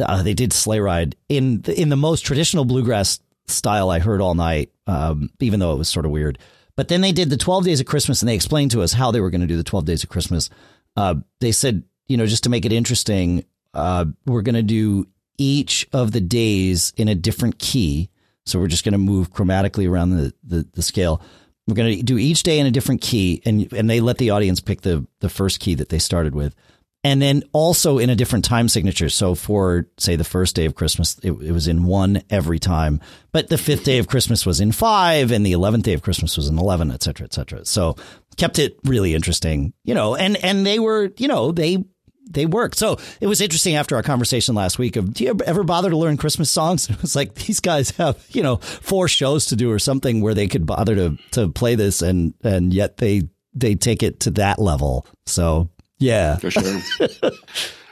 uh, 0.00 0.22
they 0.22 0.34
did 0.34 0.52
Sleigh 0.52 0.80
Ride 0.80 1.16
in 1.28 1.62
the, 1.62 1.78
in 1.80 1.88
the 1.88 1.96
most 1.96 2.22
traditional 2.22 2.64
bluegrass 2.64 3.20
style 3.46 3.90
I 3.90 3.98
heard 3.98 4.20
all 4.20 4.34
night, 4.34 4.72
um, 4.86 5.30
even 5.40 5.60
though 5.60 5.72
it 5.72 5.78
was 5.78 5.88
sort 5.88 6.06
of 6.06 6.12
weird. 6.12 6.38
But 6.76 6.88
then 6.88 7.02
they 7.02 7.12
did 7.12 7.28
the 7.30 7.36
12 7.36 7.64
Days 7.64 7.80
of 7.80 7.86
Christmas 7.86 8.22
and 8.22 8.28
they 8.28 8.34
explained 8.34 8.70
to 8.70 8.82
us 8.82 8.92
how 8.92 9.10
they 9.10 9.20
were 9.20 9.30
going 9.30 9.42
to 9.42 9.46
do 9.46 9.56
the 9.56 9.64
12 9.64 9.84
Days 9.84 10.02
of 10.02 10.08
Christmas. 10.08 10.48
Uh, 10.96 11.16
they 11.40 11.52
said, 11.52 11.82
you 12.06 12.16
know, 12.16 12.26
just 12.26 12.44
to 12.44 12.50
make 12.50 12.64
it 12.64 12.72
interesting, 12.72 13.44
uh, 13.74 14.06
we're 14.26 14.42
going 14.42 14.54
to 14.54 14.62
do 14.62 15.06
each 15.38 15.86
of 15.92 16.12
the 16.12 16.20
days 16.20 16.92
in 16.96 17.08
a 17.08 17.14
different 17.14 17.58
key. 17.58 18.10
So 18.46 18.58
we're 18.58 18.68
just 18.68 18.84
going 18.84 18.92
to 18.92 18.98
move 18.98 19.32
chromatically 19.32 19.88
around 19.88 20.10
the, 20.10 20.34
the, 20.42 20.66
the 20.72 20.82
scale. 20.82 21.20
We're 21.66 21.74
going 21.74 21.96
to 21.96 22.02
do 22.02 22.18
each 22.18 22.42
day 22.42 22.58
in 22.58 22.66
a 22.66 22.72
different 22.72 23.02
key, 23.02 23.40
and 23.44 23.72
and 23.72 23.88
they 23.88 24.00
let 24.00 24.18
the 24.18 24.30
audience 24.30 24.58
pick 24.58 24.80
the 24.80 25.06
the 25.20 25.28
first 25.28 25.60
key 25.60 25.76
that 25.76 25.90
they 25.90 26.00
started 26.00 26.34
with 26.34 26.56
and 27.04 27.20
then 27.20 27.42
also 27.52 27.98
in 27.98 28.10
a 28.10 28.16
different 28.16 28.44
time 28.44 28.68
signature. 28.68 29.08
So 29.08 29.34
for 29.34 29.88
say 29.98 30.16
the 30.16 30.24
first 30.24 30.54
day 30.54 30.66
of 30.66 30.74
Christmas, 30.74 31.18
it, 31.22 31.32
it, 31.32 31.52
was 31.52 31.66
in 31.66 31.84
one 31.84 32.22
every 32.30 32.58
time, 32.58 33.00
but 33.32 33.48
the 33.48 33.58
fifth 33.58 33.84
day 33.84 33.98
of 33.98 34.06
Christmas 34.06 34.46
was 34.46 34.60
in 34.60 34.72
five, 34.72 35.32
and 35.32 35.44
the 35.44 35.52
eleventh 35.52 35.84
day 35.84 35.94
of 35.94 36.02
Christmas 36.02 36.36
was 36.36 36.48
in 36.48 36.58
eleven, 36.58 36.90
et 36.90 37.02
cetera, 37.02 37.24
et 37.24 37.34
cetera. 37.34 37.64
So 37.64 37.96
kept 38.36 38.58
it 38.58 38.78
really 38.84 39.14
interesting, 39.14 39.72
you 39.84 39.94
know. 39.94 40.14
And 40.14 40.36
and 40.44 40.64
they 40.64 40.78
were, 40.78 41.10
you 41.16 41.28
know, 41.28 41.52
they 41.52 41.84
they 42.30 42.46
worked. 42.46 42.78
So 42.78 42.98
it 43.20 43.26
was 43.26 43.40
interesting 43.40 43.74
after 43.74 43.96
our 43.96 44.02
conversation 44.02 44.54
last 44.54 44.78
week 44.78 44.96
of, 44.96 45.12
do 45.12 45.24
you 45.24 45.36
ever 45.44 45.64
bother 45.64 45.90
to 45.90 45.96
learn 45.96 46.16
Christmas 46.16 46.50
songs? 46.50 46.88
It 46.90 47.02
was 47.02 47.16
like 47.16 47.34
these 47.34 47.60
guys 47.60 47.90
have, 47.92 48.24
you 48.30 48.42
know, 48.42 48.56
four 48.56 49.08
shows 49.08 49.46
to 49.46 49.56
do 49.56 49.70
or 49.70 49.78
something 49.78 50.20
where 50.20 50.34
they 50.34 50.46
could 50.46 50.66
bother 50.66 50.94
to 50.94 51.18
to 51.32 51.48
play 51.48 51.74
this, 51.74 52.00
and 52.00 52.34
and 52.44 52.72
yet 52.72 52.98
they 52.98 53.28
they 53.54 53.74
take 53.74 54.02
it 54.02 54.20
to 54.20 54.30
that 54.30 54.58
level. 54.58 55.06
So 55.26 55.68
yeah, 56.02 56.36
for 56.36 56.50
sure. 56.50 56.80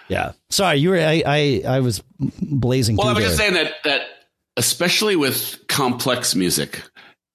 Yeah. 0.09 0.33
Sorry, 0.49 0.79
you 0.79 0.91
were. 0.91 0.99
I. 0.99 1.23
I, 1.25 1.63
I 1.77 1.81
was 1.81 2.03
blazing. 2.43 2.97
Well, 2.97 3.07
I 3.07 3.13
was 3.13 3.21
there. 3.21 3.29
just 3.29 3.39
saying 3.39 3.55
that 3.55 3.75
that 3.85 4.01
especially 4.57 5.15
with 5.15 5.57
complex 5.69 6.35
music, 6.35 6.83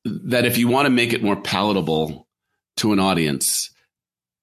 that 0.03 0.43
if 0.43 0.57
you 0.57 0.67
want 0.67 0.85
to 0.85 0.89
make 0.89 1.13
it 1.13 1.23
more 1.23 1.37
palatable 1.37 2.27
to 2.75 2.91
an 2.91 2.99
audience, 2.99 3.69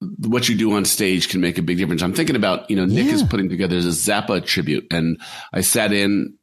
what 0.00 0.48
you 0.48 0.56
do 0.56 0.72
on 0.72 0.86
stage 0.86 1.28
can 1.28 1.42
make 1.42 1.58
a 1.58 1.62
big 1.62 1.76
difference. 1.76 2.02
I'm 2.02 2.14
thinking 2.14 2.34
about, 2.34 2.70
you 2.70 2.76
know, 2.76 2.86
Nick 2.86 3.04
Yeah. 3.04 3.12
is 3.12 3.22
putting 3.22 3.50
together 3.50 3.76
a 3.76 3.80
Zappa 3.80 4.42
tribute, 4.42 4.86
and 4.90 5.20
I 5.52 5.60
sat 5.60 5.92
in 5.92 6.38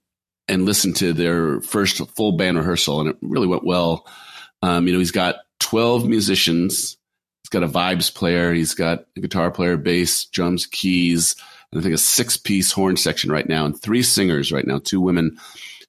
and 0.48 0.66
listened 0.66 0.96
to 0.98 1.12
their 1.12 1.60
first 1.62 1.98
full 2.16 2.38
band 2.38 2.56
rehearsal, 2.58 3.02
and 3.02 3.10
it 3.10 3.18
really 3.24 3.48
went 3.48 3.66
well. 3.66 4.08
Um, 4.62 4.86
you 4.86 4.94
know, 4.94 5.00
he's 5.00 5.10
got 5.10 5.38
12 5.60 6.08
musicians. 6.08 6.98
He's 7.50 7.60
got 7.60 7.68
a 7.68 7.72
vibes 7.72 8.14
player. 8.14 8.54
He's 8.54 8.76
got 8.76 9.06
a 9.18 9.22
guitar 9.22 9.50
player, 9.50 9.76
bass, 9.76 10.26
drums, 10.26 10.68
keys, 10.68 11.36
and 11.72 11.80
I 11.80 11.82
think 11.82 11.96
a 11.96 11.98
six 11.98 12.38
piece 12.38 12.72
horn 12.72 12.96
section 12.96 13.32
right 13.32 13.50
now, 13.50 13.66
and 13.66 13.80
three 13.82 14.04
singers 14.04 14.52
right 14.52 14.68
now, 14.68 14.78
two 14.78 15.02
women 15.02 15.36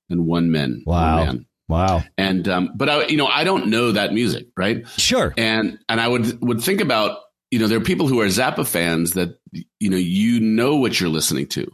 and 0.08 0.26
one 0.26 0.50
men. 0.50 0.82
Wow. 0.86 1.18
One 1.18 1.26
man. 1.26 1.46
Wow. 1.68 2.02
And 2.16 2.48
um, 2.48 2.72
but 2.74 2.88
I, 2.88 3.06
you 3.08 3.18
know, 3.18 3.26
I 3.26 3.44
don't 3.44 3.66
know 3.66 3.92
that 3.92 4.14
music, 4.14 4.46
right? 4.56 4.88
Sure. 4.96 5.34
and 5.36 5.78
and 5.86 6.00
I 6.00 6.08
would 6.08 6.40
would 6.40 6.62
think 6.62 6.80
about 6.80 7.18
you 7.50 7.58
know 7.58 7.66
there 7.66 7.76
are 7.76 7.82
people 7.84 8.08
who 8.08 8.22
are 8.22 8.26
Zappa 8.26 8.66
fans 8.66 9.12
that 9.12 9.38
you 9.52 9.90
know 9.90 9.98
you 9.98 10.40
know 10.40 10.76
what 10.76 10.98
you're 10.98 11.10
listening 11.10 11.46
to, 11.48 11.70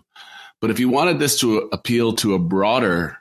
but 0.60 0.72
if 0.72 0.80
you 0.80 0.88
wanted 0.88 1.20
this 1.20 1.38
to 1.40 1.58
appeal 1.72 2.14
to 2.14 2.34
a 2.34 2.40
broader 2.40 3.18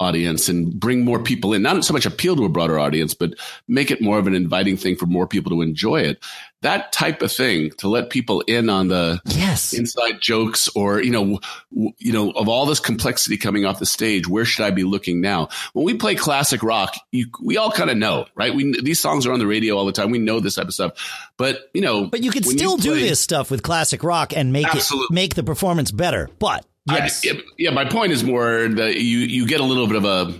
audience 0.00 0.48
and 0.48 0.78
bring 0.78 1.04
more 1.04 1.18
people 1.22 1.52
in, 1.54 1.62
not 1.62 1.84
so 1.84 1.92
much 1.92 2.06
appeal 2.06 2.36
to 2.36 2.44
a 2.44 2.48
broader 2.48 2.78
audience, 2.78 3.14
but 3.14 3.34
make 3.66 3.90
it 3.90 4.00
more 4.00 4.18
of 4.18 4.26
an 4.26 4.34
inviting 4.34 4.76
thing 4.76 4.96
for 4.96 5.06
more 5.06 5.26
people 5.26 5.50
to 5.50 5.60
enjoy 5.62 6.00
it. 6.00 6.18
That 6.62 6.90
type 6.92 7.22
of 7.22 7.30
thing 7.30 7.70
to 7.78 7.88
let 7.88 8.10
people 8.10 8.40
in 8.42 8.68
on 8.68 8.88
the 8.88 9.20
Yes. 9.26 9.72
inside 9.72 10.20
jokes 10.20 10.68
or 10.74 11.00
you 11.00 11.10
know 11.12 11.38
w- 11.72 11.92
you 11.98 12.12
know 12.12 12.32
of 12.32 12.48
all 12.48 12.66
this 12.66 12.80
complexity 12.80 13.36
coming 13.36 13.64
off 13.64 13.78
the 13.78 13.86
stage 13.86 14.26
where 14.28 14.44
should 14.44 14.64
i 14.64 14.70
be 14.72 14.82
looking 14.82 15.20
now 15.20 15.50
when 15.72 15.86
we 15.86 15.94
play 15.94 16.16
classic 16.16 16.64
rock 16.64 16.96
you, 17.12 17.26
we 17.40 17.56
all 17.56 17.70
kind 17.70 17.90
of 17.90 17.96
know 17.96 18.26
right 18.34 18.56
we 18.56 18.80
these 18.80 18.98
songs 18.98 19.24
are 19.24 19.32
on 19.32 19.38
the 19.38 19.46
radio 19.46 19.76
all 19.76 19.86
the 19.86 19.92
time 19.92 20.10
we 20.10 20.18
know 20.18 20.40
this 20.40 20.56
type 20.56 20.66
of 20.66 20.74
stuff 20.74 21.30
but 21.36 21.70
you 21.74 21.80
know 21.80 22.06
But 22.06 22.24
you 22.24 22.32
could 22.32 22.44
still 22.44 22.76
do 22.76 22.90
play- 22.90 23.02
this 23.02 23.20
stuff 23.20 23.52
with 23.52 23.62
classic 23.62 24.02
rock 24.02 24.36
and 24.36 24.52
make 24.52 24.66
Absolutely. 24.66 25.06
it 25.12 25.14
make 25.14 25.34
the 25.36 25.44
performance 25.44 25.92
better. 25.92 26.28
But 26.40 26.66
yes, 26.88 27.26
I, 27.26 27.40
yeah, 27.58 27.70
my 27.70 27.84
point 27.84 28.12
is 28.12 28.24
more 28.24 28.68
that 28.68 28.96
you 28.96 29.18
you 29.18 29.46
get 29.46 29.60
a 29.60 29.64
little 29.64 29.86
bit 29.86 29.96
of 29.96 30.04
a 30.04 30.34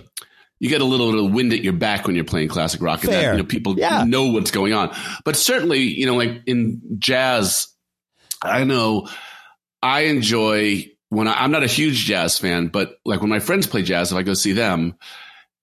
you 0.59 0.67
get 0.69 0.81
a 0.81 0.85
little 0.85 1.11
bit 1.11 1.23
of 1.23 1.31
wind 1.31 1.53
at 1.53 1.63
your 1.63 1.73
back 1.73 2.05
when 2.05 2.15
you're 2.15 2.25
playing 2.25 2.49
classic 2.49 2.81
rock 2.81 3.03
and 3.03 3.13
that, 3.13 3.31
you 3.31 3.37
know 3.37 3.43
people 3.45 3.77
Yeah. 3.79 4.03
know 4.03 4.27
what's 4.31 4.51
going 4.51 4.73
on 4.73 4.93
but 5.23 5.35
certainly 5.35 5.79
you 5.79 6.05
know 6.05 6.15
like 6.15 6.41
in 6.47 6.81
jazz 6.99 7.67
i 8.41 8.63
know 8.65 9.07
i 9.81 10.01
enjoy 10.01 10.89
when 11.09 11.27
I, 11.29 11.43
i'm 11.43 11.51
not 11.51 11.63
a 11.63 11.67
huge 11.67 12.05
jazz 12.05 12.37
fan 12.37 12.67
but 12.67 12.95
like 13.05 13.21
when 13.21 13.29
my 13.29 13.39
friends 13.39 13.67
play 13.67 13.83
jazz 13.83 14.11
if 14.11 14.17
i 14.17 14.21
go 14.23 14.33
see 14.33 14.51
them 14.51 14.95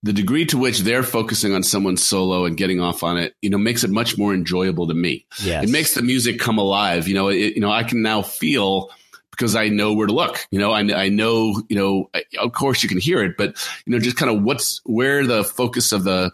the 0.03 0.13
degree 0.13 0.45
to 0.47 0.57
which 0.57 0.79
they're 0.79 1.03
focusing 1.03 1.53
on 1.53 1.63
someone's 1.63 2.03
solo 2.05 2.45
and 2.45 2.55
getting 2.57 2.79
off 2.81 3.03
on 3.03 3.17
it 3.17 3.35
you 3.41 3.49
know 3.49 3.57
makes 3.57 3.83
it 3.83 3.89
much 3.91 4.17
more 4.17 4.33
enjoyable 4.33 4.87
to 4.87 4.93
me 4.95 5.25
yes. 5.43 5.63
it 5.63 5.69
makes 5.69 5.93
the 5.93 6.01
music 6.01 6.39
come 6.39 6.57
alive. 6.57 7.07
You 7.07 7.13
know, 7.15 7.27
it, 7.29 7.55
you 7.55 7.61
know, 7.61 7.71
I 7.71 7.83
can 7.83 8.01
now 8.01 8.21
feel 8.21 8.89
because 9.37 9.55
I 9.55 9.69
know 9.69 9.93
where 9.93 10.07
to 10.07 10.13
look. 10.13 10.45
You 10.51 10.59
know, 10.59 10.71
I, 10.71 10.79
I 11.03 11.09
know, 11.09 11.61
you 11.69 11.77
know, 11.77 12.09
I- 12.15 12.23
of 12.39 12.51
course 12.53 12.81
you 12.83 12.89
can 12.89 12.97
hear 12.99 13.23
it, 13.23 13.37
but 13.37 13.55
you 13.85 13.93
know, 13.93 13.99
just 13.99 14.17
kind 14.17 14.31
of 14.35 14.41
what's 14.43 14.81
where 14.85 15.25
the 15.27 15.43
focus 15.43 15.91
of 15.91 16.03
the 16.03 16.31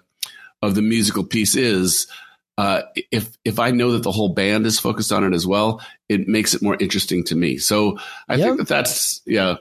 of 0.61 0.75
the 0.75 0.81
musical 0.81 1.23
piece 1.23 1.55
is. 1.55 2.07
Uh, 2.57 2.83
if 3.11 3.35
if 3.43 3.57
I 3.59 3.71
know 3.71 3.93
that 3.93 4.03
the 4.03 4.11
whole 4.11 4.29
band 4.33 4.65
is 4.67 4.79
focused 4.79 5.11
on 5.11 5.23
it 5.23 5.33
as 5.33 5.45
well, 5.47 5.81
it 6.07 6.27
makes 6.27 6.53
it 6.53 6.61
more 6.61 6.77
interesting 6.79 7.23
to 7.25 7.35
me. 7.35 7.57
So 7.57 7.97
I 8.29 8.35
Yep. 8.35 8.45
think 8.45 8.57
that 8.59 8.67
that's 8.67 9.21
yeah. 9.25 9.55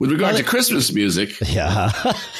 With 0.00 0.10
regard 0.10 0.34
Well, 0.34 0.42
to 0.42 0.48
Christmas 0.48 0.92
music, 0.92 1.40
Yeah. 1.48 1.92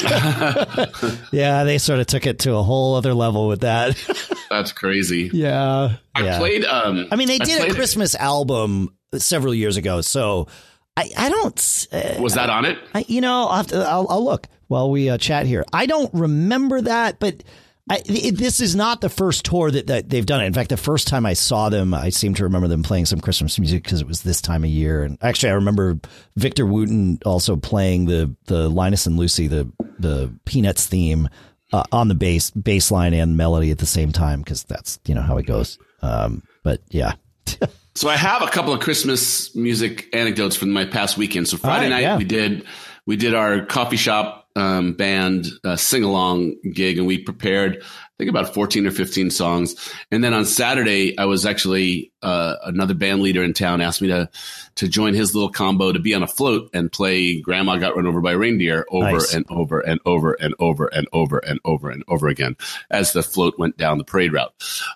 yeah, 1.33 1.64
they 1.64 1.78
sort 1.78 2.00
of 2.00 2.07
took 2.07 2.26
it 2.26 2.40
to 2.40 2.54
a 2.57 2.62
whole 2.62 2.96
other 2.96 3.14
level 3.14 3.48
with 3.48 3.61
that. 3.61 3.96
that's 4.50 4.72
crazy. 4.72 5.30
yeah. 5.33 5.96
I 6.14 6.24
yeah. 6.24 6.38
played. 6.38 6.64
Um, 6.64 7.07
I 7.11 7.16
mean, 7.16 7.28
they 7.28 7.38
did 7.38 7.70
a 7.70 7.74
Christmas 7.74 8.14
album 8.14 8.96
several 9.22 9.55
years 9.55 9.77
ago, 9.77 10.00
so 10.00 10.48
I, 10.96 11.11
I 11.16 11.29
don't. 11.29 11.87
Uh, 11.92 12.20
Was 12.20 12.35
that 12.35 12.50
on 12.50 12.64
it? 12.64 12.79
I, 12.94 13.05
you 13.09 13.20
know, 13.20 13.48
I'll, 13.48 13.57
have 13.57 13.66
to, 13.68 13.79
I'll, 13.79 14.07
I'll 14.09 14.24
look 14.24 14.46
while 14.68 14.90
we 14.90 15.11
uh, 15.11 15.18
chat 15.18 15.46
here. 15.46 15.64
I 15.72 15.87
don't 15.87 16.12
remember 16.14 16.81
that, 16.83 17.18
but 17.18 17.42
I, 17.90 18.03
it, 18.07 18.38
this 18.38 18.61
is 18.61 18.74
not 18.74 19.00
the 19.00 19.11
first 19.11 19.44
tour 19.44 19.70
that, 19.70 19.88
that 19.88 20.09
they've 20.09 20.24
done 20.24 20.40
it. 20.42 20.46
In 20.46 20.55
fact, 20.55 20.70
the 20.70 20.77
first 20.77 21.07
time 21.07 21.27
I 21.27 21.35
saw 21.35 21.68
them, 21.68 21.92
I 21.92 22.09
seem 22.11 22.33
to 22.35 22.44
remember 22.44 22.68
them 22.68 22.83
playing 22.83 23.07
some 23.07 23.20
Christmas 23.20 23.59
music 23.59 23.83
because 23.83 24.00
it 24.00 24.07
was 24.07 24.22
this 24.22 24.40
time 24.40 24.64
of 24.64 24.70
year. 24.70 25.03
And 25.03 25.18
actually, 25.20 25.50
I 25.50 25.55
remember 25.55 25.98
Victor 26.37 26.64
Wooten 26.64 27.18
also 27.27 27.57
playing 27.57 28.07
the 28.07 28.35
the 28.46 28.68
Linus 28.68 29.07
and 29.07 29.16
Lucy 29.16 29.48
the 29.48 29.70
the 29.98 30.33
Peanuts 30.44 30.87
theme 30.87 31.29
uh, 31.72 31.85
on 31.92 32.09
the 32.09 32.14
bass 32.14 32.50
bass 32.50 32.90
line 32.90 33.12
and 33.12 33.37
melody 33.37 33.70
at 33.70 33.79
the 33.79 33.87
same 33.87 34.12
time 34.12 34.40
because 34.40 34.62
that's 34.64 34.98
you 35.05 35.14
know 35.14 35.22
how 35.22 35.37
it 35.38 35.46
goes. 35.46 35.79
Um, 36.03 36.42
but 36.62 36.81
yeah. 36.88 37.14
So 37.96 38.09
I 38.09 38.16
have 38.16 38.42
a 38.42 38.48
couple 38.48 38.72
of 38.72 38.80
Christmas 38.80 39.54
music 39.54 40.09
anecdotes 40.12 40.57
from 40.57 40.70
my 40.70 40.85
past 40.85 41.16
weekend. 41.16 41.48
So 41.48 41.57
Friday 41.57 41.85
right, 41.85 41.90
night 41.90 42.02
yeah. 42.02 42.16
we 42.16 42.24
did 42.24 42.64
we 43.07 43.16
did 43.16 43.35
our 43.35 43.64
coffee 43.64 43.96
shop 43.96 44.48
um, 44.57 44.94
band 44.94 45.46
uh, 45.62 45.76
sing 45.76 46.02
along 46.02 46.57
gig, 46.72 46.98
and 46.98 47.07
we 47.07 47.18
prepared 47.18 47.85
think 48.18 48.31
about 48.31 48.55
fourteen 48.55 48.87
or 48.87 48.90
fifteen 48.90 49.31
songs. 49.31 49.74
And 50.11 50.22
then 50.22 50.33
on 50.35 50.44
Saturday, 50.44 51.18
I 51.18 51.24
was 51.24 51.44
actually 51.44 52.12
uh, 52.22 52.57
another 52.64 52.94
band 52.94 53.22
leader 53.22 53.42
in 53.42 53.55
town 53.55 53.81
asked 53.81 54.00
me 54.00 54.09
to 54.09 54.31
to 54.77 54.88
join 54.88 55.14
his 55.14 55.35
little 55.35 55.50
combo 55.50 55.92
to 55.92 55.98
be 55.98 56.14
on 56.14 56.22
a 56.22 56.27
float 56.27 56.70
and 56.72 56.90
play 56.92 57.40
"Grandma 57.40 57.77
Got 57.77 57.96
Run 57.96 58.07
Over 58.07 58.20
by 58.20 58.33
a 58.33 58.38
Reindeer" 58.38 58.87
over 58.90 59.12
Nice. 59.12 59.35
and 59.35 59.44
over 59.48 59.81
and 59.81 60.00
over 60.07 60.35
and 60.35 60.55
over 60.59 60.87
and 60.87 61.09
over 61.12 61.38
and 61.38 61.61
over 61.64 61.90
and 61.90 62.05
over 62.09 62.29
again 62.29 62.57
as 62.90 63.12
the 63.12 63.22
float 63.22 63.59
went 63.59 63.77
down 63.77 63.98
the 63.98 64.05
parade 64.05 64.33
route. 64.33 64.53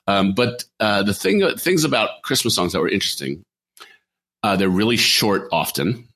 Um, 0.07 0.35
but 0.35 0.65
uh, 0.81 1.03
the 1.03 1.15
thing 1.15 1.43
things 1.57 1.85
about 1.85 2.23
Christmas 2.23 2.55
songs 2.55 2.73
that 2.73 2.81
were 2.81 2.89
interesting, 2.89 3.45
uh, 4.43 4.57
they're 4.57 4.69
really 4.69 4.97
short 4.97 5.49
often, 5.53 6.07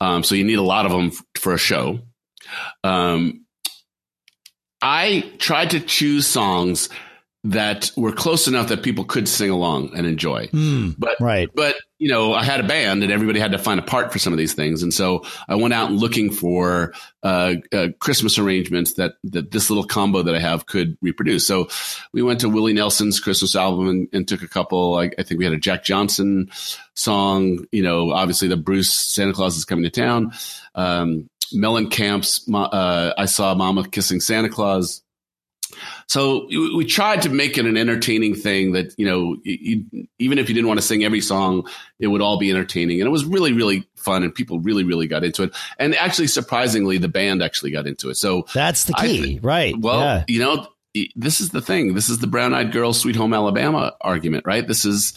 um, 0.00 0.22
so 0.22 0.34
you 0.34 0.44
need 0.44 0.58
a 0.58 0.62
lot 0.62 0.86
of 0.86 0.92
them 0.92 1.06
f- 1.06 1.22
for 1.40 1.54
a 1.54 1.58
show. 1.58 2.00
Um, 2.82 3.43
I 4.84 5.32
tried 5.38 5.70
to 5.70 5.80
choose 5.80 6.26
songs 6.26 6.88
that 7.46 7.90
were 7.94 8.12
close 8.12 8.48
enough 8.48 8.68
that 8.68 8.82
people 8.82 9.04
could 9.04 9.28
sing 9.28 9.50
along 9.50 9.90
and 9.94 10.06
enjoy. 10.06 10.46
Hmm, 10.46 10.90
But 10.96 11.20
right. 11.20 11.48
but 11.54 11.76
you 11.98 12.08
know, 12.08 12.34
I 12.34 12.42
had 12.42 12.60
a 12.60 12.64
band, 12.66 13.02
and 13.02 13.12
everybody 13.12 13.38
had 13.38 13.52
to 13.52 13.58
find 13.58 13.78
a 13.78 13.82
part 13.82 14.12
for 14.12 14.18
some 14.18 14.32
of 14.32 14.38
these 14.38 14.52
things, 14.52 14.82
and 14.82 14.92
so 14.92 15.24
I 15.48 15.54
went 15.54 15.72
out 15.72 15.92
looking 15.92 16.30
for 16.30 16.92
uh, 17.22 17.54
uh, 17.72 17.88
Christmas 17.98 18.38
arrangements 18.38 18.94
that 18.94 19.14
that 19.24 19.50
this 19.52 19.70
little 19.70 19.84
combo 19.84 20.22
that 20.22 20.34
I 20.34 20.40
have 20.40 20.66
could 20.66 20.98
reproduce. 21.00 21.46
So 21.46 21.68
we 22.12 22.20
went 22.22 22.40
to 22.40 22.48
Willie 22.48 22.72
Nelson's 22.74 23.20
Christmas 23.20 23.54
album 23.56 23.88
and, 23.88 24.08
and 24.12 24.28
took 24.28 24.42
a 24.42 24.48
couple. 24.48 24.96
I, 24.96 25.10
I 25.18 25.22
think 25.22 25.38
we 25.38 25.44
had 25.44 25.54
a 25.54 25.58
Jack 25.58 25.84
Johnson 25.84 26.50
song. 26.94 27.64
You 27.72 27.82
know, 27.82 28.10
obviously 28.10 28.48
the 28.48 28.56
Bruce 28.56 28.92
Santa 28.92 29.32
Claus 29.32 29.56
is 29.56 29.64
coming 29.64 29.84
to 29.84 29.90
town. 29.90 30.32
Um, 30.74 31.30
Mellencamp's 31.54 32.48
uh, 32.52 33.12
I 33.16 33.26
saw 33.26 33.54
Mama 33.54 33.88
kissing 33.88 34.20
Santa 34.20 34.48
Claus. 34.48 35.02
So 36.06 36.46
we 36.48 36.84
tried 36.84 37.22
to 37.22 37.30
make 37.30 37.58
it 37.58 37.66
an 37.66 37.76
entertaining 37.76 38.34
thing 38.34 38.72
that 38.72 38.94
you 38.98 39.06
know, 39.06 39.36
you, 39.42 39.84
even 40.18 40.38
if 40.38 40.48
you 40.48 40.54
didn't 40.54 40.68
want 40.68 40.78
to 40.78 40.86
sing 40.86 41.04
every 41.04 41.20
song, 41.20 41.66
it 41.98 42.06
would 42.06 42.20
all 42.20 42.38
be 42.38 42.50
entertaining, 42.50 43.00
and 43.00 43.08
it 43.08 43.10
was 43.10 43.24
really, 43.24 43.52
really 43.52 43.88
fun, 43.96 44.22
and 44.22 44.34
people 44.34 44.60
really, 44.60 44.84
really 44.84 45.06
got 45.06 45.24
into 45.24 45.44
it. 45.44 45.54
And 45.78 45.94
actually, 45.96 46.28
surprisingly, 46.28 46.98
the 46.98 47.08
band 47.08 47.42
actually 47.42 47.70
got 47.70 47.86
into 47.86 48.10
it. 48.10 48.16
So, 48.16 48.46
That's 48.54 48.84
the 48.84 48.92
key, 48.94 49.22
think- 49.22 49.44
right? 49.44 49.74
well, 49.78 50.00
yeah. 50.00 50.24
you 50.28 50.40
know, 50.40 50.68
this 51.16 51.40
is 51.40 51.50
the 51.50 51.62
thing. 51.62 51.94
This 51.94 52.08
is 52.08 52.18
the 52.18 52.26
brown 52.26 52.54
eyed 52.54 52.72
girl, 52.72 52.92
sweet 52.92 53.16
home 53.16 53.34
Alabama 53.34 53.94
argument, 54.00 54.44
right? 54.46 54.66
This 54.66 54.84
is, 54.84 55.14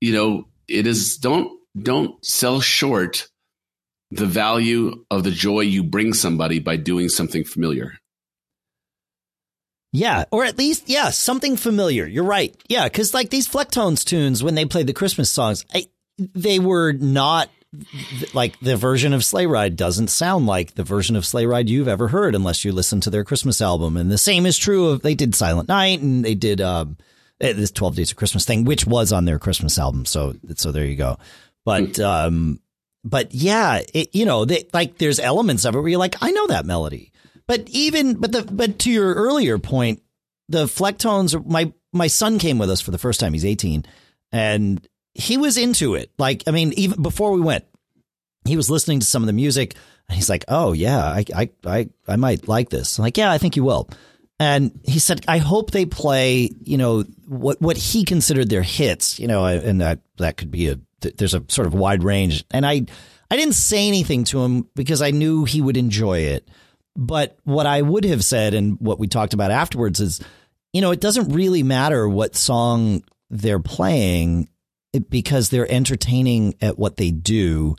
you 0.00 0.12
know, 0.12 0.46
it 0.68 0.86
is 0.86 1.18
don't 1.18 1.58
don't 1.80 2.24
sell 2.24 2.60
short 2.60 3.28
the 4.10 4.26
value 4.26 5.04
of 5.10 5.24
the 5.24 5.30
joy 5.30 5.60
you 5.60 5.82
bring 5.82 6.12
somebody 6.12 6.58
by 6.58 6.76
doing 6.76 7.08
something 7.08 7.44
familiar. 7.44 7.98
Yeah, 9.92 10.24
or 10.30 10.44
at 10.44 10.58
least 10.58 10.88
yeah, 10.88 11.10
something 11.10 11.56
familiar. 11.56 12.06
You're 12.06 12.24
right. 12.24 12.54
Yeah, 12.68 12.84
because 12.84 13.12
like 13.12 13.30
these 13.30 13.48
Flecktones 13.48 14.04
tunes 14.04 14.42
when 14.42 14.54
they 14.54 14.64
played 14.64 14.86
the 14.86 14.92
Christmas 14.92 15.30
songs, 15.30 15.64
I, 15.74 15.86
they 16.18 16.58
were 16.58 16.92
not 16.92 17.50
like 18.34 18.58
the 18.60 18.76
version 18.76 19.12
of 19.12 19.24
Sleigh 19.24 19.46
Ride 19.46 19.76
doesn't 19.76 20.08
sound 20.08 20.46
like 20.46 20.74
the 20.74 20.84
version 20.84 21.16
of 21.16 21.26
Sleigh 21.26 21.46
Ride 21.46 21.68
you've 21.68 21.88
ever 21.88 22.08
heard 22.08 22.34
unless 22.34 22.64
you 22.64 22.72
listen 22.72 23.00
to 23.00 23.10
their 23.10 23.24
Christmas 23.24 23.60
album. 23.60 23.96
And 23.96 24.10
the 24.10 24.18
same 24.18 24.46
is 24.46 24.58
true 24.58 24.88
of 24.88 25.02
they 25.02 25.14
did 25.14 25.34
Silent 25.34 25.68
Night 25.68 26.00
and 26.00 26.24
they 26.24 26.34
did 26.34 26.60
um 26.60 26.96
eh, 27.40 27.52
this 27.52 27.72
Twelve 27.72 27.96
Days 27.96 28.12
of 28.12 28.16
Christmas 28.16 28.44
thing, 28.44 28.64
which 28.64 28.86
was 28.86 29.12
on 29.12 29.24
their 29.24 29.40
Christmas 29.40 29.78
album. 29.78 30.04
So 30.04 30.34
so 30.54 30.70
there 30.72 30.84
you 30.84 30.96
go. 30.96 31.18
But 31.64 31.98
um, 32.00 32.60
but 33.04 33.34
yeah, 33.34 33.80
it, 33.94 34.14
you 34.14 34.26
know, 34.26 34.44
they, 34.44 34.68
like 34.72 34.98
there's 34.98 35.18
elements 35.18 35.64
of 35.64 35.74
it 35.74 35.80
where 35.80 35.88
you're 35.88 35.98
like, 35.98 36.16
I 36.20 36.30
know 36.30 36.46
that 36.48 36.66
melody. 36.66 37.12
But 37.46 37.68
even 37.70 38.14
but 38.14 38.32
the 38.32 38.42
but 38.42 38.78
to 38.80 38.90
your 38.90 39.14
earlier 39.14 39.58
point, 39.58 40.02
the 40.48 40.66
Flecktones. 40.66 41.46
My 41.46 41.72
my 41.92 42.06
son 42.06 42.38
came 42.38 42.58
with 42.58 42.70
us 42.70 42.80
for 42.80 42.90
the 42.90 42.98
first 42.98 43.18
time. 43.18 43.32
He's 43.32 43.44
18, 43.44 43.84
and 44.30 44.86
he 45.14 45.36
was 45.36 45.56
into 45.56 45.94
it. 45.94 46.12
Like 46.18 46.44
I 46.46 46.50
mean, 46.50 46.72
even 46.76 47.02
before 47.02 47.32
we 47.32 47.40
went, 47.40 47.64
he 48.44 48.56
was 48.56 48.70
listening 48.70 49.00
to 49.00 49.06
some 49.06 49.22
of 49.22 49.26
the 49.26 49.32
music 49.32 49.74
and 50.08 50.16
he's 50.16 50.28
like, 50.28 50.44
"Oh 50.48 50.72
yeah, 50.72 51.04
I 51.04 51.24
I 51.34 51.50
I, 51.64 51.88
I 52.06 52.16
might 52.16 52.48
like 52.48 52.68
this." 52.68 52.98
I'm 52.98 53.04
like, 53.04 53.16
"Yeah, 53.16 53.30
I 53.30 53.38
think 53.38 53.56
you 53.56 53.64
will." 53.64 53.88
And 54.40 54.78
he 54.84 54.98
said, 54.98 55.24
"I 55.28 55.38
hope 55.38 55.70
they 55.70 55.86
play, 55.86 56.50
you 56.62 56.76
know, 56.76 57.04
what 57.26 57.60
what 57.60 57.76
he 57.76 58.04
considered 58.04 58.50
their 58.50 58.62
hits, 58.62 59.20
you 59.20 59.28
know, 59.28 59.44
and 59.44 59.80
that 59.80 60.00
that 60.18 60.36
could 60.36 60.50
be 60.50 60.68
a 60.68 60.80
there's 61.00 61.34
a 61.34 61.44
sort 61.48 61.66
of 61.66 61.74
wide 61.74 62.02
range." 62.02 62.44
And 62.50 62.66
I 62.66 62.86
I 63.30 63.36
didn't 63.36 63.54
say 63.54 63.86
anything 63.86 64.24
to 64.24 64.42
him 64.42 64.68
because 64.74 65.02
I 65.02 65.10
knew 65.10 65.44
he 65.44 65.60
would 65.60 65.76
enjoy 65.76 66.20
it. 66.20 66.48
But 66.96 67.38
what 67.44 67.66
I 67.66 67.82
would 67.82 68.04
have 68.04 68.24
said 68.24 68.54
and 68.54 68.78
what 68.80 68.98
we 68.98 69.06
talked 69.06 69.32
about 69.32 69.50
afterwards 69.50 70.00
is, 70.00 70.20
you 70.72 70.80
know, 70.80 70.90
it 70.90 71.00
doesn't 71.00 71.32
really 71.32 71.62
matter 71.62 72.08
what 72.08 72.34
song 72.34 73.02
they're 73.30 73.60
playing 73.60 74.48
because 75.08 75.48
they're 75.48 75.70
entertaining 75.70 76.54
at 76.60 76.78
what 76.78 76.96
they 76.96 77.12
do 77.12 77.76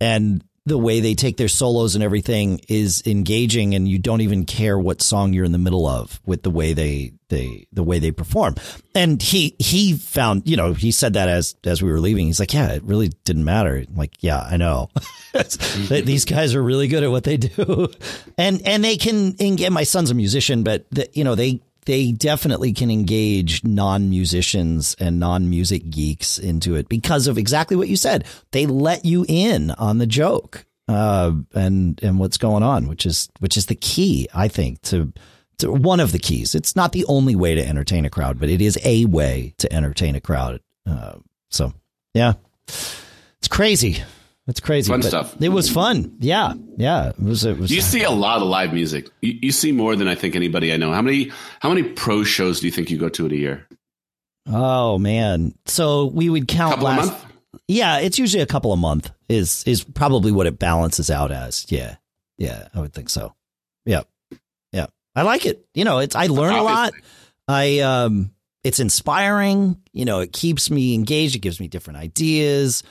and 0.00 0.44
the 0.64 0.78
way 0.78 1.00
they 1.00 1.14
take 1.14 1.36
their 1.36 1.48
solos 1.48 1.94
and 1.94 2.04
everything 2.04 2.60
is 2.68 3.02
engaging 3.04 3.74
and 3.74 3.88
you 3.88 3.98
don't 3.98 4.20
even 4.20 4.44
care 4.44 4.78
what 4.78 5.02
song 5.02 5.32
you're 5.32 5.44
in 5.44 5.52
the 5.52 5.58
middle 5.58 5.88
of 5.88 6.20
with 6.24 6.42
the 6.42 6.50
way 6.50 6.72
they 6.72 7.12
they 7.28 7.66
the 7.72 7.82
way 7.82 7.98
they 7.98 8.12
perform. 8.12 8.54
And 8.94 9.20
he 9.20 9.56
he 9.58 9.94
found 9.94 10.48
you 10.48 10.56
know 10.56 10.72
he 10.72 10.92
said 10.92 11.14
that 11.14 11.28
as 11.28 11.56
as 11.64 11.82
we 11.82 11.90
were 11.90 12.00
leaving. 12.00 12.26
He's 12.26 12.38
like 12.38 12.54
yeah 12.54 12.72
it 12.72 12.84
really 12.84 13.08
didn't 13.24 13.44
matter. 13.44 13.76
I'm 13.76 13.96
like 13.96 14.14
yeah 14.20 14.40
i 14.40 14.56
know. 14.56 14.90
These 15.88 16.26
guys 16.26 16.54
are 16.54 16.62
really 16.62 16.86
good 16.88 17.02
at 17.02 17.10
what 17.10 17.24
they 17.24 17.36
do. 17.36 17.88
And 18.38 18.62
and 18.66 18.84
they 18.84 18.96
can 18.96 19.34
and 19.40 19.74
my 19.74 19.84
son's 19.84 20.10
a 20.10 20.14
musician 20.14 20.62
but 20.62 20.86
the, 20.90 21.08
you 21.12 21.24
know 21.24 21.34
they 21.34 21.60
they 21.84 22.12
definitely 22.12 22.72
can 22.72 22.90
engage 22.90 23.64
non 23.64 24.10
musicians 24.10 24.94
and 24.98 25.18
non 25.18 25.50
music 25.50 25.90
geeks 25.90 26.38
into 26.38 26.74
it 26.74 26.88
because 26.88 27.26
of 27.26 27.38
exactly 27.38 27.76
what 27.76 27.88
you 27.88 27.96
said. 27.96 28.24
They 28.52 28.66
let 28.66 29.04
you 29.04 29.24
in 29.28 29.72
on 29.72 29.98
the 29.98 30.06
joke 30.06 30.64
uh, 30.88 31.32
and 31.54 32.02
and 32.02 32.18
what's 32.18 32.38
going 32.38 32.62
on, 32.62 32.88
which 32.88 33.06
is 33.06 33.28
which 33.40 33.56
is 33.56 33.66
the 33.66 33.74
key, 33.74 34.28
I 34.34 34.48
think, 34.48 34.82
to, 34.82 35.12
to 35.58 35.72
one 35.72 36.00
of 36.00 36.12
the 36.12 36.18
keys. 36.18 36.54
It's 36.54 36.76
not 36.76 36.92
the 36.92 37.04
only 37.06 37.34
way 37.34 37.54
to 37.54 37.66
entertain 37.66 38.04
a 38.04 38.10
crowd, 38.10 38.38
but 38.38 38.48
it 38.48 38.60
is 38.60 38.78
a 38.84 39.04
way 39.06 39.54
to 39.58 39.72
entertain 39.72 40.14
a 40.14 40.20
crowd. 40.20 40.60
Uh, 40.86 41.14
so 41.50 41.72
yeah, 42.14 42.34
it's 42.66 43.48
crazy. 43.48 44.02
It's 44.48 44.58
crazy. 44.58 44.90
Fun 44.90 45.02
stuff. 45.02 45.40
It 45.40 45.50
was 45.50 45.70
fun. 45.70 46.16
Yeah, 46.18 46.54
yeah. 46.76 47.10
It 47.10 47.20
was. 47.20 47.44
It 47.44 47.58
was. 47.58 47.70
You 47.70 47.80
see 47.80 48.02
a 48.02 48.10
lot 48.10 48.42
of 48.42 48.48
live 48.48 48.72
music. 48.72 49.08
You, 49.20 49.38
you, 49.40 49.52
see 49.52 49.70
more 49.70 49.94
than 49.94 50.08
I 50.08 50.16
think 50.16 50.34
anybody 50.34 50.72
I 50.72 50.76
know. 50.76 50.92
How 50.92 51.02
many 51.02 51.30
How 51.60 51.68
many 51.68 51.84
pro 51.84 52.24
shows 52.24 52.58
do 52.58 52.66
you 52.66 52.72
think 52.72 52.90
you 52.90 52.98
go 52.98 53.08
to 53.10 53.26
in 53.26 53.32
a 53.32 53.36
year? 53.36 53.68
Oh 54.48 54.98
man! 54.98 55.54
So 55.66 56.06
we 56.06 56.28
would 56.28 56.48
count 56.48 56.74
couple 56.74 56.88
last. 56.88 57.26
Yeah, 57.68 58.00
it's 58.00 58.18
usually 58.18 58.42
a 58.42 58.46
couple 58.46 58.72
a 58.72 58.76
month. 58.76 59.12
Is 59.28 59.62
is 59.64 59.84
probably 59.84 60.32
what 60.32 60.48
it 60.48 60.58
balances 60.58 61.08
out 61.08 61.30
as. 61.30 61.70
Yeah, 61.70 61.96
yeah. 62.36 62.66
I 62.74 62.80
would 62.80 62.92
think 62.92 63.10
so. 63.10 63.34
Yeah, 63.86 64.02
yeah. 64.72 64.86
I 65.14 65.22
like 65.22 65.46
it. 65.46 65.64
You 65.72 65.84
know, 65.84 65.98
it's 65.98 66.16
I 66.16 66.26
learn 66.26 66.54
a 66.54 66.64
lot. 66.64 66.94
I 67.46 67.78
um, 67.78 68.32
it's 68.64 68.80
inspiring. 68.80 69.80
You 69.92 70.04
know, 70.04 70.18
it 70.18 70.32
keeps 70.32 70.68
me 70.68 70.94
engaged. 70.94 71.36
It 71.36 71.40
gives 71.40 71.60
me 71.60 71.68
different 71.68 72.00
ideas. 72.00 72.82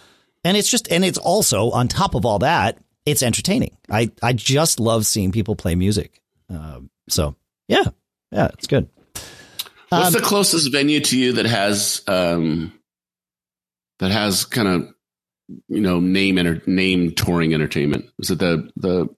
And 0.44 0.58
it's 0.58 0.70
just, 0.70 0.92
and 0.92 1.06
it's 1.06 1.18
also 1.18 1.70
on 1.72 1.88
top 1.88 2.16
of 2.16 2.26
all 2.26 2.40
that, 2.40 2.80
it's 3.06 3.24
entertaining. 3.24 3.78
I, 3.90 4.12
I 4.22 4.34
just 4.34 4.80
love 4.80 5.06
seeing 5.06 5.32
people 5.32 5.56
play 5.56 5.76
music. 5.76 6.20
Um, 6.50 6.90
so 7.10 7.36
yeah, 7.68 7.84
yeah, 8.32 8.50
it's 8.54 8.68
good. 8.68 8.90
What's 9.90 10.08
um, 10.08 10.14
the 10.14 10.22
closest 10.22 10.72
venue 10.72 11.00
to 11.02 11.18
you 11.18 11.34
that 11.34 11.46
has, 11.46 12.02
um, 12.08 12.74
that 14.00 14.12
has 14.12 14.46
kind 14.46 14.68
of, 14.68 14.94
you 15.68 15.82
know, 15.82 16.00
name 16.00 16.38
enter, 16.38 16.62
name 16.66 17.12
touring 17.12 17.54
entertainment? 17.54 18.06
Is 18.20 18.32
it 18.32 18.40
the, 18.40 18.70
the, 18.78 19.10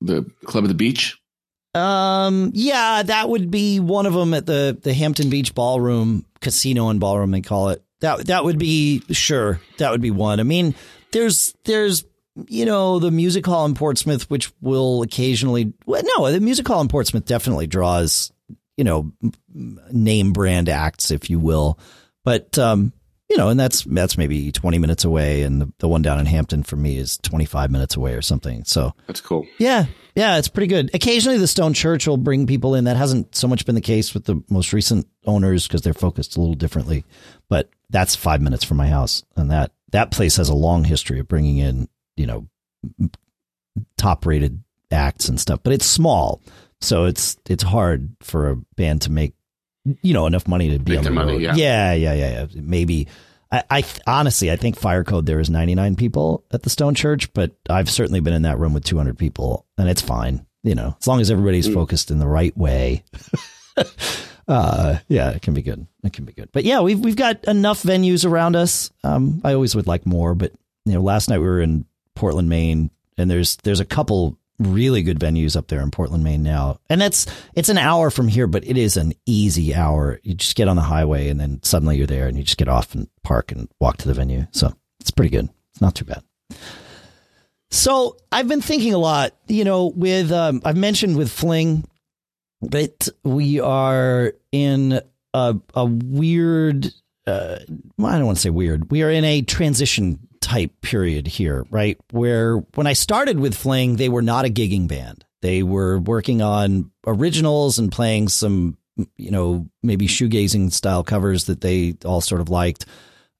the 0.00 0.30
Club 0.44 0.64
of 0.64 0.68
the 0.68 0.74
Beach? 0.74 1.18
Um, 1.74 2.50
yeah, 2.54 3.02
that 3.02 3.28
would 3.28 3.50
be 3.50 3.80
one 3.80 4.06
of 4.06 4.12
them 4.14 4.34
at 4.34 4.46
the, 4.46 4.78
the 4.80 4.94
Hampton 4.94 5.30
Beach 5.30 5.54
Ballroom, 5.54 6.24
Casino 6.40 6.88
and 6.88 6.98
Ballroom, 7.00 7.30
they 7.32 7.42
call 7.42 7.68
it. 7.68 7.82
That 8.00 8.26
that 8.26 8.44
would 8.44 8.58
be 8.58 9.02
sure. 9.10 9.60
That 9.78 9.90
would 9.90 10.00
be 10.00 10.10
one. 10.10 10.40
I 10.40 10.42
mean, 10.42 10.74
there's 11.12 11.54
there's 11.64 12.04
you 12.48 12.64
know 12.64 12.98
the 12.98 13.10
music 13.10 13.46
hall 13.46 13.66
in 13.66 13.74
Portsmouth, 13.74 14.28
which 14.30 14.52
will 14.60 15.02
occasionally. 15.02 15.72
Well, 15.86 16.02
no, 16.16 16.30
the 16.30 16.40
music 16.40 16.66
hall 16.66 16.80
in 16.80 16.88
Portsmouth 16.88 17.26
definitely 17.26 17.66
draws 17.66 18.32
you 18.76 18.84
know 18.84 19.12
name 19.52 20.32
brand 20.32 20.68
acts, 20.68 21.10
if 21.10 21.28
you 21.28 21.38
will. 21.38 21.78
But 22.24 22.58
um, 22.58 22.92
you 23.28 23.36
know, 23.36 23.48
and 23.48 23.60
that's 23.60 23.84
that's 23.84 24.18
maybe 24.18 24.50
20 24.50 24.78
minutes 24.78 25.04
away, 25.04 25.42
and 25.42 25.60
the, 25.60 25.72
the 25.78 25.88
one 25.88 26.02
down 26.02 26.18
in 26.18 26.26
Hampton 26.26 26.62
for 26.62 26.76
me 26.76 26.96
is 26.96 27.18
25 27.18 27.70
minutes 27.70 27.96
away 27.96 28.14
or 28.14 28.22
something. 28.22 28.64
So 28.64 28.94
that's 29.06 29.20
cool. 29.20 29.46
Yeah, 29.58 29.86
yeah, 30.16 30.38
it's 30.38 30.48
pretty 30.48 30.66
good. 30.66 30.90
Occasionally, 30.94 31.38
the 31.38 31.46
Stone 31.46 31.74
Church 31.74 32.08
will 32.08 32.16
bring 32.16 32.46
people 32.46 32.74
in. 32.74 32.84
That 32.84 32.96
hasn't 32.96 33.36
so 33.36 33.46
much 33.46 33.66
been 33.66 33.76
the 33.76 33.80
case 33.80 34.14
with 34.14 34.24
the 34.24 34.42
most 34.48 34.72
recent 34.72 35.06
owners 35.26 35.68
because 35.68 35.82
they're 35.82 35.94
focused 35.94 36.36
a 36.36 36.40
little 36.40 36.56
differently. 36.56 37.04
But 37.48 37.70
that's 37.90 38.16
five 38.16 38.40
minutes 38.40 38.64
from 38.64 38.76
my 38.76 38.88
house, 38.88 39.22
and 39.36 39.50
that 39.50 39.72
that 39.92 40.10
place 40.10 40.36
has 40.36 40.48
a 40.48 40.54
long 40.54 40.84
history 40.84 41.18
of 41.20 41.28
bringing 41.28 41.58
in 41.58 41.88
you 42.16 42.26
know 42.26 42.48
top 43.96 44.24
rated 44.26 44.62
acts 44.90 45.28
and 45.28 45.40
stuff. 45.40 45.60
But 45.62 45.72
it's 45.72 45.86
small, 45.86 46.40
so 46.80 47.04
it's 47.04 47.36
it's 47.48 47.62
hard 47.62 48.14
for 48.22 48.50
a 48.50 48.56
band 48.76 49.02
to 49.02 49.12
make 49.12 49.34
you 50.02 50.14
know 50.14 50.26
enough 50.26 50.46
money 50.46 50.70
to 50.70 50.78
be 50.78 50.92
Make 50.92 50.98
on 50.98 51.04
the. 51.04 51.10
Money, 51.10 51.38
yeah. 51.38 51.54
yeah, 51.54 51.92
yeah, 51.92 52.14
yeah, 52.14 52.30
yeah. 52.30 52.46
Maybe 52.54 53.08
I, 53.52 53.62
I 53.70 53.84
honestly 54.06 54.50
I 54.50 54.56
think 54.56 54.78
Fire 54.78 55.04
Code 55.04 55.26
there 55.26 55.40
is 55.40 55.50
99 55.50 55.96
people 55.96 56.44
at 56.52 56.62
the 56.62 56.70
Stone 56.70 56.94
Church, 56.94 57.32
but 57.32 57.52
I've 57.68 57.90
certainly 57.90 58.20
been 58.20 58.34
in 58.34 58.42
that 58.42 58.58
room 58.58 58.72
with 58.72 58.84
200 58.84 59.18
people, 59.18 59.66
and 59.76 59.88
it's 59.88 60.02
fine. 60.02 60.46
You 60.62 60.74
know, 60.74 60.94
as 61.00 61.06
long 61.06 61.20
as 61.20 61.30
everybody's 61.30 61.68
mm. 61.68 61.74
focused 61.74 62.10
in 62.10 62.18
the 62.18 62.28
right 62.28 62.56
way. 62.56 63.04
uh, 64.50 64.98
yeah, 65.08 65.30
it 65.30 65.42
can 65.42 65.54
be 65.54 65.62
good. 65.62 65.86
It 66.02 66.12
can 66.12 66.24
be 66.24 66.32
good. 66.32 66.50
But 66.52 66.64
yeah, 66.64 66.80
we've 66.80 66.98
we've 66.98 67.16
got 67.16 67.44
enough 67.44 67.82
venues 67.82 68.28
around 68.28 68.56
us. 68.56 68.90
Um, 69.04 69.40
I 69.44 69.54
always 69.54 69.76
would 69.76 69.86
like 69.86 70.04
more, 70.04 70.34
but 70.34 70.52
you 70.84 70.94
know, 70.94 71.00
last 71.00 71.30
night 71.30 71.38
we 71.38 71.46
were 71.46 71.60
in 71.60 71.86
Portland, 72.16 72.48
Maine, 72.48 72.90
and 73.16 73.30
there's 73.30 73.56
there's 73.58 73.80
a 73.80 73.84
couple 73.84 74.36
really 74.58 75.02
good 75.02 75.18
venues 75.18 75.56
up 75.56 75.68
there 75.68 75.80
in 75.80 75.90
Portland, 75.90 76.22
Maine 76.22 76.42
now. 76.42 76.78
And 76.90 77.00
that's 77.00 77.26
it's 77.54 77.68
an 77.68 77.78
hour 77.78 78.10
from 78.10 78.28
here, 78.28 78.46
but 78.46 78.66
it 78.66 78.76
is 78.76 78.96
an 78.96 79.14
easy 79.24 79.74
hour. 79.74 80.20
You 80.22 80.34
just 80.34 80.56
get 80.56 80.68
on 80.68 80.76
the 80.76 80.82
highway 80.82 81.28
and 81.28 81.40
then 81.40 81.62
suddenly 81.62 81.96
you're 81.96 82.06
there 82.06 82.26
and 82.26 82.36
you 82.36 82.44
just 82.44 82.58
get 82.58 82.68
off 82.68 82.94
and 82.94 83.08
park 83.22 83.52
and 83.52 83.68
walk 83.80 83.98
to 83.98 84.08
the 84.08 84.14
venue. 84.14 84.46
So 84.52 84.74
it's 85.00 85.10
pretty 85.10 85.30
good. 85.30 85.48
It's 85.72 85.80
not 85.80 85.94
too 85.94 86.04
bad. 86.04 86.22
So 87.70 88.16
I've 88.32 88.48
been 88.48 88.60
thinking 88.60 88.94
a 88.94 88.98
lot, 88.98 89.32
you 89.46 89.64
know, 89.64 89.86
with 89.86 90.32
um, 90.32 90.60
I've 90.64 90.76
mentioned 90.76 91.16
with 91.16 91.30
Fling 91.30 91.84
that 92.62 93.08
we 93.24 93.60
are 93.60 94.32
in 94.52 95.00
a, 95.34 95.56
a 95.74 95.84
weird 95.84 96.92
uh, 97.26 97.58
well, 97.96 98.12
I 98.12 98.16
don't 98.16 98.26
want 98.26 98.38
to 98.38 98.42
say 98.42 98.50
weird. 98.50 98.90
We 98.90 99.02
are 99.02 99.10
in 99.10 99.24
a 99.24 99.42
transition 99.42 100.18
type 100.40 100.80
period 100.80 101.26
here, 101.26 101.64
right? 101.70 101.98
Where 102.10 102.56
when 102.74 102.86
I 102.86 102.94
started 102.94 103.38
with 103.38 103.54
Fling, 103.54 103.96
they 103.96 104.08
were 104.08 104.22
not 104.22 104.46
a 104.46 104.50
gigging 104.50 104.88
band. 104.88 105.24
They 105.42 105.62
were 105.62 105.98
working 105.98 106.42
on 106.42 106.90
originals 107.06 107.78
and 107.78 107.92
playing 107.92 108.28
some, 108.28 108.76
you 109.16 109.30
know, 109.30 109.68
maybe 109.82 110.06
shoegazing 110.06 110.72
style 110.72 111.04
covers 111.04 111.44
that 111.44 111.60
they 111.60 111.96
all 112.04 112.20
sort 112.20 112.40
of 112.40 112.48
liked. 112.48 112.86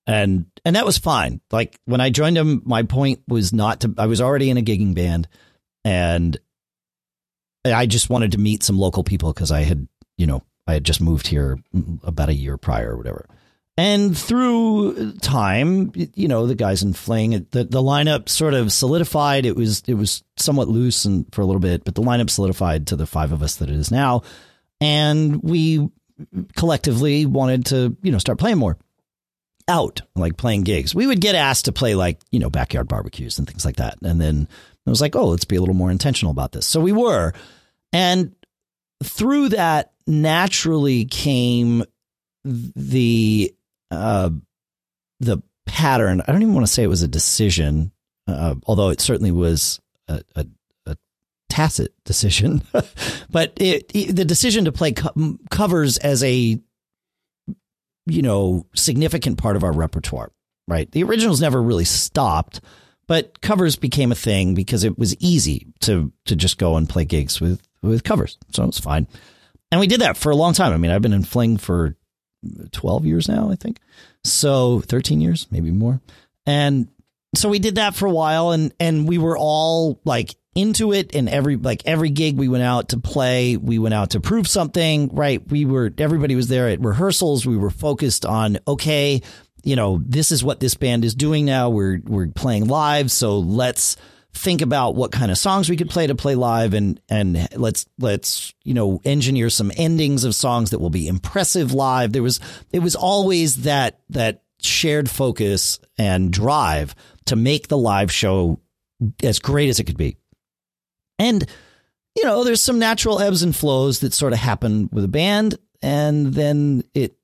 And 0.06 0.46
and 0.64 0.76
that 0.76 0.86
was 0.86 0.98
fine. 0.98 1.40
Like 1.50 1.78
when 1.84 2.00
I 2.00 2.10
joined 2.10 2.36
them, 2.36 2.62
my 2.64 2.84
point 2.84 3.22
was 3.28 3.52
not 3.52 3.80
to 3.80 3.94
I 3.98 4.06
was 4.06 4.20
already 4.20 4.50
in 4.50 4.56
a 4.56 4.62
gigging 4.62 4.94
band 4.94 5.28
and 5.84 6.38
I 7.64 7.86
just 7.86 8.10
wanted 8.10 8.32
to 8.32 8.38
meet 8.38 8.62
some 8.62 8.78
local 8.78 9.04
people 9.04 9.32
because 9.32 9.50
I 9.50 9.62
had, 9.62 9.86
you 10.16 10.26
know, 10.26 10.42
I 10.66 10.74
had 10.74 10.84
just 10.84 11.00
moved 11.00 11.26
here 11.26 11.58
about 12.02 12.28
a 12.28 12.34
year 12.34 12.56
prior 12.56 12.92
or 12.92 12.96
whatever. 12.96 13.26
And 13.76 14.16
through 14.16 15.14
time, 15.18 15.92
you 15.94 16.28
know, 16.28 16.46
the 16.46 16.54
guys 16.54 16.82
in 16.82 16.92
Fling, 16.92 17.30
the, 17.50 17.64
the 17.64 17.82
lineup 17.82 18.28
sort 18.28 18.52
of 18.52 18.72
solidified. 18.72 19.46
It 19.46 19.56
was 19.56 19.82
it 19.86 19.94
was 19.94 20.22
somewhat 20.36 20.68
loose 20.68 21.06
and 21.06 21.26
for 21.32 21.40
a 21.40 21.46
little 21.46 21.60
bit, 21.60 21.84
but 21.84 21.94
the 21.94 22.02
lineup 22.02 22.28
solidified 22.28 22.88
to 22.88 22.96
the 22.96 23.06
five 23.06 23.32
of 23.32 23.42
us 23.42 23.56
that 23.56 23.70
it 23.70 23.76
is 23.76 23.90
now. 23.90 24.22
And 24.82 25.42
we 25.42 25.88
collectively 26.56 27.24
wanted 27.24 27.66
to, 27.66 27.96
you 28.02 28.12
know, 28.12 28.18
start 28.18 28.38
playing 28.38 28.58
more 28.58 28.76
out, 29.68 30.02
like 30.14 30.36
playing 30.36 30.62
gigs. 30.62 30.94
We 30.94 31.06
would 31.06 31.20
get 31.20 31.34
asked 31.34 31.66
to 31.66 31.72
play 31.72 31.94
like, 31.94 32.20
you 32.30 32.40
know, 32.40 32.50
backyard 32.50 32.88
barbecues 32.88 33.38
and 33.38 33.48
things 33.48 33.64
like 33.64 33.76
that. 33.76 33.96
And 34.02 34.20
then 34.20 34.48
I 34.86 34.90
was 34.90 35.00
like, 35.00 35.14
oh, 35.14 35.28
let's 35.28 35.44
be 35.44 35.56
a 35.56 35.60
little 35.60 35.74
more 35.74 35.90
intentional 35.90 36.30
about 36.30 36.52
this. 36.52 36.66
So 36.66 36.80
we 36.80 36.92
were. 36.92 37.32
And 37.92 38.34
through 39.02 39.50
that 39.50 39.92
naturally 40.06 41.04
came 41.04 41.84
the 42.44 43.54
uh, 43.90 44.30
the 45.20 45.42
pattern. 45.66 46.22
I 46.26 46.32
don't 46.32 46.42
even 46.42 46.54
want 46.54 46.66
to 46.66 46.72
say 46.72 46.82
it 46.82 46.88
was 46.88 47.02
a 47.02 47.08
decision, 47.08 47.92
uh, 48.26 48.54
although 48.66 48.90
it 48.90 49.00
certainly 49.00 49.32
was 49.32 49.80
a, 50.08 50.22
a, 50.34 50.46
tacit 51.48 51.92
decision. 52.04 52.62
but 53.30 53.52
it, 53.56 53.90
it, 53.92 54.14
the 54.14 54.24
decision 54.24 54.64
to 54.64 54.72
play 54.72 54.92
co- 54.92 55.38
covers 55.50 55.98
as 55.98 56.22
a 56.22 56.58
you 58.06 58.22
know 58.22 58.66
significant 58.74 59.36
part 59.36 59.56
of 59.56 59.64
our 59.64 59.72
repertoire. 59.72 60.32
Right, 60.68 60.90
the 60.90 61.02
originals 61.02 61.40
never 61.40 61.60
really 61.60 61.84
stopped, 61.84 62.60
but 63.10 63.40
covers 63.40 63.74
became 63.74 64.12
a 64.12 64.14
thing 64.14 64.54
because 64.54 64.84
it 64.84 64.96
was 64.96 65.16
easy 65.16 65.66
to 65.80 66.12
to 66.26 66.36
just 66.36 66.58
go 66.58 66.76
and 66.76 66.88
play 66.88 67.04
gigs 67.04 67.40
with 67.40 67.60
with 67.82 68.04
covers. 68.04 68.38
So 68.52 68.62
it 68.62 68.66
was 68.66 68.78
fine. 68.78 69.08
And 69.72 69.80
we 69.80 69.88
did 69.88 70.00
that 70.02 70.16
for 70.16 70.30
a 70.30 70.36
long 70.36 70.52
time. 70.52 70.72
I 70.72 70.76
mean, 70.76 70.92
I've 70.92 71.02
been 71.02 71.12
in 71.12 71.24
Fling 71.24 71.56
for 71.56 71.96
12 72.70 73.06
years 73.06 73.28
now, 73.28 73.50
I 73.50 73.56
think. 73.56 73.80
So 74.22 74.78
13 74.82 75.20
years, 75.20 75.48
maybe 75.50 75.72
more. 75.72 76.00
And 76.46 76.86
so 77.34 77.48
we 77.48 77.58
did 77.58 77.74
that 77.74 77.96
for 77.96 78.06
a 78.06 78.12
while 78.12 78.52
and 78.52 78.72
and 78.78 79.08
we 79.08 79.18
were 79.18 79.36
all 79.36 80.00
like 80.04 80.36
into 80.54 80.92
it 80.92 81.12
and 81.12 81.28
every 81.28 81.56
like 81.56 81.82
every 81.86 82.10
gig 82.10 82.36
we 82.36 82.48
went 82.48 82.62
out 82.62 82.90
to 82.90 82.98
play 82.98 83.56
we 83.56 83.78
went 83.80 83.94
out 83.94 84.10
to 84.10 84.20
prove 84.20 84.48
something 84.48 85.08
right 85.14 85.48
we 85.48 85.64
were 85.64 85.92
everybody 85.98 86.34
was 86.34 86.48
there 86.48 86.68
at 86.68 86.80
rehearsals 86.80 87.46
we 87.46 87.56
were 87.56 87.70
focused 87.70 88.26
on 88.26 88.58
okay 88.66 89.22
you 89.64 89.76
know 89.76 90.00
this 90.04 90.32
is 90.32 90.44
what 90.44 90.60
this 90.60 90.74
band 90.74 91.04
is 91.04 91.14
doing 91.14 91.44
now. 91.44 91.70
We're 91.70 92.00
we're 92.04 92.28
playing 92.28 92.68
live. 92.68 93.10
So 93.10 93.38
let's 93.38 93.96
think 94.32 94.62
about 94.62 94.94
what 94.94 95.10
kind 95.10 95.30
of 95.30 95.38
songs 95.38 95.68
we 95.68 95.76
could 95.76 95.90
play 95.90 96.06
to 96.06 96.14
play 96.14 96.36
live 96.36 96.72
and 96.72 97.00
and 97.08 97.48
let's 97.56 97.86
let's 97.98 98.54
you 98.64 98.74
know 98.74 99.00
engineer 99.04 99.50
some 99.50 99.72
endings 99.76 100.22
of 100.24 100.34
songs 100.34 100.70
that 100.70 100.78
will 100.78 100.90
be 100.90 101.08
impressive 101.08 101.72
live. 101.72 102.12
There 102.12 102.22
was 102.22 102.40
it 102.72 102.78
was 102.80 102.94
always 102.94 103.62
that 103.62 104.00
that 104.10 104.42
shared 104.62 105.10
focus 105.10 105.78
and 105.98 106.32
drive 106.32 106.94
to 107.26 107.36
make 107.36 107.68
the 107.68 107.78
live 107.78 108.12
show 108.12 108.60
as 109.22 109.38
great 109.38 109.68
as 109.68 109.80
it 109.80 109.84
could 109.84 109.96
be. 109.96 110.16
And, 111.18 111.46
you 112.16 112.24
know, 112.24 112.44
there's 112.44 112.62
some 112.62 112.78
natural 112.78 113.20
ebbs 113.20 113.42
and 113.42 113.54
flows 113.54 114.00
that 114.00 114.12
sort 114.12 114.32
of 114.32 114.38
happen 114.38 114.88
with 114.92 115.04
a 115.04 115.08
band. 115.08 115.56
And 115.82 116.34
then 116.34 116.84
it 116.94 117.16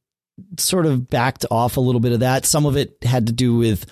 sort 0.59 0.87
of 0.87 1.09
backed 1.09 1.47
off 1.51 1.76
a 1.76 1.80
little 1.80 2.01
bit 2.01 2.12
of 2.12 2.20
that. 2.20 2.45
Some 2.45 2.66
of 2.66 2.76
it 2.76 2.97
had 3.03 3.26
to 3.28 3.32
do 3.32 3.57
with, 3.57 3.87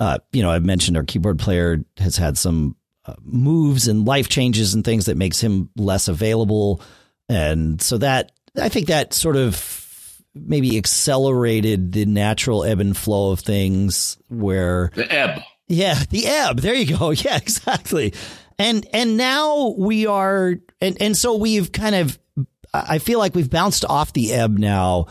uh, 0.00 0.18
you 0.32 0.42
know, 0.42 0.50
I 0.50 0.58
mentioned 0.58 0.96
our 0.96 1.04
keyboard 1.04 1.38
player 1.38 1.84
has 1.98 2.16
had 2.16 2.38
some 2.38 2.76
uh, 3.06 3.14
moves 3.22 3.88
and 3.88 4.06
life 4.06 4.28
changes 4.28 4.74
and 4.74 4.84
things 4.84 5.06
that 5.06 5.16
makes 5.16 5.40
him 5.40 5.70
less 5.76 6.08
available. 6.08 6.80
And 7.28 7.80
so 7.80 7.98
that, 7.98 8.32
I 8.60 8.68
think 8.68 8.86
that 8.88 9.12
sort 9.14 9.36
of 9.36 10.22
maybe 10.34 10.76
accelerated 10.76 11.92
the 11.92 12.06
natural 12.06 12.64
ebb 12.64 12.80
and 12.80 12.96
flow 12.96 13.30
of 13.32 13.40
things 13.40 14.18
where 14.28 14.90
the 14.94 15.10
ebb. 15.12 15.42
Yeah, 15.66 15.94
the 16.10 16.26
ebb. 16.26 16.60
There 16.60 16.74
you 16.74 16.96
go. 16.96 17.10
Yeah, 17.16 17.36
exactly 17.36 18.12
and 18.58 18.86
and 18.92 19.16
now 19.16 19.74
we 19.76 20.06
are 20.06 20.54
and 20.80 20.96
and 21.00 21.16
so 21.16 21.36
we've 21.36 21.72
kind 21.72 21.94
of 21.94 22.18
I 22.72 22.98
feel 22.98 23.18
like 23.18 23.34
we've 23.34 23.50
bounced 23.50 23.84
off 23.84 24.12
the 24.12 24.32
ebb 24.32 24.58
now. 24.58 25.06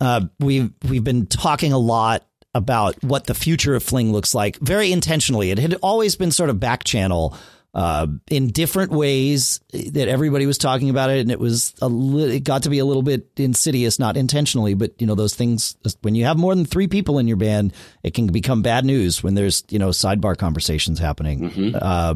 Uh, 0.00 0.22
we've 0.38 0.70
we've 0.88 1.04
been 1.04 1.26
talking 1.26 1.72
a 1.72 1.78
lot 1.78 2.26
about 2.54 3.02
what 3.02 3.26
the 3.26 3.34
future 3.34 3.74
of 3.74 3.82
Fling 3.82 4.12
looks 4.12 4.34
like 4.34 4.58
very 4.58 4.92
intentionally. 4.92 5.50
It 5.50 5.58
had 5.58 5.74
always 5.82 6.16
been 6.16 6.32
sort 6.32 6.50
of 6.50 6.58
back 6.58 6.84
channel 6.84 7.36
uh, 7.76 8.06
in 8.30 8.48
different 8.48 8.90
ways 8.90 9.60
that 9.70 10.08
everybody 10.08 10.46
was 10.46 10.56
talking 10.56 10.88
about 10.88 11.10
it, 11.10 11.20
and 11.20 11.30
it 11.30 11.38
was 11.38 11.74
a 11.82 11.88
li- 11.88 12.36
it 12.36 12.44
got 12.44 12.62
to 12.62 12.70
be 12.70 12.78
a 12.78 12.86
little 12.86 13.02
bit 13.02 13.28
insidious, 13.36 13.98
not 13.98 14.16
intentionally, 14.16 14.72
but 14.72 14.94
you 14.98 15.06
know 15.06 15.14
those 15.14 15.34
things. 15.34 15.76
When 16.00 16.14
you 16.14 16.24
have 16.24 16.38
more 16.38 16.54
than 16.54 16.64
three 16.64 16.88
people 16.88 17.18
in 17.18 17.28
your 17.28 17.36
band, 17.36 17.74
it 18.02 18.14
can 18.14 18.28
become 18.28 18.62
bad 18.62 18.86
news 18.86 19.22
when 19.22 19.34
there's 19.34 19.62
you 19.68 19.78
know 19.78 19.90
sidebar 19.90 20.38
conversations 20.38 20.98
happening. 20.98 21.50
Mm-hmm. 21.50 21.76
Uh, 21.78 22.14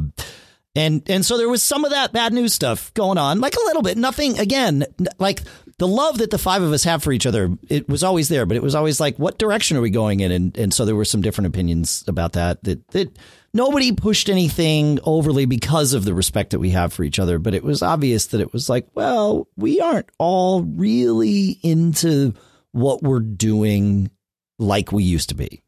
and 0.75 1.03
and 1.11 1.27
so 1.27 1.37
there 1.37 1.49
was 1.49 1.63
some 1.63 1.85
of 1.85 1.91
that 1.91 2.13
bad 2.13 2.33
news 2.33 2.55
stuff 2.55 2.95
going 2.95 3.19
on, 3.19 3.41
like 3.41 3.55
a 3.55 3.65
little 3.65 3.83
bit. 3.83 3.99
Nothing 3.99 4.39
again, 4.39 4.87
like 5.19 5.43
the 5.81 5.89
love 5.89 6.19
that 6.19 6.31
the 6.31 6.37
five 6.37 6.61
of 6.61 6.73
us 6.73 6.85
have 6.85 7.03
for 7.03 7.11
each 7.11 7.25
other. 7.25 7.57
It 7.71 7.89
was 7.89 8.05
always 8.05 8.29
there, 8.29 8.45
but 8.45 8.59
it 8.59 8.63
was 8.63 8.75
always 8.75 9.01
like, 9.01 9.19
what 9.19 9.39
direction 9.39 9.79
are 9.79 9.81
we 9.81 9.89
going 9.89 10.21
in? 10.21 10.31
And 10.31 10.57
and 10.59 10.75
so 10.75 10.85
there 10.85 10.95
were 10.95 11.07
some 11.07 11.23
different 11.23 11.47
opinions 11.47 12.05
about 12.07 12.35
that. 12.35 12.63
That 12.65 12.87
that 12.89 13.19
nobody 13.55 13.91
pushed 13.91 14.29
anything 14.29 14.99
overly 15.05 15.47
because 15.47 15.95
of 15.95 16.05
the 16.05 16.13
respect 16.13 16.51
that 16.51 16.59
we 16.59 16.71
have 16.71 16.93
for 16.93 17.03
each 17.03 17.19
other. 17.19 17.39
But 17.39 17.55
it 17.55 17.65
was 17.65 17.81
obvious 17.83 18.27
that 18.27 18.43
it 18.43 18.53
was 18.53 18.69
like, 18.69 18.89
well, 18.95 19.49
we 19.57 19.81
aren't 19.81 20.11
all 20.19 20.65
really 20.65 21.59
into 21.63 22.35
what 22.73 23.03
we're 23.03 23.21
doing 23.21 24.11
like 24.59 24.93
we 24.93 25.03
used 25.03 25.31
to 25.31 25.35
be. 25.35 25.63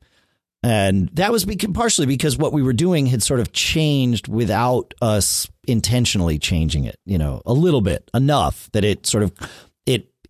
And 0.63 1.09
that 1.15 1.33
was 1.33 1.47
partially 1.73 2.07
because 2.07 2.37
what 2.37 2.53
we 2.53 2.63
were 2.63 2.75
doing 2.75 3.07
had 3.07 3.23
sort 3.23 3.41
of 3.41 3.53
changed 3.53 4.29
without 4.29 4.93
us 5.01 5.51
intentionally 5.67 6.39
changing 6.39 6.85
it, 6.85 7.01
you 7.07 7.17
know, 7.17 7.41
a 7.47 7.53
little 7.53 7.81
bit 7.81 8.11
enough 8.15 8.71
that 8.73 8.85
it 8.85 9.07
sort 9.07 9.25
of 9.25 9.33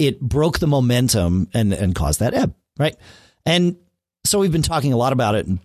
it 0.06 0.20
broke 0.20 0.58
the 0.58 0.66
momentum 0.66 1.48
and 1.54 1.72
and 1.72 1.94
caused 1.94 2.20
that 2.20 2.34
ebb, 2.34 2.54
right? 2.78 2.96
And 3.46 3.76
so 4.24 4.38
we've 4.38 4.52
been 4.52 4.62
talking 4.62 4.92
a 4.92 4.96
lot 4.96 5.12
about 5.12 5.34
it 5.34 5.46
and 5.46 5.58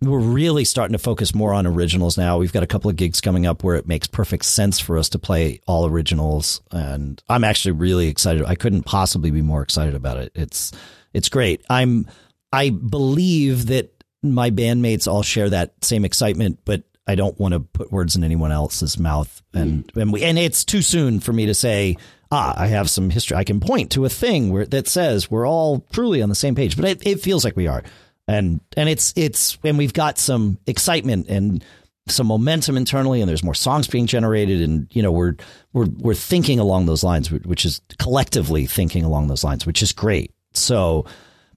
we're 0.00 0.20
really 0.20 0.64
starting 0.64 0.92
to 0.92 0.98
focus 0.98 1.34
more 1.34 1.52
on 1.52 1.66
originals 1.66 2.16
now. 2.16 2.38
We've 2.38 2.52
got 2.52 2.62
a 2.62 2.68
couple 2.68 2.88
of 2.88 2.94
gigs 2.94 3.20
coming 3.20 3.46
up 3.46 3.64
where 3.64 3.74
it 3.74 3.88
makes 3.88 4.06
perfect 4.06 4.44
sense 4.44 4.78
for 4.78 4.96
us 4.96 5.08
to 5.10 5.18
play 5.18 5.60
all 5.66 5.86
originals 5.86 6.60
and 6.70 7.20
I'm 7.28 7.42
actually 7.42 7.72
really 7.72 8.08
excited. 8.08 8.44
I 8.44 8.54
couldn't 8.54 8.84
possibly 8.84 9.30
be 9.30 9.42
more 9.42 9.62
excited 9.62 9.94
about 9.94 10.18
it. 10.18 10.32
It's 10.34 10.72
it's 11.12 11.28
great. 11.28 11.64
I'm 11.68 12.06
I 12.52 12.70
believe 12.70 13.66
that 13.66 13.92
my 14.22 14.50
bandmates 14.50 15.06
all 15.06 15.22
share 15.22 15.50
that 15.50 15.84
same 15.84 16.04
excitement, 16.04 16.60
but 16.64 16.84
I 17.06 17.14
don't 17.14 17.38
want 17.38 17.54
to 17.54 17.60
put 17.60 17.90
words 17.90 18.16
in 18.16 18.24
anyone 18.24 18.52
else's 18.52 18.98
mouth. 18.98 19.42
And 19.54 19.86
mm. 19.88 20.02
and 20.02 20.12
we 20.12 20.22
and 20.22 20.38
it's 20.38 20.64
too 20.64 20.82
soon 20.82 21.20
for 21.20 21.32
me 21.32 21.46
to 21.46 21.54
say, 21.54 21.96
ah, 22.30 22.54
I 22.56 22.68
have 22.68 22.90
some 22.90 23.10
history. 23.10 23.36
I 23.36 23.44
can 23.44 23.60
point 23.60 23.92
to 23.92 24.04
a 24.04 24.08
thing 24.08 24.52
where 24.52 24.66
that 24.66 24.88
says 24.88 25.30
we're 25.30 25.48
all 25.48 25.84
truly 25.92 26.22
on 26.22 26.28
the 26.28 26.34
same 26.34 26.54
page. 26.54 26.76
But 26.76 26.86
it, 26.86 27.06
it 27.06 27.20
feels 27.20 27.44
like 27.44 27.56
we 27.56 27.66
are, 27.66 27.82
and 28.26 28.60
and 28.76 28.88
it's 28.88 29.12
it's 29.16 29.58
and 29.64 29.78
we've 29.78 29.94
got 29.94 30.18
some 30.18 30.58
excitement 30.66 31.28
and 31.28 31.64
some 32.08 32.26
momentum 32.26 32.76
internally, 32.76 33.20
and 33.20 33.28
there's 33.28 33.44
more 33.44 33.54
songs 33.54 33.86
being 33.86 34.06
generated, 34.06 34.62
and 34.62 34.88
you 34.92 35.02
know 35.02 35.12
we're 35.12 35.34
we're 35.72 35.88
we're 35.98 36.14
thinking 36.14 36.58
along 36.58 36.86
those 36.86 37.04
lines, 37.04 37.30
which 37.30 37.64
is 37.64 37.80
collectively 37.98 38.66
thinking 38.66 39.04
along 39.04 39.28
those 39.28 39.44
lines, 39.44 39.66
which 39.66 39.82
is 39.82 39.92
great. 39.92 40.32
So 40.54 41.06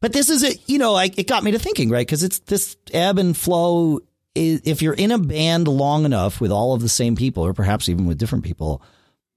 but 0.01 0.13
this 0.13 0.29
is 0.29 0.43
it, 0.43 0.59
you 0.67 0.79
know, 0.79 0.95
I, 0.95 1.11
it 1.15 1.27
got 1.27 1.43
me 1.43 1.51
to 1.51 1.59
thinking, 1.59 1.89
right? 1.89 2.05
Because 2.05 2.23
it's 2.23 2.39
this 2.39 2.75
ebb 2.91 3.19
and 3.19 3.37
flow. 3.37 3.99
If 4.33 4.81
you're 4.81 4.93
in 4.93 5.11
a 5.11 5.19
band 5.19 5.67
long 5.67 6.05
enough 6.05 6.41
with 6.41 6.51
all 6.51 6.73
of 6.73 6.81
the 6.81 6.89
same 6.89 7.15
people, 7.15 7.45
or 7.45 7.53
perhaps 7.53 7.87
even 7.87 8.07
with 8.07 8.17
different 8.17 8.43
people, 8.43 8.81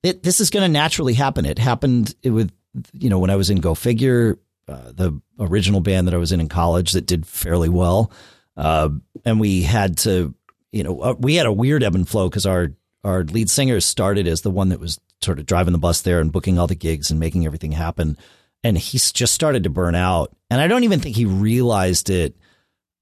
it, 0.05 0.23
this 0.23 0.41
is 0.41 0.51
going 0.51 0.63
to 0.63 0.73
naturally 0.73 1.15
happen. 1.15 1.45
It 1.45 1.59
happened 1.59 2.15
it 2.23 2.31
with, 2.31 2.53
you 2.93 3.11
know, 3.11 3.19
when 3.19 3.31
I 3.31 3.37
was 3.37 3.51
in 3.51 3.61
Go 3.61 3.75
Figure, 3.75 4.39
uh, 4.69 4.93
the 4.93 5.21
original 5.39 5.81
band 5.81 6.07
that 6.07 6.15
I 6.15 6.19
was 6.19 6.31
in 6.31 6.41
in 6.41 6.49
college 6.49 6.93
that 6.93 7.07
did 7.07 7.27
fairly 7.27 7.69
well. 7.69 8.13
Uh, 8.57 8.91
and 9.25 9.41
we 9.41 9.63
had 9.63 9.99
to, 9.99 10.35
you 10.73 10.85
know, 10.85 11.01
uh, 11.01 11.15
we 11.19 11.35
had 11.35 11.47
a 11.47 11.53
weird 11.53 11.83
ebb 11.83 11.97
and 11.97 12.09
flow 12.09 12.29
because 12.29 12.47
our, 12.47 12.73
our 13.03 13.25
lead 13.25 13.51
singer 13.51 13.81
started 13.81 14.29
as 14.29 14.43
the 14.43 14.51
one 14.51 14.69
that 14.69 14.81
was 14.81 15.01
sort 15.23 15.39
of 15.39 15.47
driving 15.47 15.73
the 15.73 15.79
bus 15.79 16.03
there 16.03 16.21
and 16.21 16.33
booking 16.33 16.59
all 16.59 16.67
the 16.67 16.75
gigs 16.75 17.11
and 17.11 17.19
making 17.19 17.47
everything 17.47 17.73
happen 17.73 18.17
and 18.65 18.79
he's 18.79 19.13
just 19.13 19.35
started 19.35 19.65
to 19.65 19.71
burn 19.71 19.95
out. 19.95 20.35
And 20.51 20.61
I 20.61 20.67
don't 20.67 20.85
even 20.85 20.99
think 20.99 21.15
he 21.15 21.27
realized 21.27 22.09
it. 22.09 22.35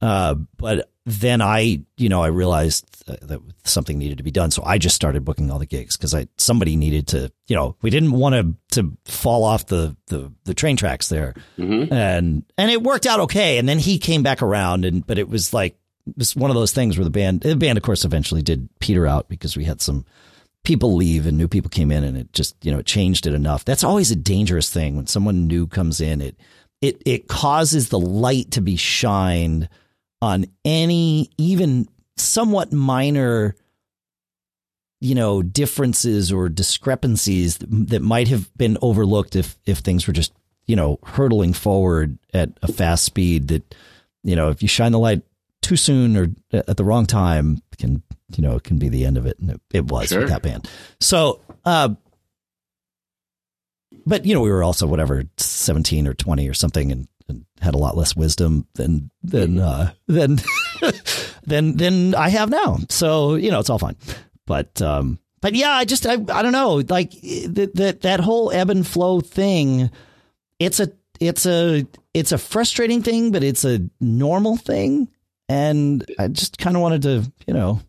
Uh, 0.01 0.35
but 0.57 0.91
then 1.05 1.41
I, 1.41 1.83
you 1.97 2.09
know, 2.09 2.23
I 2.23 2.29
realized 2.29 2.87
that 3.07 3.41
something 3.65 3.99
needed 3.99 4.19
to 4.19 4.25
be 4.25 4.31
done. 4.31 4.51
So 4.51 4.63
I 4.65 4.79
just 4.79 4.95
started 4.95 5.25
booking 5.25 5.51
all 5.51 5.59
the 5.59 5.67
gigs 5.67 5.97
because 5.97 6.15
I 6.15 6.29
somebody 6.39 6.77
needed 6.77 7.09
to, 7.09 7.33
you 7.49 7.57
know, 7.57 7.77
we 7.83 7.91
didn't 7.91 8.13
want 8.13 8.35
to 8.35 8.81
to 8.81 8.97
fall 9.05 9.45
off 9.45 9.67
the 9.67 9.97
the, 10.07 10.33
the 10.45 10.55
train 10.55 10.77
tracks 10.77 11.09
there, 11.09 11.35
mm-hmm. 11.59 11.93
and 11.93 12.45
and 12.57 12.71
it 12.71 12.83
worked 12.83 13.07
out 13.07 13.21
okay. 13.21 13.59
And 13.59 13.69
then 13.69 13.79
he 13.79 13.99
came 13.99 14.23
back 14.23 14.43
around, 14.43 14.85
and 14.85 15.05
but 15.07 15.19
it 15.19 15.29
was 15.29 15.53
like 15.53 15.77
it 16.07 16.15
was 16.17 16.37
one 16.37 16.51
of 16.51 16.57
those 16.57 16.73
things 16.73 16.97
where 16.97 17.05
the 17.05 17.11
band 17.11 17.41
the 17.41 17.57
band 17.57 17.79
of 17.79 17.85
course 17.85 18.05
eventually 18.05 18.43
did 18.43 18.69
peter 18.81 19.07
out 19.07 19.29
because 19.29 19.57
we 19.57 19.65
had 19.65 19.81
some 19.81 20.05
people 20.65 20.95
leave 20.95 21.27
and 21.27 21.37
new 21.37 21.49
people 21.49 21.69
came 21.69 21.91
in 21.91 22.05
and 22.05 22.17
it 22.17 22.33
just, 22.33 22.55
you 22.65 22.71
know, 22.71 22.79
it 22.79 22.87
changed 22.87 23.27
it 23.27 23.35
enough. 23.35 23.65
That's 23.65 23.85
always 23.85 24.11
a 24.11 24.17
dangerous 24.17 24.71
thing 24.71 24.97
when 24.97 25.07
someone 25.07 25.47
new 25.47 25.67
comes 25.67 26.01
in. 26.01 26.21
It 26.21 26.37
it 26.81 27.03
it 27.05 27.29
causes 27.29 27.89
the 27.89 27.99
light 27.99 28.53
to 28.53 28.61
be 28.61 28.77
shined 28.77 29.69
on 30.23 30.47
any 30.65 31.29
even 31.37 31.87
somewhat 32.17 32.73
minor 32.73 33.55
you 35.03 35.15
know 35.15 35.43
differences 35.43 36.33
or 36.33 36.49
discrepancies 36.49 37.59
that 37.59 38.01
might 38.01 38.29
have 38.29 38.57
been 38.57 38.79
overlooked 38.81 39.37
if 39.37 39.59
if 39.67 39.79
things 39.79 40.07
were 40.07 40.15
just 40.15 40.33
you 40.67 40.77
know 40.77 40.99
hurtling 41.05 41.53
forward 41.53 42.19
at 42.33 42.51
a 42.63 42.73
fast 42.73 43.05
speed 43.05 43.49
that 43.49 43.75
you 44.23 44.35
know 44.35 44.49
if 44.49 44.63
you 44.63 44.69
shine 44.69 44.93
the 44.93 44.99
light 44.99 45.23
too 45.61 45.77
soon 45.77 46.17
or 46.17 46.29
at 46.53 46.79
the 46.79 46.85
wrong 46.85 47.05
time 47.05 47.61
can 47.79 48.03
you 48.37 48.43
know, 48.43 48.57
it 48.57 48.65
can 48.65 48.79
be 48.79 48.89
the 48.89 49.05
end 49.05 49.17
of 49.17 49.27
it. 49.27 49.39
And 49.39 49.51
it, 49.51 49.61
it 49.73 49.85
was 49.87 50.09
sure. 50.09 50.21
with 50.21 50.31
that 50.31 50.43
band. 50.43 50.69
So, 51.01 51.41
uh, 51.65 51.91
but 54.05 54.27
you 54.27 54.35
know, 54.35 54.41
we 54.41 54.51
were 54.51 54.65
also 54.65 54.87
whatever 54.87 55.25
17 55.37 56.09
or 56.09 56.15
20 56.15 56.49
or 56.49 56.55
something 56.55 56.91
and, 56.91 57.09
and 57.12 57.12
had 57.63 57.75
a 57.75 57.79
lot 57.79 57.97
less 57.97 58.15
wisdom 58.17 58.67
than, 58.75 59.11
than, 59.23 59.59
uh, 59.59 59.93
than, 60.09 60.39
than, 61.47 61.77
than 61.77 62.15
I 62.15 62.29
have 62.29 62.51
now. 62.51 62.79
So, 62.89 63.35
you 63.37 63.51
know, 63.51 63.61
it's 63.61 63.71
all 63.71 63.79
fine. 63.79 63.97
But, 64.47 64.83
um, 64.83 65.19
but 65.41 65.55
yeah, 65.55 65.71
I 65.71 65.85
just, 65.85 66.07
I, 66.07 66.13
I 66.15 66.43
don't 66.43 66.53
know, 66.53 66.83
like 66.89 67.13
that, 67.13 67.71
that, 67.75 68.01
that 68.03 68.21
whole 68.21 68.51
ebb 68.53 68.71
and 68.71 68.87
flow 68.87 69.21
thing, 69.21 69.91
it's 70.59 70.81
a, 70.81 70.91
it's 71.21 71.47
a, 71.47 71.87
it's 72.15 72.33
a 72.33 72.39
frustrating 72.39 73.03
thing, 73.03 73.31
but 73.33 73.43
it's 73.43 73.65
a 73.65 73.81
normal 74.01 74.57
thing 74.57 75.09
and 75.49 76.05
I 76.19 76.29
just 76.29 76.59
kind 76.59 76.77
of 76.77 76.83
wanted 76.83 77.03
to, 77.03 77.33
you 77.47 77.55
know, 77.55 77.81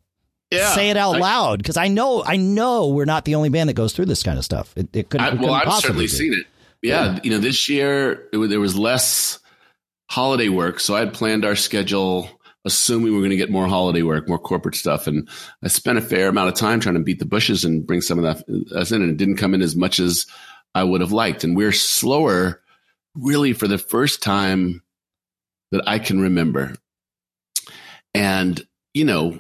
Yeah. 0.52 0.74
say 0.76 0.90
it 0.92 0.98
out 0.98 1.16
I- 1.16 1.20
loud 1.20 1.60
because 1.60 1.78
I 1.78 1.88
know, 1.88 2.24
I 2.24 2.36
know 2.38 2.90
we're 2.90 3.06
not 3.06 3.26
the 3.26 3.36
only 3.36 3.50
band 3.50 3.70
that 3.70 3.74
goes 3.74 3.94
through 3.94 4.06
this 4.06 4.22
kind 4.24 4.38
of 4.38 4.46
stuff. 4.46 4.74
It, 4.76 4.96
it 4.96 5.10
couldn't. 5.10 5.26
I, 5.26 5.30
it 5.30 5.40
well, 5.40 5.58
couldn't 5.60 5.74
I've 5.74 5.82
certainly 5.82 6.04
be. 6.06 6.08
seen 6.10 6.34
it. 6.34 6.46
Yeah, 6.82 7.14
Yeah. 7.14 7.20
you 7.24 7.32
know, 7.32 7.38
this 7.40 7.70
year 7.70 8.28
it, 8.34 8.38
there 8.50 8.60
was 8.60 8.78
less 8.78 9.40
holiday 10.10 10.50
work, 10.50 10.80
so 10.80 10.96
I 10.96 11.00
had 11.00 11.14
planned 11.14 11.46
our 11.46 11.56
schedule 11.56 12.30
assuming 12.66 13.06
we 13.06 13.12
were 13.12 13.20
going 13.20 13.30
to 13.32 13.36
get 13.36 13.52
more 13.52 13.68
holiday 13.68 14.02
work, 14.04 14.28
more 14.28 14.40
corporate 14.40 14.76
stuff, 14.76 15.08
and 15.08 15.28
I 15.64 15.68
spent 15.68 15.98
a 15.98 16.02
fair 16.02 16.30
amount 16.30 16.50
of 16.50 16.56
time 16.56 16.80
trying 16.80 16.96
to 16.96 17.02
beat 17.02 17.20
the 17.20 17.26
bushes 17.26 17.66
and 17.66 17.86
bring 17.86 18.02
some 18.02 18.24
of 18.24 18.24
that 18.24 18.74
us 18.76 18.92
in, 18.92 19.02
and 19.02 19.12
it 19.12 19.18
didn't 19.18 19.38
come 19.38 19.54
in 19.54 19.62
as 19.62 19.76
much 19.76 20.00
as 20.00 20.26
I 20.74 20.84
would 20.84 21.02
have 21.02 21.12
liked. 21.12 21.44
And 21.44 21.56
we're 21.56 21.72
slower, 21.72 22.62
really, 23.16 23.54
for 23.54 23.68
the 23.68 23.78
first 23.78 24.24
time 24.24 24.82
that 25.72 25.84
I 25.88 26.00
can 26.00 26.22
remember. 26.22 26.76
And 28.14 28.66
you 28.94 29.06
know, 29.06 29.40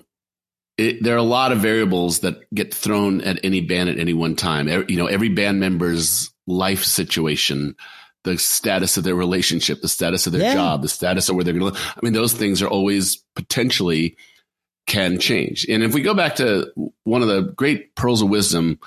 it, 0.77 1.03
there 1.03 1.13
are 1.13 1.19
a 1.19 1.23
lot 1.23 1.51
of 1.51 1.59
variables 1.59 2.19
that 2.19 2.41
get 2.53 2.73
thrown 2.73 3.21
at 3.21 3.39
any 3.43 3.61
band 3.61 3.89
at 3.89 3.99
any 3.99 4.13
one 4.13 4.35
time. 4.35 4.67
You 4.67 4.97
know, 4.97 5.05
every 5.05 5.29
band 5.29 5.59
member's 5.59 6.31
life 6.47 6.83
situation, 6.83 7.75
the 8.23 8.37
status 8.37 8.97
of 8.97 9.03
their 9.03 9.15
relationship, 9.15 9.81
the 9.81 9.87
status 9.87 10.25
of 10.27 10.33
their 10.33 10.41
Yeah. 10.41 10.53
job, 10.53 10.81
the 10.81 10.87
status 10.89 11.27
of 11.29 11.35
where 11.35 11.43
they're 11.43 11.53
going 11.53 11.73
to 11.73 11.77
live. 11.77 11.93
I 11.95 11.99
mean, 12.01 12.13
those 12.13 12.33
things 12.33 12.61
are 12.61 12.67
always 12.67 13.17
potentially 13.35 14.15
can 14.87 15.19
change. 15.19 15.65
And 15.69 15.83
if 15.83 15.93
we 15.93 16.01
go 16.01 16.13
back 16.13 16.35
to 16.37 16.71
one 17.03 17.21
of 17.21 17.27
the 17.27 17.41
great 17.41 17.95
pearls 17.95 18.21
of 18.21 18.29
wisdom 18.29 18.79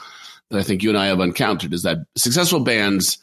that 0.50 0.58
I 0.58 0.62
think 0.62 0.82
you 0.82 0.88
and 0.90 0.98
I 0.98 1.06
have 1.06 1.20
encountered 1.20 1.72
is 1.72 1.82
that 1.82 1.98
successful 2.16 2.60
bands 2.60 3.18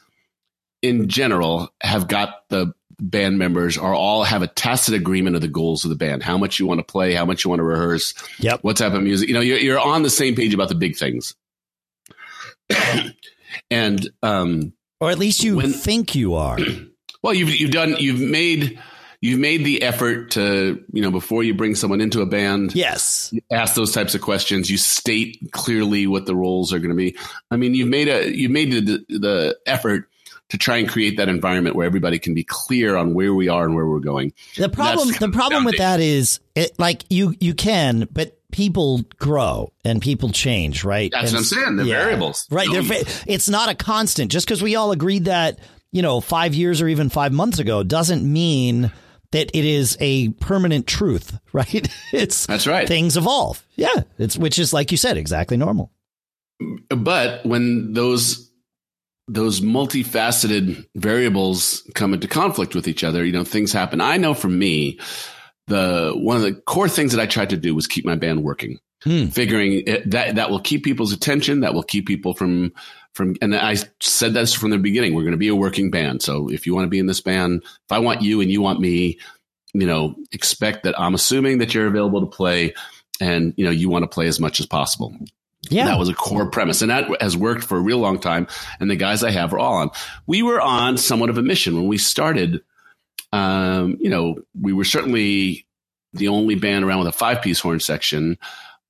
in 0.82 1.07
general 1.07 1.70
have 1.82 2.07
got 2.07 2.47
the 2.49 2.74
band 2.99 3.38
members 3.39 3.78
are 3.78 3.93
all 3.93 4.24
have 4.24 4.41
a 4.43 4.47
tacit 4.47 4.93
agreement 4.93 5.36
of 5.36 5.41
the 5.41 5.47
goals 5.47 5.84
of 5.84 5.89
the 5.89 5.95
band, 5.95 6.22
how 6.24 6.38
much 6.38 6.59
you 6.59 6.66
want 6.68 6.80
to 6.80 6.84
play, 6.84 7.14
how 7.14 7.26
much 7.26 7.43
you 7.43 7.49
want 7.49 7.59
to 7.59 7.64
rehearse, 7.64 8.14
Yep. 8.39 8.59
what 8.64 8.78
type 8.78 8.93
of 8.93 9.01
music. 9.01 9.28
You 9.28 9.34
know, 9.34 9.39
you're, 9.41 9.57
you're 9.59 9.80
on 9.80 10.03
the 10.03 10.09
same 10.09 10.36
page 10.36 10.53
about 10.53 10.70
the 10.70 10.76
big 10.76 10.95
things. 10.95 11.36
and, 13.72 14.09
um, 14.22 14.74
Or 15.04 15.12
at 15.12 15.20
least 15.20 15.43
you 15.43 15.58
When- 15.58 15.74
think 15.74 16.16
you 16.16 16.36
are. 16.36 16.58
well, 17.24 17.34
you've, 17.34 17.49
you've 17.49 17.72
done, 17.72 17.97
you've 17.99 18.22
made, 18.22 18.80
you've 19.20 19.39
made 19.39 19.66
the 19.66 19.82
effort 19.82 20.32
to, 20.32 20.82
you 20.93 21.01
know, 21.01 21.12
before 21.12 21.43
you 21.43 21.54
bring 21.54 21.76
someone 21.76 21.99
into 21.99 22.22
a 22.22 22.26
band, 22.26 22.74
yes. 22.74 23.34
ask 23.51 23.76
those 23.76 23.91
types 23.91 24.16
of 24.16 24.22
questions. 24.22 24.70
You 24.70 24.78
state 24.78 25.49
clearly 25.51 26.08
what 26.08 26.26
the 26.26 26.36
roles 26.36 26.72
are 26.72 26.80
going 26.80 26.91
to 26.91 26.95
be. 26.95 27.18
I 27.51 27.58
mean, 27.58 27.76
you've 27.76 27.89
made 27.89 28.08
a, 28.08 28.34
you've 28.34 28.51
made 28.51 28.72
the, 28.72 29.06
the 29.10 29.58
effort 29.66 30.10
to 30.49 30.58
try 30.58 30.78
and 30.78 30.88
create 30.88 31.18
that 31.18 31.28
environment 31.28 31.76
where 31.76 31.86
everybody 31.86 32.20
can 32.20 32.34
be 32.34 32.43
clear 32.43 32.95
on 32.95 33.14
where 33.14 33.34
we 33.34 33.49
are 33.49 33.66
and 33.66 33.76
where 33.76 33.88
we're 33.88 33.99
going. 33.99 34.32
The 34.56 34.70
problem, 34.70 35.10
the 35.20 35.32
problem 35.32 35.66
with 35.66 35.78
that 35.80 35.99
is, 35.99 36.39
it 36.56 36.78
like 36.80 37.04
you, 37.10 37.36
you 37.39 37.54
can, 37.56 38.08
but 38.12 38.39
people 38.54 39.01
grow 39.18 39.74
and 39.84 40.01
people 40.01 40.30
change, 40.30 40.86
right? 40.86 41.12
That's 41.12 41.32
And 41.32 41.34
what 41.34 41.39
I'm 41.39 41.43
saying. 41.45 41.76
The 41.76 41.86
yeah. 41.86 42.04
variables. 42.04 42.47
right? 42.49 42.68
They're, 42.72 42.82
va- 42.82 43.04
it's 43.28 43.49
not 43.49 43.68
a 43.68 43.76
constant. 43.76 44.32
Just 44.32 44.47
because 44.47 44.64
we 44.64 44.78
all 44.78 44.91
agreed 44.93 45.26
that, 45.26 45.60
you 45.91 46.01
know, 46.01 46.22
five 46.22 46.54
years 46.56 46.82
or 46.82 46.88
even 46.88 47.10
five 47.10 47.34
months 47.34 47.60
ago 47.60 47.84
doesn't 47.84 48.24
mean 48.24 48.91
that 49.32 49.49
it 49.54 49.66
is 49.66 49.97
a 49.99 50.30
permanent 50.30 50.86
truth, 50.88 51.38
right? 51.54 51.88
It's 52.14 52.45
That's 52.45 52.68
right. 52.68 52.88
things 52.88 53.18
evolve. 53.18 53.66
Yeah, 53.76 54.04
it's 54.18 54.38
which 54.38 54.58
is 54.60 54.72
like 54.72 54.91
you 54.91 54.97
said, 54.97 55.18
exactly 55.18 55.58
normal. 55.58 55.91
but 56.89 57.45
when 57.45 57.93
those 57.93 58.51
those 59.28 59.62
multifaceted 59.62 60.86
variables 60.95 61.89
come 61.95 62.14
into 62.14 62.28
conflict 62.28 62.76
with 62.76 62.88
each 62.88 63.04
other, 63.04 63.24
you 63.26 63.32
know, 63.32 63.43
things 63.43 63.72
happen. 63.72 64.01
I 64.01 64.18
know 64.18 64.34
for 64.34 64.49
me, 64.49 64.99
the 65.68 66.14
one 66.16 66.36
of 66.38 66.43
the 66.43 66.53
core 66.53 66.89
things 66.89 67.14
that 67.14 67.22
I 67.22 67.26
tried 67.26 67.49
to 67.51 67.57
do 67.57 67.74
was 67.76 67.88
keep 67.88 68.05
my 68.05 68.16
band 68.16 68.43
working, 68.43 68.80
Hmm. 69.03 69.26
figuring 69.28 69.84
it, 69.86 70.09
that 70.11 70.36
that 70.36 70.49
will 70.49 70.59
keep 70.59 70.84
people's 70.84 71.14
attention, 71.14 71.61
that 71.61 71.74
will 71.74 71.84
keep 71.84 72.05
people 72.07 72.34
from 72.34 72.74
from. 73.14 73.36
And 73.41 73.55
I 73.55 73.76
said 74.01 74.34
this 74.34 74.53
from 74.53 74.72
the 74.72 74.78
beginning: 74.78 75.14
we're 75.14 75.22
going 75.24 75.32
to 75.32 75.38
be 75.38 75.47
a 75.49 75.55
working 75.55 75.91
band. 75.91 76.22
So 76.22 76.49
if 76.49 76.66
you 76.66 76.74
want 76.76 76.86
to 76.86 76.89
be 76.89 76.99
in 76.99 77.07
this 77.07 77.22
band, 77.22 77.61
if 77.64 77.91
I 77.91 77.99
want 77.99 78.22
you 78.22 78.41
and 78.41 78.49
you 78.51 78.61
want 78.61 78.80
me, 78.80 79.20
you 79.74 79.88
know, 79.88 80.16
expect 80.32 80.84
that 80.84 80.99
I'm 80.99 81.14
assuming 81.14 81.57
that 81.59 81.74
you're 81.74 81.88
available 81.88 82.22
to 82.22 82.28
play, 82.28 82.74
and 83.22 83.53
you 83.57 83.66
know, 83.66 83.72
you 83.72 83.89
want 83.89 84.03
to 84.03 84.07
play 84.07 84.28
as 84.28 84.39
much 84.39 84.59
as 84.59 84.66
possible. 84.66 85.16
Yeah, 85.70 85.86
That 85.86 85.97
was 85.97 86.09
a 86.09 86.14
core 86.14 86.49
premise. 86.49 86.82
And 86.82 86.91
that 86.91 87.05
has 87.22 87.38
worked 87.38 87.64
for 87.64 87.78
a 87.78 87.82
real 87.82 87.99
long 87.99 88.20
time. 88.20 88.47
And 88.82 88.91
the 88.91 88.97
guys 88.97 89.24
I 89.24 89.32
have 89.32 89.53
are 89.53 89.59
all 89.59 89.76
on. 89.76 89.91
We 90.28 90.43
were 90.43 90.59
on 90.59 90.97
somewhat 90.97 91.30
of 91.30 91.38
a 91.38 91.41
mission 91.41 91.76
when 91.76 91.88
we 91.88 91.97
started. 91.97 92.61
Um, 93.34 93.98
you 94.00 94.10
know, 94.10 94.36
we 94.62 94.72
were 94.72 94.86
certainly 94.86 95.66
the 96.14 96.28
only 96.28 96.56
band 96.56 96.86
around 96.86 97.00
with 97.00 97.08
a 97.08 97.12
five 97.18 97.42
piece 97.42 97.60
horn 97.60 97.80
section. 97.80 98.38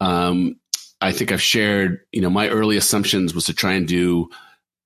Um, 0.02 0.58
I 1.02 1.12
think 1.14 1.32
I've 1.32 1.42
shared, 1.42 2.02
you 2.12 2.22
know, 2.22 2.30
my 2.30 2.50
early 2.50 2.78
assumptions 2.78 3.34
was 3.34 3.46
to 3.46 3.54
try 3.54 3.74
and 3.74 3.88
do, 3.88 4.30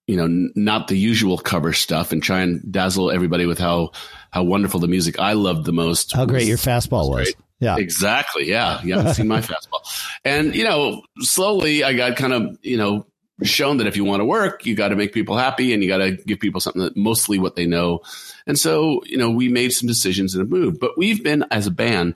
you 0.05 0.16
know, 0.16 0.26
n- 0.26 0.51
not 0.55 0.88
the 0.88 0.97
usual 0.97 1.38
cover 1.39 1.74
stuff 1.74 2.12
and 2.12 2.22
try 2.22 2.41
and 2.41 2.72
dazzle 2.72 3.10
everybody 3.12 3.45
with 3.47 3.58
how, 3.60 3.91
how 4.32 4.43
wonderful 4.43 4.80
the 4.80 4.88
music 4.88 5.20
I 5.20 5.34
loved 5.34 5.66
the 5.66 5.74
most. 5.74 6.12
how 6.14 6.26
great 6.26 6.47
your 6.47 6.58
fastball 6.58 7.10
was. 7.10 7.34
Yeah, 7.60 7.78
Exactly. 7.78 8.47
Yeah. 8.47 8.82
You 8.84 8.95
haven't 8.95 9.16
seen 9.16 9.28
my 9.28 9.41
fastball. 9.41 9.82
And, 10.24 10.53
you 10.55 10.64
know, 10.64 11.01
slowly 11.22 11.84
I 11.84 11.93
got 11.93 12.16
kind 12.16 12.34
of, 12.34 12.58
you 12.62 12.78
know, 12.78 13.08
shown 13.43 13.77
that 13.77 13.88
if 13.88 13.95
you 13.95 14.03
want 14.03 14.21
to 14.21 14.25
work, 14.25 14.65
you 14.65 14.75
got 14.75 14.89
to 14.89 14.95
make 14.95 15.13
people 15.13 15.38
happy 15.38 15.73
and 15.73 15.83
you 15.83 15.89
got 15.89 15.97
to 15.97 16.11
give 16.11 16.39
people 16.39 16.59
something 16.59 16.81
that 16.81 16.97
mostly 16.97 17.38
what 17.38 17.55
they 17.55 17.65
know. 17.65 18.01
And 18.47 18.57
so, 18.57 19.01
you 19.05 19.17
know, 19.17 19.29
we 19.29 19.47
made 19.49 19.73
some 19.73 19.88
decisions 19.88 20.33
and 20.33 20.41
have 20.41 20.49
moved, 20.49 20.79
but 20.79 20.97
we've 20.97 21.23
been 21.23 21.45
as 21.51 21.67
a 21.67 21.71
band 21.71 22.15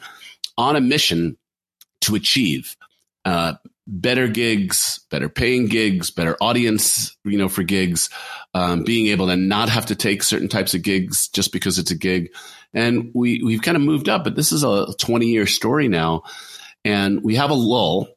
on 0.57 0.76
a 0.76 0.82
mission 0.82 1.38
to 2.01 2.15
achieve, 2.15 2.76
uh, 3.26 3.53
better 3.88 4.28
gigs, 4.28 4.99
better 5.09 5.30
paying 5.30 5.67
gigs, 5.67 6.11
better 6.11 6.38
audience, 6.41 7.15
you 7.24 7.38
know, 7.38 7.49
for 7.49 7.63
gigs, 7.63 8.09
um, 8.53 8.84
being 8.84 9.07
able 9.07 9.28
to 9.28 9.36
not 9.36 9.69
have 9.69 9.88
to 9.88 9.95
take 9.95 10.24
certain 10.24 10.47
types 10.47 10.74
of 10.74 10.82
gigs 10.82 11.28
just 11.28 11.51
because 11.51 11.78
it's 11.78 11.91
a 11.91 11.97
gig. 11.97 12.34
And 12.74 13.11
we, 13.13 13.43
we've 13.43 13.61
kind 13.61 13.76
of 13.76 13.84
moved 13.84 14.07
up, 14.09 14.24
but 14.24 14.36
this 14.36 14.51
is 14.51 14.63
a 14.63 14.88
20 14.97 15.28
year 15.28 15.45
story 15.45 15.88
now. 15.88 16.24
And 16.84 17.24
we 17.24 17.36
have 17.36 17.51
a 17.51 17.55
lull. 17.55 18.07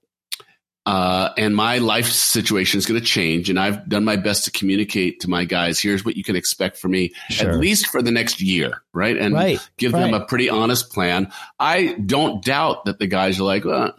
Uh, 0.87 1.31
and 1.39 1.57
my 1.57 1.79
life 1.79 2.07
situation 2.07 2.79
is 2.79 2.85
going 2.85 3.01
to 3.01 3.07
change. 3.07 3.49
And 3.49 3.59
I've 3.59 3.89
done 3.89 4.05
my 4.05 4.17
best 4.17 4.45
to 4.45 4.51
communicate 4.51 5.21
to 5.21 5.31
my 5.31 5.45
guys, 5.45 5.81
here's 5.81 6.05
what 6.05 6.17
you 6.17 6.23
can 6.25 6.37
expect 6.37 6.77
from 6.77 6.91
me, 6.91 7.13
Sure. 7.31 7.51
at 7.51 7.59
least 7.59 7.87
for 7.87 8.03
the 8.03 8.11
next 8.11 8.41
year. 8.41 8.83
Right. 8.93 9.17
And 9.17 9.35
right. 9.35 9.59
give 9.79 9.93
them 9.93 10.13
a 10.13 10.25
pretty 10.27 10.51
honest 10.51 10.93
plan. 10.93 11.33
I 11.59 11.97
don't 12.05 12.45
doubt 12.45 12.85
that 12.85 12.99
the 12.99 13.07
guys 13.07 13.41
are 13.41 13.45
like, 13.45 13.65
well, 13.65 13.95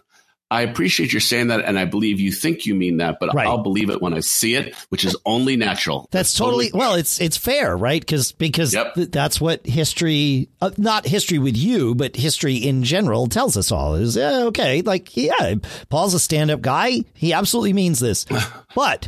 I 0.51 0.61
appreciate 0.61 1.11
you 1.11 1.19
saying 1.19 1.47
that, 1.47 1.65
and 1.65 1.77
I 1.79 1.85
believe 1.85 2.19
you 2.19 2.31
think 2.31 2.67
you 2.67 2.75
mean 2.75 2.97
that, 2.97 3.17
but 3.19 3.33
Right. 3.33 3.47
I'll 3.47 3.63
believe 3.63 3.89
it 3.89 3.99
when 4.01 4.13
I 4.13 4.19
see 4.19 4.53
it, 4.53 4.75
which 4.89 5.03
is 5.03 5.17
only 5.25 5.55
natural. 5.57 6.07
That's 6.11 6.33
totally 6.35 6.69
well. 6.73 6.93
It's 6.93 7.19
it's 7.19 7.35
fair, 7.35 7.75
right? 7.75 7.99
Because 7.99 8.31
because 8.31 8.73
Yep. 8.73 8.93
th- 8.93 9.11
that's 9.11 9.41
what 9.41 9.65
history, 9.65 10.49
uh, 10.61 10.69
not 10.77 11.07
history 11.07 11.39
with 11.39 11.57
you, 11.57 11.95
but 11.95 12.15
history 12.15 12.55
in 12.57 12.83
general 12.83 13.25
tells 13.27 13.57
us 13.57 13.71
all 13.71 13.95
is 13.95 14.15
yeah, 14.15 14.43
okay. 14.45 14.83
Like 14.83 15.17
yeah, 15.17 15.55
Paul's 15.89 16.13
a 16.13 16.19
stand 16.19 16.51
up 16.51 16.61
guy. 16.61 17.01
He 17.15 17.33
absolutely 17.33 17.73
means 17.73 17.99
this, 17.99 18.25
but. 18.75 19.07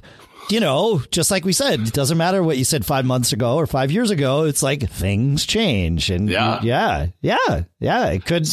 You 0.50 0.62
know, 0.62 1.02
just 1.12 1.30
like 1.30 1.44
we 1.44 1.52
said, 1.52 1.82
it 1.82 1.92
doesn't 1.92 2.18
matter 2.18 2.42
what 2.42 2.56
you 2.58 2.64
said 2.64 2.86
five 2.86 3.04
months 3.04 3.34
ago 3.34 3.58
or 3.58 3.68
five 3.68 3.92
years 3.92 4.12
ago. 4.12 4.46
It's 4.46 4.64
like 4.64 4.90
things 4.90 5.46
change, 5.46 6.10
and 6.10 6.30
Yeah. 6.30 6.62
yeah, 6.64 7.08
yeah, 7.20 7.64
yeah. 7.82 8.06
It 8.12 8.24
could, 8.24 8.48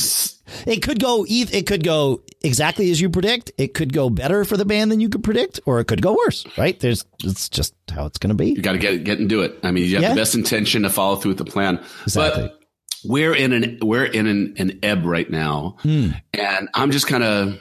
it 0.66 0.82
could 0.82 0.98
go, 0.98 1.24
it 1.28 1.66
could 1.68 1.84
go 1.84 2.22
exactly 2.44 2.90
as 2.90 3.00
you 3.00 3.10
predict. 3.10 3.50
It 3.58 3.74
could 3.74 3.92
go 3.92 4.08
better 4.10 4.44
for 4.44 4.56
the 4.56 4.64
band 4.64 4.92
than 4.92 5.00
you 5.00 5.08
could 5.08 5.24
predict, 5.24 5.58
or 5.66 5.80
it 5.80 5.86
could 5.86 6.02
go 6.02 6.12
worse. 6.14 6.44
Right? 6.56 6.78
There's, 6.78 7.04
it's 7.24 7.48
just 7.48 7.74
how 7.92 8.06
it's 8.06 8.18
going 8.18 8.28
to 8.28 8.34
be. 8.36 8.50
You 8.50 8.62
got 8.62 8.72
to 8.72 8.78
get 8.78 9.02
get 9.04 9.18
and 9.18 9.28
do 9.28 9.42
it. 9.42 9.58
I 9.62 9.70
mean, 9.70 9.84
you 9.84 9.94
have 9.96 10.02
Yeah. 10.02 10.08
the 10.10 10.20
best 10.20 10.34
intention 10.34 10.82
to 10.82 10.90
follow 10.90 11.16
through 11.16 11.30
with 11.32 11.38
the 11.38 11.44
plan, 11.44 11.80
Exactly. 12.04 12.42
but 12.44 12.60
we're 13.04 13.34
in 13.34 13.52
an 13.52 13.78
we're 13.82 14.04
in 14.04 14.26
an, 14.26 14.54
an 14.58 14.78
ebb 14.82 15.04
right 15.04 15.28
now, 15.28 15.76
Hmm. 15.80 16.10
and 16.32 16.68
I'm 16.74 16.90
just 16.90 17.06
kind 17.06 17.22
of, 17.24 17.60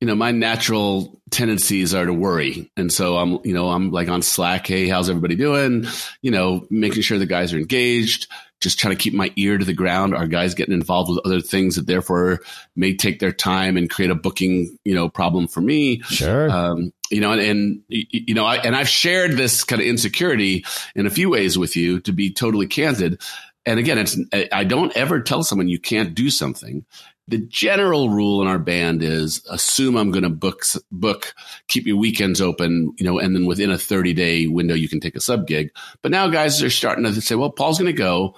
you 0.00 0.06
know, 0.08 0.14
my 0.16 0.32
natural 0.32 1.20
tendencies 1.30 1.94
are 1.94 2.06
to 2.06 2.12
worry, 2.12 2.70
and 2.76 2.92
so 2.92 3.16
I'm, 3.16 3.38
you 3.44 3.54
know, 3.54 3.68
I'm 3.70 3.90
like 3.92 4.08
on 4.08 4.20
Slack. 4.22 4.66
Hey, 4.66 4.88
how's 4.88 5.08
everybody 5.08 5.36
doing? 5.36 5.86
You 6.22 6.32
know, 6.32 6.66
making 6.70 7.02
sure 7.02 7.18
the 7.18 7.26
guys 7.26 7.52
are 7.54 7.58
engaged. 7.58 8.26
Just 8.62 8.78
trying 8.78 8.96
to 8.96 9.02
keep 9.02 9.12
my 9.12 9.32
ear 9.36 9.58
to 9.58 9.64
the 9.64 9.74
ground. 9.74 10.14
Are 10.14 10.26
guys 10.26 10.54
getting 10.54 10.74
involved 10.74 11.10
with 11.10 11.20
other 11.24 11.40
things 11.40 11.76
that 11.76 11.86
therefore 11.86 12.40
may 12.76 12.94
take 12.94 13.18
their 13.18 13.32
time 13.32 13.76
and 13.76 13.90
create 13.90 14.10
a 14.10 14.14
booking, 14.14 14.78
you 14.84 14.94
know, 14.94 15.08
problem 15.08 15.48
for 15.48 15.60
me? 15.60 16.00
Sure. 16.02 16.48
um, 16.50 16.92
you 17.10 17.20
know, 17.20 17.32
and, 17.32 17.40
and 17.42 17.82
you 17.88 18.34
know, 18.34 18.46
I, 18.46 18.56
and 18.56 18.74
I've 18.74 18.88
shared 18.88 19.32
this 19.32 19.64
kind 19.64 19.82
of 19.82 19.86
insecurity 19.86 20.64
in 20.94 21.06
a 21.06 21.10
few 21.10 21.28
ways 21.28 21.58
with 21.58 21.76
you 21.76 22.00
to 22.00 22.12
be 22.12 22.32
totally 22.32 22.66
candid. 22.66 23.20
And 23.66 23.78
again, 23.78 23.98
it's 23.98 24.16
I 24.50 24.64
don't 24.64 24.96
ever 24.96 25.20
tell 25.20 25.42
someone 25.42 25.68
you 25.68 25.78
can't 25.78 26.14
do 26.14 26.30
something. 26.30 26.84
The 27.32 27.38
general 27.38 28.10
rule 28.10 28.42
in 28.42 28.46
our 28.46 28.58
band 28.58 29.02
is 29.02 29.42
assume 29.48 29.96
I'm 29.96 30.10
going 30.10 30.22
to 30.22 30.28
book 30.28 30.64
book, 30.90 31.32
keep 31.66 31.86
your 31.86 31.96
weekends 31.96 32.42
open, 32.42 32.92
you 32.98 33.06
know, 33.06 33.18
and 33.18 33.34
then 33.34 33.46
within 33.46 33.70
a 33.70 33.78
30 33.78 34.12
day 34.12 34.48
window 34.48 34.74
you 34.74 34.86
can 34.86 35.00
take 35.00 35.16
a 35.16 35.20
sub 35.20 35.46
gig. 35.46 35.70
But 36.02 36.10
now 36.10 36.28
guys 36.28 36.62
are 36.62 36.68
starting 36.68 37.04
to 37.04 37.20
say, 37.22 37.34
well, 37.34 37.48
Paul's 37.48 37.78
going 37.78 37.90
to 37.90 37.96
go. 37.96 38.36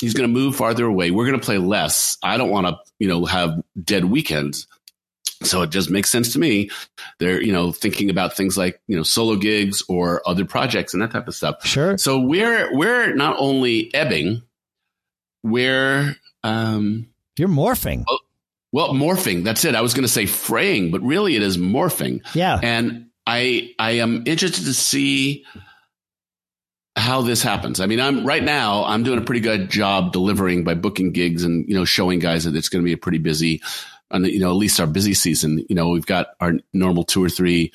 he's 0.00 0.14
going 0.14 0.26
to 0.26 0.32
move 0.32 0.56
farther 0.56 0.86
away. 0.86 1.10
We're 1.10 1.26
going 1.26 1.38
to 1.38 1.44
play 1.44 1.58
less. 1.58 2.16
I 2.22 2.38
don't 2.38 2.48
want 2.48 2.68
to, 2.68 2.78
you 2.98 3.06
know, 3.06 3.26
have 3.26 3.60
dead 3.84 4.06
weekends. 4.06 4.66
So 5.42 5.60
it 5.60 5.68
just 5.68 5.90
makes 5.90 6.08
sense 6.08 6.32
to 6.32 6.38
me. 6.38 6.70
They're, 7.18 7.42
you 7.42 7.52
know, 7.52 7.70
thinking 7.70 8.08
about 8.08 8.34
things 8.34 8.56
like, 8.56 8.80
you 8.88 8.96
know, 8.96 9.02
solo 9.02 9.36
gigs 9.36 9.82
or 9.90 10.26
other 10.26 10.46
projects 10.46 10.94
and 10.94 11.02
that 11.02 11.10
type 11.10 11.28
of 11.28 11.34
stuff. 11.34 11.66
Sure. 11.66 11.98
So 11.98 12.18
we're 12.18 12.74
we're 12.74 13.14
not 13.14 13.36
only 13.38 13.94
ebbing, 13.94 14.40
we're 15.42 16.16
um 16.42 17.11
you're 17.36 17.48
morphing. 17.48 18.04
Oh, 18.08 18.18
well, 18.72 18.94
morphing. 18.94 19.44
That's 19.44 19.64
it. 19.64 19.74
I 19.74 19.82
was 19.82 19.94
going 19.94 20.04
to 20.04 20.12
say 20.12 20.26
fraying, 20.26 20.90
but 20.90 21.02
really 21.02 21.36
it 21.36 21.42
is 21.42 21.58
morphing. 21.58 22.22
Yeah. 22.34 22.58
And 22.62 23.10
I 23.26 23.74
I 23.78 23.92
am 23.92 24.24
interested 24.26 24.64
to 24.64 24.74
see 24.74 25.44
how 26.96 27.22
this 27.22 27.42
happens. 27.42 27.80
I 27.80 27.86
mean, 27.86 28.00
I'm 28.00 28.26
right 28.26 28.42
now. 28.42 28.84
I'm 28.84 29.02
doing 29.02 29.18
a 29.18 29.24
pretty 29.24 29.40
good 29.40 29.70
job 29.70 30.12
delivering 30.12 30.64
by 30.64 30.74
booking 30.74 31.12
gigs 31.12 31.44
and 31.44 31.66
you 31.68 31.74
know 31.74 31.84
showing 31.84 32.18
guys 32.18 32.44
that 32.44 32.56
it's 32.56 32.68
going 32.68 32.82
to 32.82 32.86
be 32.86 32.92
a 32.92 32.98
pretty 32.98 33.18
busy, 33.18 33.62
and 34.10 34.26
you 34.26 34.40
know 34.40 34.50
at 34.50 34.56
least 34.56 34.80
our 34.80 34.86
busy 34.86 35.14
season. 35.14 35.64
You 35.68 35.74
know, 35.74 35.88
we've 35.88 36.06
got 36.06 36.28
our 36.40 36.54
normal 36.72 37.04
two 37.04 37.22
or 37.22 37.28
three 37.28 37.72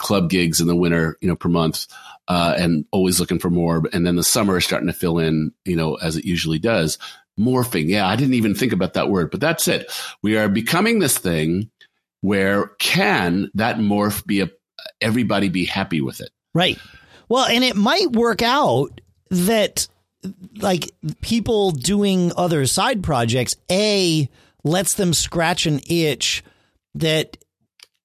club 0.00 0.30
gigs 0.30 0.60
in 0.60 0.66
the 0.66 0.74
winter, 0.74 1.16
you 1.20 1.28
know, 1.28 1.36
per 1.36 1.48
month, 1.48 1.86
uh, 2.26 2.54
and 2.56 2.86
always 2.90 3.20
looking 3.20 3.38
for 3.38 3.50
more. 3.50 3.82
And 3.92 4.06
then 4.06 4.16
the 4.16 4.24
summer 4.24 4.56
is 4.56 4.64
starting 4.64 4.86
to 4.86 4.94
fill 4.94 5.18
in, 5.18 5.52
you 5.64 5.76
know, 5.76 5.96
as 5.96 6.16
it 6.16 6.24
usually 6.24 6.58
does. 6.58 6.98
Morphing, 7.40 7.88
yeah, 7.88 8.06
I 8.06 8.16
didn't 8.16 8.34
even 8.34 8.54
think 8.54 8.72
about 8.72 8.94
that 8.94 9.08
word, 9.08 9.30
but 9.30 9.40
that's 9.40 9.66
it. 9.66 9.90
We 10.22 10.36
are 10.36 10.48
becoming 10.48 10.98
this 10.98 11.16
thing 11.16 11.70
where 12.20 12.66
can 12.78 13.50
that 13.54 13.76
morph 13.76 14.26
be 14.26 14.42
a 14.42 14.50
everybody 15.00 15.48
be 15.48 15.64
happy 15.64 16.00
with 16.00 16.20
it? 16.20 16.30
Right. 16.54 16.78
Well, 17.28 17.46
and 17.46 17.64
it 17.64 17.76
might 17.76 18.12
work 18.12 18.42
out 18.42 19.00
that 19.30 19.88
like 20.56 20.90
people 21.20 21.70
doing 21.70 22.32
other 22.36 22.66
side 22.66 23.02
projects, 23.02 23.56
A 23.70 24.28
lets 24.64 24.94
them 24.94 25.14
scratch 25.14 25.66
an 25.66 25.80
itch 25.88 26.44
that 26.94 27.36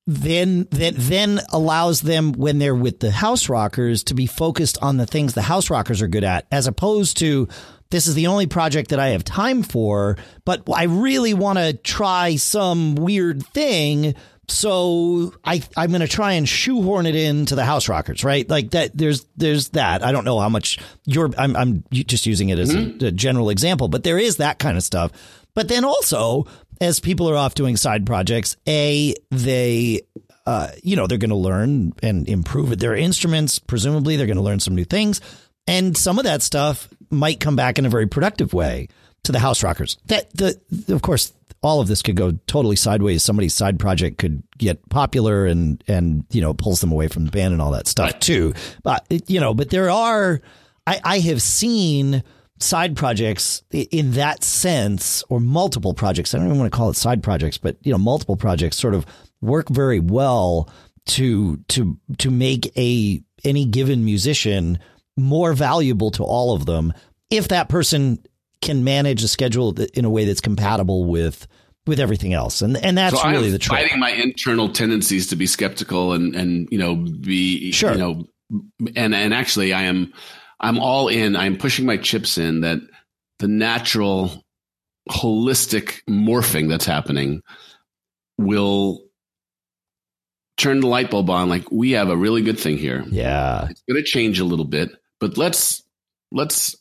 then 0.08 0.68
that 0.70 0.94
then 0.96 1.42
allows 1.52 2.02
them 2.02 2.34
when 2.34 2.60
they're 2.60 2.76
with 2.76 3.00
the 3.00 3.12
house 3.12 3.50
rockers 3.50 4.04
to 4.04 4.14
be 4.14 4.28
focused 4.28 4.78
on 4.82 4.98
the 4.98 5.08
things 5.08 5.34
the 5.34 5.42
house 5.42 5.72
rockers 5.72 6.02
are 6.02 6.08
good 6.08 6.24
at 6.24 6.46
as 6.52 6.68
opposed 6.68 7.18
to 7.18 7.48
this 7.90 8.08
is 8.08 8.16
the 8.16 8.28
only 8.28 8.48
project 8.48 8.90
that 8.90 9.00
I 9.00 9.10
have 9.10 9.24
time 9.24 9.64
for 9.64 10.18
but 10.44 10.64
I 10.74 10.84
really 10.84 11.34
want 11.34 11.60
to 11.60 11.74
try 11.74 12.36
some 12.36 12.96
weird 12.96 13.46
thing 13.48 14.16
so 14.48 15.34
I 15.44 15.62
I'm 15.76 15.90
going 15.90 16.02
to 16.02 16.08
try 16.08 16.34
and 16.34 16.48
shoehorn 16.48 17.06
it 17.06 17.16
into 17.16 17.56
the 17.56 17.66
house 17.66 17.90
rockers, 17.90 18.24
right? 18.24 18.48
Like 18.48 18.72
that. 18.72 18.96
There's 18.96 19.26
there's 19.36 19.70
that. 19.70 20.04
I 20.04 20.12
don't 20.12 20.26
know 20.26 20.40
how 20.40 20.50
much 20.50 20.78
you're. 21.06 21.32
I'm 21.38 21.56
I'm 21.56 21.84
just 21.92 22.26
using 22.26 22.50
it 22.50 22.60
as 22.60 22.74
mm-hmm. 22.74 23.04
a, 23.04 23.08
a 23.08 23.12
general 23.12 23.50
example, 23.50 23.88
but 23.88 24.04
there 24.04 24.20
is 24.20 24.38
that 24.38 24.60
kind 24.60 24.78
of 24.78 24.84
stuff. 24.84 25.12
But 25.54 25.68
then 25.68 25.86
also, 25.86 26.46
as 26.80 27.00
people 27.00 27.30
are 27.30 27.36
off 27.36 27.56
doing 27.56 27.78
side 27.78 28.06
projects, 28.06 28.58
a 28.68 29.16
they 29.32 30.02
uh, 30.46 30.70
you 30.84 30.96
know, 30.96 31.08
they're 31.08 31.18
going 31.18 31.30
to 31.32 31.36
learn 31.36 31.94
and 32.04 32.30
improve 32.30 32.78
their 32.78 32.96
instruments. 32.96 33.58
Presumably, 33.58 34.16
they're 34.16 34.28
going 34.28 34.38
to 34.38 34.44
learn 34.44 34.60
some 34.60 34.76
new 34.76 34.86
things, 34.86 35.20
and 35.68 35.98
some 35.98 36.18
of 36.18 36.26
that 36.26 36.42
stuff 36.42 36.88
might 37.10 37.40
come 37.40 37.56
back 37.56 37.80
in 37.80 37.86
a 37.86 37.90
very 37.90 38.08
productive 38.08 38.54
way 38.54 38.88
to 39.24 39.32
the 39.32 39.40
house 39.40 39.64
rockers. 39.64 39.98
That 40.08 40.30
the 40.32 40.60
of 40.90 41.02
course 41.02 41.34
all 41.62 41.82
of 41.82 41.88
this 41.88 42.02
could 42.02 42.16
go 42.16 42.34
totally 42.48 42.76
sideways. 42.76 43.24
Somebody's 43.24 43.54
side 43.54 43.80
project 43.80 44.18
could 44.20 44.44
get 44.58 44.88
popular 44.90 45.46
and 45.46 45.84
and 45.88 46.26
you 46.32 46.42
know 46.42 46.54
pulls 46.54 46.82
them 46.82 46.92
away 46.92 47.08
from 47.08 47.26
the 47.26 47.32
band 47.32 47.54
and 47.54 47.62
all 47.62 47.72
that 47.72 47.88
stuff 47.88 48.20
too. 48.20 48.54
But 48.84 49.06
you 49.28 49.40
know, 49.40 49.54
but 49.54 49.70
there 49.70 49.90
are 49.90 50.42
I, 50.86 51.02
I 51.04 51.20
have 51.20 51.42
seen 51.42 52.24
side 52.60 52.96
projects 52.96 53.64
in 53.72 54.12
that 54.12 54.44
sense 54.44 55.24
or 55.30 55.40
multiple 55.40 55.94
projects. 55.94 56.34
I 56.34 56.38
don't 56.38 56.48
even 56.48 56.60
want 56.60 56.72
to 56.72 56.78
call 56.78 56.90
it 56.90 56.96
side 56.96 57.24
projects, 57.24 57.58
but 57.58 57.78
you 57.82 57.92
know, 57.92 57.98
multiple 57.98 58.38
projects 58.38 58.78
sort 58.78 58.94
of 58.94 59.06
work 59.42 59.70
very 59.70 60.00
well 60.00 60.70
to 61.08 61.58
to 61.70 61.98
to 62.20 62.32
make 62.32 62.76
a 62.78 63.22
any 63.44 63.66
given 63.66 64.06
musician 64.06 64.80
more 65.18 65.54
valuable 65.54 66.12
to 66.12 66.24
all 66.24 66.54
of 66.54 66.66
them 66.66 66.94
if 67.30 67.48
that 67.48 67.70
person 67.70 68.20
can 68.62 68.84
manage 68.84 69.24
a 69.24 69.28
schedule 69.28 69.74
in 69.94 70.06
a 70.06 70.10
way 70.10 70.26
that's 70.26 70.42
compatible 70.42 71.06
with 71.06 71.48
with 71.88 72.00
everything 72.00 72.34
else, 72.34 72.62
and 72.62 72.78
and 72.78 72.98
that's 72.98 73.22
so 73.22 73.30
really 73.30 73.52
the 73.52 73.60
trick. 73.60 73.80
Fighting 73.80 74.00
my 74.00 74.12
internal 74.12 74.70
tendencies 74.70 75.28
to 75.28 75.36
be 75.36 75.46
skeptical 75.46 76.14
and 76.14 76.36
and 76.36 76.68
you 76.72 76.78
know 76.78 76.96
be 76.96 77.72
sure. 77.72 77.92
you 77.92 77.98
know 77.98 78.26
and 78.96 79.14
and 79.14 79.34
actually 79.34 79.74
I 79.74 79.84
am 79.84 80.12
I'm 80.60 80.80
all 80.80 81.08
in. 81.08 81.36
I'm 81.36 81.58
pushing 81.58 81.86
my 81.86 81.98
chips 81.98 82.38
in 82.38 82.62
that 82.62 82.80
the 83.40 83.48
natural 83.48 84.44
holistic 85.10 86.02
morphing 86.10 86.70
that's 86.70 86.86
happening 86.86 87.42
will 88.38 89.02
turn 90.58 90.80
the 90.80 90.88
light 90.88 91.12
bulb 91.12 91.30
on 91.30 91.50
like 91.50 91.70
we 91.72 91.92
have 91.92 92.10
a 92.10 92.18
really 92.18 92.42
good 92.42 92.60
thing 92.60 92.78
here. 92.78 93.04
Yeah. 93.08 93.68
It's 93.70 93.84
going 93.88 94.02
to 94.02 94.04
change 94.04 94.40
a 94.40 94.46
little 94.46 94.66
bit, 94.66 94.90
but 95.20 95.38
let's 95.38 95.84
let's 96.32 96.76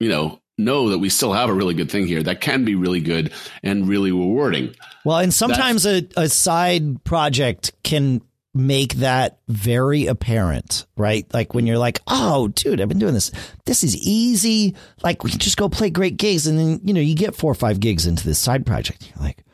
you 0.00 0.08
know 0.08 0.40
know 0.58 0.88
that 0.90 0.98
we 0.98 1.08
still 1.08 1.32
have 1.32 1.50
a 1.50 1.54
really 1.54 1.74
good 1.74 1.90
thing 1.90 2.06
here 2.06 2.22
that 2.22 2.40
can 2.40 2.64
be 2.64 2.74
really 2.74 3.00
good 3.00 3.32
and 3.62 3.86
really 3.86 4.10
rewarding. 4.10 4.74
Well, 5.04 5.18
and 5.18 5.32
sometimes 5.32 5.84
a, 5.84 6.08
a 6.16 6.28
side 6.28 7.04
project 7.04 7.72
can 7.82 8.22
make 8.54 8.94
that 8.94 9.38
very 9.48 10.06
apparent, 10.06 10.86
right? 10.96 11.26
Like 11.34 11.52
when 11.52 11.66
you're 11.66 11.78
like, 11.78 12.00
oh, 12.06 12.48
dude, 12.48 12.80
I've 12.80 12.88
been 12.88 12.98
doing 12.98 13.14
this. 13.14 13.30
This 13.66 13.84
is 13.84 13.96
easy. 13.96 14.74
Like 15.02 15.22
we 15.22 15.30
can 15.30 15.38
just 15.38 15.58
go 15.58 15.68
play 15.68 15.90
great 15.90 16.16
gigs. 16.16 16.46
And 16.46 16.58
then, 16.58 16.80
you 16.82 16.94
know, 16.94 17.00
you 17.00 17.14
get 17.14 17.36
four 17.36 17.52
or 17.52 17.54
five 17.54 17.78
gigs 17.78 18.06
into 18.06 18.24
this 18.24 18.38
side 18.38 18.64
project. 18.64 19.12
You're 19.14 19.24
like, 19.24 19.44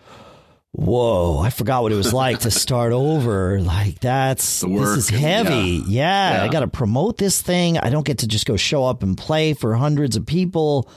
whoa, 0.73 1.39
I 1.39 1.51
forgot 1.51 1.83
what 1.83 1.93
it 1.93 1.97
was 1.97 2.13
like 2.13 2.41
to 2.41 2.51
start 2.51 2.93
over. 2.93 3.61
Like 3.61 4.01
that's 4.01 4.61
this 4.61 4.97
is 4.97 5.09
heavy. 5.09 5.83
yeah, 5.87 6.37
yeah, 6.37 6.45
I 6.45 6.49
got 6.49 6.61
to 6.61 6.69
promote 6.69 7.19
this 7.19 7.41
thing. 7.41 7.79
I 7.79 7.91
don't 7.91 8.07
get 8.07 8.19
to 8.19 8.27
just 8.27 8.47
go 8.47 8.57
show 8.57 8.85
up 8.85 9.03
and 9.03 9.17
play 9.17 9.55
for 9.55 9.75
hundreds 9.75 10.17
of 10.17 10.27
people. 10.27 10.91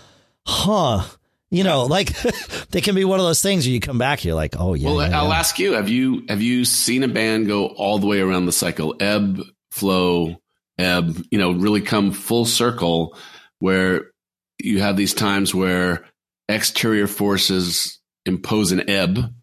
Huh. 0.46 1.04
You 1.52 1.64
know, 1.64 1.84
like 1.86 2.12
they 2.72 2.82
can 2.82 2.96
be 2.96 3.06
one 3.06 3.20
of 3.20 3.26
those 3.26 3.42
things 3.42 3.66
where 3.66 3.74
you 3.74 3.80
come 3.80 3.98
back, 3.98 4.26
you're 4.26 4.36
like, 4.36 4.56
oh 4.60 4.74
yeah. 4.74 4.90
Well, 4.90 5.10
yeah, 5.10 5.20
I'll 5.20 5.30
yeah. 5.30 5.40
ask 5.40 5.60
you: 5.60 5.74
Have 5.74 5.90
you 5.90 6.26
have 6.28 6.42
you 6.42 6.66
seen 6.66 7.04
a 7.04 7.08
band 7.08 7.48
go 7.48 7.68
all 7.68 8.00
the 8.00 8.08
way 8.08 8.20
around 8.20 8.46
the 8.46 8.52
cycle, 8.52 8.96
ebb, 9.00 9.42
flow, 9.72 10.36
ebb? 10.78 11.24
You 11.32 11.38
know, 11.38 11.52
really 11.52 11.82
come 11.82 12.12
full 12.12 12.46
circle, 12.46 13.18
where 13.60 14.12
you 14.60 14.82
have 14.82 14.98
these 14.98 15.14
times 15.14 15.54
where 15.54 16.06
exterior 16.50 17.08
forces 17.08 18.00
impose 18.26 18.72
an 18.72 18.90
ebb, 18.90 19.34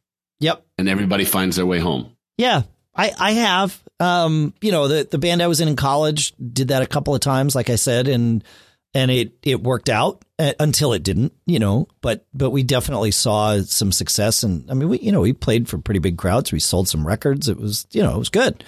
Yep. 0.42 0.66
And 0.78 0.88
everybody 0.88 1.24
finds 1.24 1.56
their 1.56 1.66
way 1.66 1.78
home. 1.78 2.16
Yeah. 2.36 2.62
I, 2.94 3.12
I 3.18 3.32
have. 3.32 3.82
Um, 4.00 4.52
you 4.60 4.72
know, 4.72 4.88
the, 4.88 5.06
the 5.10 5.18
band 5.18 5.42
I 5.42 5.46
was 5.46 5.60
in 5.60 5.68
in 5.68 5.76
college 5.76 6.34
did 6.36 6.68
that 6.68 6.82
a 6.82 6.86
couple 6.86 7.14
of 7.14 7.20
times, 7.20 7.54
like 7.54 7.70
I 7.70 7.76
said, 7.76 8.08
and 8.08 8.44
and 8.94 9.10
it 9.10 9.32
it 9.42 9.62
worked 9.62 9.88
out 9.88 10.24
uh, 10.38 10.52
until 10.60 10.92
it 10.92 11.02
didn't, 11.02 11.32
you 11.46 11.58
know. 11.58 11.88
But 12.00 12.26
but 12.34 12.50
we 12.50 12.62
definitely 12.62 13.12
saw 13.12 13.60
some 13.62 13.92
success, 13.92 14.42
and 14.42 14.70
I 14.70 14.74
mean, 14.74 14.88
we 14.88 14.98
you 14.98 15.12
know 15.12 15.20
we 15.20 15.32
played 15.32 15.68
for 15.68 15.78
pretty 15.78 16.00
big 16.00 16.18
crowds. 16.18 16.52
We 16.52 16.60
sold 16.60 16.88
some 16.88 17.06
records. 17.06 17.48
It 17.48 17.58
was 17.58 17.86
you 17.92 18.02
know 18.02 18.14
it 18.14 18.18
was 18.18 18.28
good. 18.28 18.64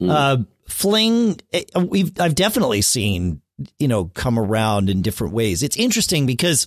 Mm. 0.00 0.10
Uh, 0.10 0.44
Fling, 0.68 1.40
eh, 1.52 1.64
we've 1.78 2.18
I've 2.20 2.34
definitely 2.34 2.82
seen 2.82 3.42
you 3.78 3.88
know 3.88 4.06
come 4.06 4.38
around 4.38 4.88
in 4.88 5.02
different 5.02 5.34
ways. 5.34 5.62
It's 5.62 5.76
interesting 5.76 6.26
because 6.26 6.66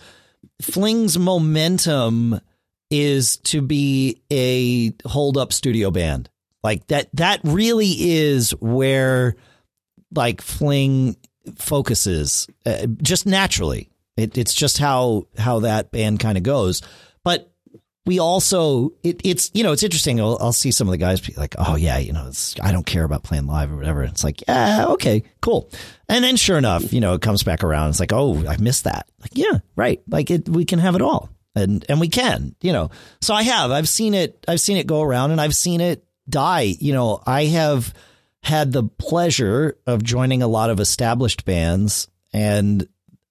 Fling's 0.61 1.17
momentum 1.17 2.39
is 2.89 3.37
to 3.37 3.61
be 3.61 4.21
a 4.31 4.93
hold 5.07 5.37
up 5.37 5.53
studio 5.53 5.91
band. 5.91 6.29
Like 6.63 6.87
that 6.87 7.09
that 7.13 7.39
really 7.43 7.93
is 7.97 8.51
where 8.59 9.35
like 10.13 10.41
Fling 10.41 11.15
focuses 11.55 12.47
uh, 12.65 12.87
just 13.01 13.25
naturally. 13.25 13.89
It, 14.17 14.37
it's 14.37 14.53
just 14.53 14.77
how 14.77 15.27
how 15.37 15.59
that 15.59 15.91
band 15.91 16.19
kind 16.19 16.37
of 16.37 16.43
goes. 16.43 16.81
But 17.23 17.49
we 18.05 18.19
also 18.19 18.91
it, 19.03 19.21
it's 19.23 19.51
you 19.53 19.63
know 19.63 19.71
it's 19.71 19.83
interesting. 19.83 20.19
I'll, 20.19 20.37
I'll, 20.41 20.51
see 20.51 20.71
some 20.71 20.87
of 20.87 20.91
the 20.91 20.97
guys 20.97 21.21
be 21.21 21.33
like, 21.37 21.55
oh 21.57 21.75
yeah, 21.77 21.99
you 21.99 22.11
know, 22.11 22.29
I 22.61 22.73
don't 22.73 22.85
care 22.85 23.05
about 23.05 23.23
playing 23.23 23.45
live 23.45 23.71
or 23.71 23.77
whatever. 23.77 24.03
It's 24.03 24.23
like, 24.23 24.43
yeah, 24.47 24.87
okay, 24.89 25.23
cool. 25.41 25.69
And 26.09 26.23
then 26.23 26.35
sure 26.35 26.57
enough, 26.57 26.91
you 26.91 26.99
know, 26.99 27.13
it 27.13 27.21
comes 27.21 27.43
back 27.43 27.63
around. 27.63 27.91
It's 27.91 27.99
like, 27.99 28.11
oh, 28.11 28.45
I 28.47 28.57
missed 28.57 28.83
that. 28.83 29.07
Like, 29.21 29.31
yeah, 29.35 29.59
right. 29.77 30.01
Like 30.09 30.31
it, 30.31 30.49
we 30.49 30.65
can 30.65 30.79
have 30.79 30.95
it 30.95 31.01
all 31.01 31.29
and 31.55 31.85
and 31.89 31.99
we 31.99 32.09
can, 32.09 32.55
you 32.61 32.73
know. 32.73 32.91
So 33.21 33.33
I 33.33 33.43
have, 33.43 33.71
I've 33.71 33.89
seen 33.89 34.13
it, 34.13 34.43
I've 34.47 34.61
seen 34.61 34.77
it 34.77 34.87
go 34.87 35.01
around, 35.01 35.31
and 35.31 35.41
I've 35.41 35.55
seen 35.55 35.81
it 35.81 36.03
die. 36.29 36.75
You 36.79 36.93
know, 36.93 37.21
I 37.25 37.45
have 37.45 37.93
had 38.41 38.71
the 38.71 38.83
pleasure 38.83 39.77
of 39.85 40.03
joining 40.03 40.41
a 40.41 40.47
lot 40.47 40.69
of 40.69 40.79
established 40.79 41.45
bands, 41.45 42.07
and 42.33 42.87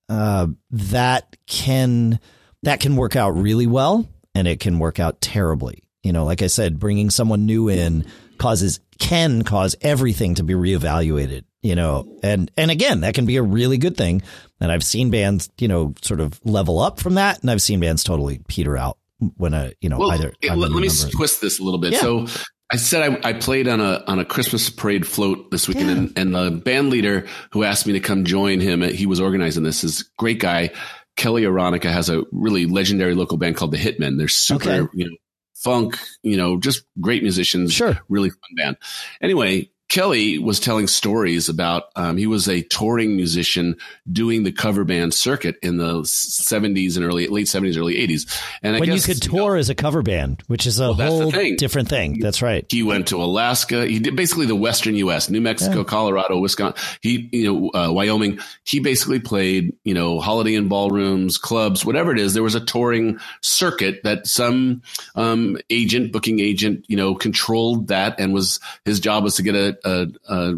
uh, 0.09 0.49
that 0.71 1.37
can 1.47 2.21
that 2.62 2.81
can 2.81 2.97
work 2.97 3.16
out 3.16 3.31
really 3.31 3.66
well, 3.66 4.09
and 4.35 4.49
it 4.49 4.61
can 4.61 4.79
work 4.79 4.99
out 4.99 5.21
terribly. 5.21 5.83
You 6.03 6.12
know, 6.12 6.25
like 6.25 6.43
I 6.43 6.47
said, 6.47 6.79
bringing 6.79 7.11
someone 7.11 7.47
new 7.47 7.69
in 7.69 8.07
causes 8.39 8.81
can 8.99 9.43
cause 9.43 9.77
everything 9.81 10.37
to 10.37 10.43
be 10.43 10.55
reevaluated. 10.55 11.45
You 11.63 11.75
know, 11.75 12.19
and 12.23 12.51
and 12.57 12.71
again, 12.71 13.01
that 13.01 13.15
can 13.15 13.27
be 13.27 13.37
a 13.37 13.43
really 13.43 13.79
good 13.79 13.97
thing. 13.97 14.23
And 14.61 14.73
I've 14.73 14.85
seen 14.85 15.11
bands, 15.11 15.51
you 15.59 15.69
know, 15.69 15.95
sort 16.03 16.21
of 16.21 16.41
level 16.45 16.79
up 16.79 17.01
from 17.01 17.15
that, 17.15 17.41
and 17.41 17.51
I've 17.51 17.63
seen 17.63 17.81
bands 17.81 18.05
totally 18.05 18.41
peter 18.49 18.77
out 18.77 18.99
when 19.37 19.55
a 19.55 19.73
you 19.81 19.89
know 19.89 19.99
well, 19.99 20.13
either. 20.13 20.33
It, 20.41 20.57
let, 20.57 20.71
me 20.71 20.89
twist 21.11 21.41
this 21.41 21.59
a 21.59 21.63
little 21.63 21.81
bit. 21.81 21.93
Yeah. 21.93 22.01
So 22.01 22.27
I 22.73 22.77
said 22.77 23.21
I, 23.25 23.31
I, 23.31 23.33
played 23.33 23.67
on 23.67 23.81
a 23.81 24.05
on 24.07 24.19
a 24.19 24.25
Christmas 24.25 24.71
parade 24.71 25.07
float 25.07 25.51
this 25.51 25.67
weekend, 25.67 25.89
yeah. 25.89 25.97
and, 25.97 26.19
and, 26.19 26.35
the 26.35 26.51
band 26.51 26.91
leader 26.91 27.27
who 27.53 27.65
asked 27.65 27.87
me 27.87 27.95
to 27.95 28.01
come 28.01 28.25
join 28.25 28.61
him, 28.61 28.83
he 28.83 29.07
was 29.07 29.21
organizing 29.21 29.63
this. 29.63 29.85
Is 29.85 30.03
great 30.17 30.39
guy. 30.39 30.71
Kelly 31.17 31.43
Aronica 31.43 31.91
has 31.91 32.09
a 32.09 32.23
really 32.31 32.67
legendary 32.67 33.15
local 33.15 33.39
band 33.39 33.57
called 33.57 33.73
the 33.73 33.79
Hitmen. 33.79 34.19
They're 34.19 34.29
super, 34.29 34.71
okay. 34.71 34.91
you 34.95 35.11
know, 35.11 35.17
funk, 35.57 35.99
you 36.23 36.37
know, 36.37 36.59
just 36.59 36.85
great 37.01 37.23
musicians. 37.25 37.73
Sure, 37.73 37.99
really 38.09 38.31
fun 38.31 38.39
band. 38.57 38.77
Anyway, 39.21 39.71
Kelly 39.89 40.39
was 40.39 40.61
telling 40.61 40.86
stories 40.86 41.49
about 41.49 41.84
um, 41.97 42.18
he 42.18 42.26
was 42.26 42.47
a 42.47 42.61
touring 42.62 43.16
musician 43.16 43.76
doing 44.11 44.43
the 44.43 44.53
cover 44.53 44.84
band 44.84 45.14
circuit 45.14 45.57
in 45.62 45.78
the 45.78 46.03
70s 46.03 46.97
and 46.97 47.07
early 47.07 47.26
late 47.28 47.47
70s 47.47 47.78
early 47.78 47.95
80s 47.95 48.43
and 48.62 48.76
I 48.76 48.80
when 48.80 48.91
guess, 48.91 49.09
you 49.09 49.14
could 49.14 49.22
tour 49.22 49.41
you 49.41 49.49
know, 49.49 49.55
as 49.55 49.70
a 49.70 49.74
cover 49.74 50.03
band 50.03 50.43
which 50.47 50.66
is 50.66 50.78
a 50.78 50.93
well, 50.93 51.09
whole 51.09 51.30
thing. 51.30 51.57
different 51.57 51.89
thing. 51.89 52.20
That's 52.20 52.43
right. 52.43 52.66
he 52.70 52.82
went 52.82 53.09
to 53.09 53.22
Alaska. 53.22 53.86
He 53.86 53.99
did 53.99 54.14
basically 54.14 54.45
the 54.45 54.57
western 54.57 54.95
US 54.97 55.30
New 55.30 55.41
Mexico 55.41 55.78
yeah. 55.78 55.84
Colorado 55.84 56.39
Wisconsin 56.39 56.78
he 57.01 57.30
you 57.32 57.45
know 57.45 57.70
uh, 57.72 57.91
Wyoming. 57.91 58.41
He 58.64 58.80
basically 58.80 59.20
played 59.20 59.74
you 59.84 59.95
know 59.95 60.20
Holiday 60.20 60.55
Inn 60.55 60.68
ballrooms 60.68 61.39
clubs 61.39 61.84
whatever 61.84 62.12
it 62.12 62.18
is. 62.18 62.34
There 62.34 62.43
was 62.43 62.55
a 62.55 62.64
touring 62.64 63.18
circuit 63.41 64.03
that 64.05 64.26
some 64.26 64.82
um, 65.14 65.57
agent 65.70 66.12
booking 66.12 66.41
agent 66.41 66.84
you 66.89 66.97
know 66.97 67.14
controlled 67.14 67.89
that 67.89 68.20
and 68.20 68.34
was 68.34 68.61
his 68.84 69.01
job 69.01 69.24
was 69.24 69.36
to 69.36 69.43
get 69.43 69.55
a 69.55 69.78
a, 69.85 70.07
a, 70.29 70.55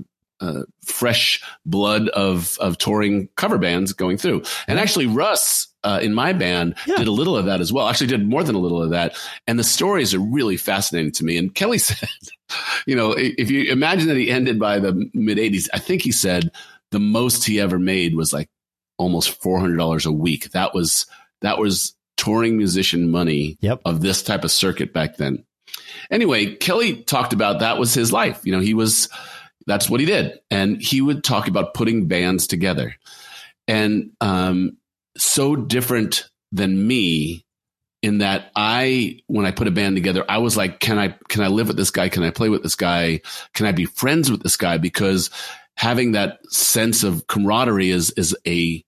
fresh 0.85 1.43
blood 1.67 2.09
of 2.09 2.57
of 2.61 2.79
touring 2.79 3.29
cover 3.37 3.59
bands 3.59 3.93
going 3.93 4.17
through. 4.17 4.43
And 4.67 4.79
actually, 4.79 5.07
Russ 5.07 5.69
uh, 5.85 6.01
in 6.03 6.15
my 6.15 6.33
band 6.33 6.77
yeah. 6.87 6.97
did 6.97 7.09
a 7.09 7.13
little 7.13 7.37
of 7.37 7.45
that 7.47 7.61
as 7.61 7.73
well. 7.73 7.89
Actually, 7.89 8.07
did 8.07 8.27
more 8.27 8.43
than 8.43 8.55
a 8.55 8.59
little 8.59 8.83
of 8.83 8.91
that. 8.91 9.17
And 9.47 9.59
the 9.59 9.65
stories 9.65 10.15
are 10.15 10.19
really 10.21 10.57
fascinating 10.57 11.13
to 11.13 11.25
me. 11.25 11.37
And 11.37 11.55
Kelly 11.55 11.79
said, 11.79 12.09
you 12.87 12.97
know, 12.97 13.15
if 13.17 13.51
you 13.51 13.71
imagine 13.71 14.09
that 14.09 14.17
he 14.17 14.31
ended 14.31 14.59
by 14.59 14.79
the 14.79 15.11
mid 15.13 15.39
'80s, 15.39 15.69
I 15.75 15.79
think 15.79 16.03
he 16.03 16.13
said 16.13 16.51
the 16.91 17.01
most 17.01 17.45
he 17.45 17.61
ever 17.61 17.79
made 17.79 18.15
was 18.15 18.33
like 18.33 18.49
almost 18.97 19.41
four 19.43 19.61
hundred 19.61 19.77
dollars 19.77 20.07
a 20.07 20.13
week. 20.13 20.53
That 20.53 20.75
was 20.75 21.07
that 21.43 21.59
was 21.59 21.95
touring 22.17 22.59
musician 22.59 23.11
money 23.11 23.57
yep. 23.61 23.81
of 23.85 24.03
this 24.03 24.23
type 24.23 24.45
of 24.45 24.51
circuit 24.51 24.93
back 24.93 25.17
then. 25.17 25.45
Anyway, 26.11 26.55
Kelly 26.57 27.03
talked 27.03 27.33
about 27.33 27.61
that 27.61 27.79
was 27.79 27.95
his 27.95 28.13
life. 28.13 28.41
You 28.45 28.53
know, 28.53 28.61
he 28.61 28.75
was, 28.75 29.09
that's 29.67 29.89
what 29.89 30.01
he 30.01 30.07
did. 30.07 30.41
And 30.51 30.81
he 30.81 31.01
would 31.01 31.23
talk 31.23 31.49
about 31.49 31.75
putting 31.75 32.09
bands 32.09 32.47
together. 32.47 32.97
And 33.69 34.11
um, 34.21 34.79
so 35.17 35.55
different 35.55 36.29
than 36.51 36.87
me 36.87 37.45
in 38.03 38.19
that 38.19 38.51
I, 38.57 39.21
when 39.27 39.47
I 39.47 39.51
put 39.51 39.69
a 39.69 39.71
band 39.71 39.95
together, 39.95 40.25
I 40.29 40.39
was 40.39 40.57
like, 40.57 40.81
can 40.81 40.99
I, 40.99 41.15
can 41.29 41.43
I 41.43 41.49
live 41.49 41.69
with 41.69 41.77
this 41.77 41.91
guy? 41.91 42.09
Can 42.09 42.23
I 42.23 42.31
play 42.31 42.49
with 42.49 42.63
this 42.63 42.75
guy? 42.75 43.21
Can 43.55 43.67
I 43.67 43.73
be 43.73 43.85
friends 43.85 44.31
with 44.31 44.43
this 44.43 44.57
guy? 44.57 44.79
Because 44.79 45.31
having 45.77 46.13
that 46.13 46.39
sense 46.53 47.05
of 47.05 47.27
camaraderie 47.27 47.91
is, 47.91 48.11
is 48.13 48.37
a, 48.47 48.83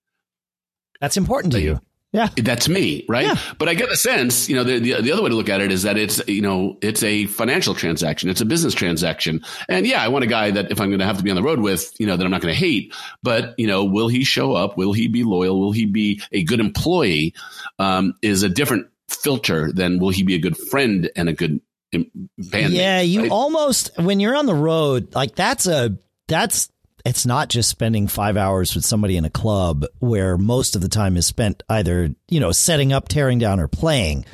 that's 1.01 1.17
important 1.17 1.53
to 1.53 1.61
you. 1.61 1.81
Yeah. 2.13 2.29
That's 2.37 2.69
me, 2.69 3.07
right? 3.09 3.25
Yeah. 3.25 3.37
But 3.57 3.71
I 3.71 3.75
get 3.75 3.89
the 3.89 3.97
sense, 3.97 4.47
you 4.47 4.55
know, 4.55 4.65
the, 4.65 4.79
the, 4.79 5.01
the 5.01 5.13
other 5.13 5.23
way 5.23 5.31
to 5.31 5.35
look 5.35 5.49
at 5.49 5.63
it 5.63 5.73
is 5.73 5.85
that 5.85 5.97
it's, 5.97 6.21
you 6.29 6.43
know, 6.43 6.77
it's 6.83 7.03
a 7.03 7.25
financial 7.25 7.75
transaction. 7.75 8.29
It's 8.29 8.43
a 8.43 8.45
business 8.45 8.75
transaction. 8.75 9.43
And 9.67 9.87
yeah, 9.87 10.03
I 10.03 10.09
want 10.09 10.23
a 10.23 10.29
guy 10.29 10.51
that 10.51 10.71
if 10.71 10.79
I'm 10.79 10.91
going 10.91 10.99
to 10.99 11.07
have 11.07 11.17
to 11.17 11.23
be 11.23 11.31
on 11.31 11.37
the 11.37 11.43
road 11.43 11.61
with, 11.61 11.91
you 11.99 12.07
know, 12.07 12.19
that 12.19 12.23
I'm 12.23 12.31
not 12.31 12.43
going 12.43 12.53
to 12.53 12.61
hate, 12.61 12.95
but, 13.23 13.55
you 13.57 13.67
know, 13.67 13.85
will 13.85 14.09
he 14.09 14.25
show 14.25 14.53
up? 14.53 14.77
Will 14.77 14.93
he 14.93 15.09
be 15.09 15.25
loyal? 15.25 15.59
Will 15.59 15.73
he 15.73 15.87
be 15.87 16.21
a 16.33 16.43
good 16.43 16.61
employee? 16.61 17.33
Um, 17.79 18.13
is 18.21 18.43
a 18.43 18.51
different 18.51 18.89
filter 19.09 19.73
than 19.73 19.99
will 19.99 20.11
he 20.11 20.23
be 20.23 20.35
a 20.35 20.39
good 20.39 20.59
friend 20.59 21.11
and 21.17 21.31
a 21.31 21.33
good 21.33 21.63
band? 21.93 22.75
Yeah. 22.75 23.01
You 23.01 23.23
right? 23.23 23.31
almost, 23.31 23.91
when 23.99 24.21
you're 24.21 24.37
on 24.37 24.45
the 24.45 24.55
road, 24.55 25.15
like 25.15 25.35
that's 25.35 25.67
a, 25.67 25.97
that's 26.29 26.71
it's 27.05 27.27
not 27.27 27.49
just 27.49 27.69
spending 27.69 28.07
five 28.07 28.37
hours 28.37 28.75
with 28.75 28.85
somebody 28.85 29.17
in 29.17 29.25
a 29.25 29.31
club 29.31 29.85
where 29.99 30.39
most 30.39 30.77
of 30.77 30.83
the 30.83 30.89
time 30.89 31.17
is 31.17 31.27
spent 31.27 31.63
either, 31.69 32.15
you 32.29 32.41
know, 32.41 32.53
setting 32.53 32.93
up, 32.93 33.09
tearing 33.09 33.39
down, 33.39 33.59
or 33.61 33.69
playing. 33.69 34.25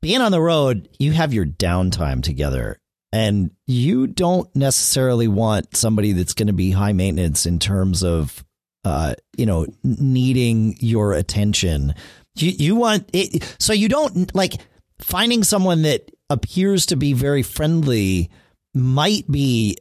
Being 0.00 0.20
on 0.20 0.32
the 0.32 0.40
road, 0.40 0.88
you 0.98 1.12
have 1.12 1.32
your 1.32 1.46
downtime 1.46 2.22
together. 2.22 2.78
And 3.12 3.50
you 3.66 4.06
don't 4.06 4.54
necessarily 4.54 5.28
want 5.28 5.74
somebody 5.74 6.12
that's 6.12 6.34
going 6.34 6.48
to 6.48 6.52
be 6.52 6.70
high 6.70 6.92
maintenance 6.92 7.46
in 7.46 7.58
terms 7.58 8.04
of, 8.04 8.44
uh, 8.84 9.14
you 9.36 9.46
know, 9.46 9.66
needing 9.82 10.76
your 10.80 11.14
attention. 11.14 11.94
You, 12.36 12.50
you 12.50 12.76
want 12.76 13.08
it. 13.14 13.56
So 13.58 13.72
you 13.72 13.88
don't 13.88 14.34
like 14.34 14.52
finding 15.00 15.42
someone 15.42 15.82
that 15.82 16.10
appears 16.28 16.86
to 16.86 16.96
be 16.96 17.14
very 17.14 17.42
friendly 17.42 18.30
might 18.74 19.30
be 19.30 19.78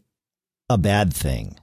a 0.70 0.78
bad 0.78 1.14
thing 1.14 1.58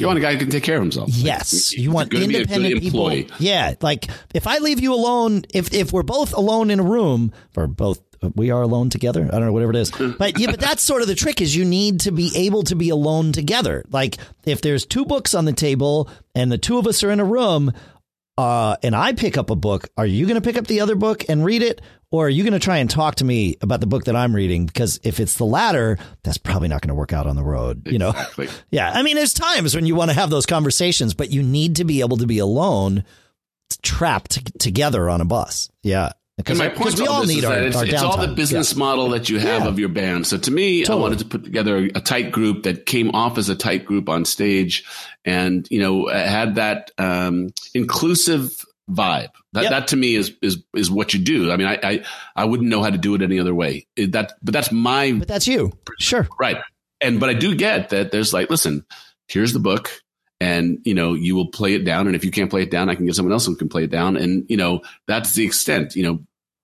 you 0.00 0.06
want 0.06 0.18
a 0.18 0.22
guy 0.22 0.32
who 0.32 0.38
can 0.38 0.50
take 0.50 0.62
care 0.62 0.76
of 0.76 0.82
himself. 0.82 1.10
Yes, 1.10 1.72
like, 1.72 1.82
you 1.82 1.90
want 1.90 2.14
independent 2.14 2.80
people. 2.80 3.12
Yeah, 3.38 3.74
like 3.80 4.08
if 4.34 4.46
I 4.46 4.58
leave 4.58 4.80
you 4.80 4.94
alone, 4.94 5.44
if 5.52 5.72
if 5.72 5.92
we're 5.92 6.02
both 6.02 6.32
alone 6.32 6.70
in 6.70 6.80
a 6.80 6.84
room, 6.84 7.32
or 7.56 7.66
both 7.66 8.00
we 8.34 8.50
are 8.50 8.62
alone 8.62 8.90
together. 8.90 9.24
I 9.24 9.30
don't 9.30 9.46
know, 9.46 9.52
whatever 9.52 9.72
it 9.72 9.76
is. 9.76 9.90
But 9.90 10.38
yeah, 10.38 10.50
but 10.50 10.60
that's 10.60 10.82
sort 10.82 11.02
of 11.02 11.08
the 11.08 11.14
trick 11.14 11.40
is 11.40 11.56
you 11.56 11.64
need 11.64 12.00
to 12.00 12.12
be 12.12 12.30
able 12.34 12.62
to 12.64 12.76
be 12.76 12.90
alone 12.90 13.32
together. 13.32 13.84
Like 13.90 14.18
if 14.44 14.60
there's 14.60 14.84
two 14.84 15.04
books 15.04 15.34
on 15.34 15.44
the 15.44 15.52
table 15.52 16.10
and 16.34 16.50
the 16.52 16.58
two 16.58 16.78
of 16.78 16.86
us 16.86 17.02
are 17.02 17.10
in 17.10 17.20
a 17.20 17.24
room, 17.24 17.72
uh, 18.36 18.76
and 18.82 18.94
I 18.94 19.12
pick 19.12 19.36
up 19.36 19.50
a 19.50 19.56
book, 19.56 19.88
are 19.96 20.06
you 20.06 20.26
going 20.26 20.40
to 20.40 20.46
pick 20.46 20.58
up 20.58 20.66
the 20.66 20.80
other 20.80 20.96
book 20.96 21.28
and 21.28 21.44
read 21.44 21.62
it? 21.62 21.80
Or 22.12 22.26
are 22.26 22.30
you 22.30 22.42
going 22.42 22.54
to 22.54 22.58
try 22.58 22.78
and 22.78 22.90
talk 22.90 23.16
to 23.16 23.24
me 23.24 23.56
about 23.60 23.80
the 23.80 23.86
book 23.86 24.04
that 24.04 24.16
I'm 24.16 24.34
reading? 24.34 24.66
Because 24.66 24.98
if 25.04 25.20
it's 25.20 25.36
the 25.36 25.44
latter, 25.44 25.96
that's 26.24 26.38
probably 26.38 26.66
not 26.66 26.82
going 26.82 26.88
to 26.88 26.94
work 26.94 27.12
out 27.12 27.28
on 27.28 27.36
the 27.36 27.44
road. 27.44 27.86
You 27.86 27.98
know? 27.98 28.14
Yeah. 28.70 28.90
I 28.92 29.02
mean, 29.02 29.16
there's 29.16 29.32
times 29.32 29.74
when 29.74 29.86
you 29.86 29.94
want 29.94 30.10
to 30.10 30.14
have 30.14 30.30
those 30.30 30.46
conversations, 30.46 31.14
but 31.14 31.30
you 31.30 31.42
need 31.42 31.76
to 31.76 31.84
be 31.84 32.00
able 32.00 32.16
to 32.18 32.26
be 32.26 32.38
alone, 32.38 33.04
trapped 33.82 34.58
together 34.58 35.08
on 35.08 35.20
a 35.20 35.24
bus. 35.24 35.70
Yeah. 35.82 36.12
Because 36.36 36.58
my 36.58 36.68
point 36.68 36.98
we 36.98 37.06
all 37.06 37.26
need 37.26 37.44
our, 37.44 37.58
it's, 37.58 37.76
our 37.76 37.84
it's 37.84 38.02
all 38.02 38.16
the 38.16 38.34
business 38.34 38.72
yeah. 38.72 38.78
model 38.78 39.10
that 39.10 39.28
you 39.28 39.38
have 39.38 39.62
yeah. 39.62 39.68
of 39.68 39.78
your 39.78 39.88
band. 39.88 40.26
So 40.26 40.38
to 40.38 40.50
me, 40.50 40.84
totally. 40.84 40.98
I 40.98 41.02
wanted 41.02 41.18
to 41.20 41.24
put 41.26 41.44
together 41.44 41.88
a 41.94 42.00
tight 42.00 42.32
group 42.32 42.62
that 42.62 42.86
came 42.86 43.10
off 43.10 43.36
as 43.36 43.48
a 43.48 43.54
tight 43.54 43.84
group 43.84 44.08
on 44.08 44.24
stage, 44.24 44.84
and 45.24 45.66
you 45.70 45.80
know 45.80 46.06
had 46.06 46.54
that 46.54 46.92
um, 46.98 47.50
inclusive 47.74 48.64
vibe. 48.90 49.30
That 49.52 49.62
yep. 49.62 49.70
that 49.70 49.88
to 49.88 49.96
me 49.96 50.14
is 50.14 50.32
is 50.42 50.62
is 50.74 50.90
what 50.90 51.14
you 51.14 51.20
do. 51.20 51.50
I 51.50 51.56
mean, 51.56 51.66
I, 51.66 51.78
I 51.82 52.04
I 52.36 52.44
wouldn't 52.44 52.68
know 52.68 52.82
how 52.82 52.90
to 52.90 52.98
do 52.98 53.14
it 53.14 53.22
any 53.22 53.38
other 53.38 53.54
way. 53.54 53.86
That 53.96 54.32
but 54.42 54.52
that's 54.52 54.72
my 54.72 55.12
but 55.12 55.28
that's 55.28 55.46
you. 55.46 55.72
Sure, 55.98 56.28
right. 56.38 56.58
And 57.00 57.20
but 57.20 57.30
I 57.30 57.34
do 57.34 57.54
get 57.54 57.90
that 57.90 58.12
there's 58.12 58.32
like, 58.32 58.50
listen, 58.50 58.84
here's 59.28 59.52
the 59.52 59.60
book 59.60 59.90
and 60.40 60.78
you 60.84 60.94
know 60.94 61.14
you 61.14 61.34
will 61.34 61.48
play 61.48 61.74
it 61.74 61.84
down 61.84 62.06
and 62.06 62.16
if 62.16 62.24
you 62.24 62.30
can't 62.30 62.48
play 62.48 62.62
it 62.62 62.70
down 62.70 62.88
i 62.88 62.94
can 62.94 63.04
get 63.04 63.14
someone 63.14 63.30
else 63.30 63.44
who 63.44 63.54
can 63.54 63.68
play 63.68 63.84
it 63.84 63.90
down 63.90 64.16
and 64.16 64.46
you 64.48 64.56
know 64.56 64.80
that's 65.06 65.34
the 65.34 65.44
extent 65.44 65.94
you 65.94 66.02
know 66.02 66.18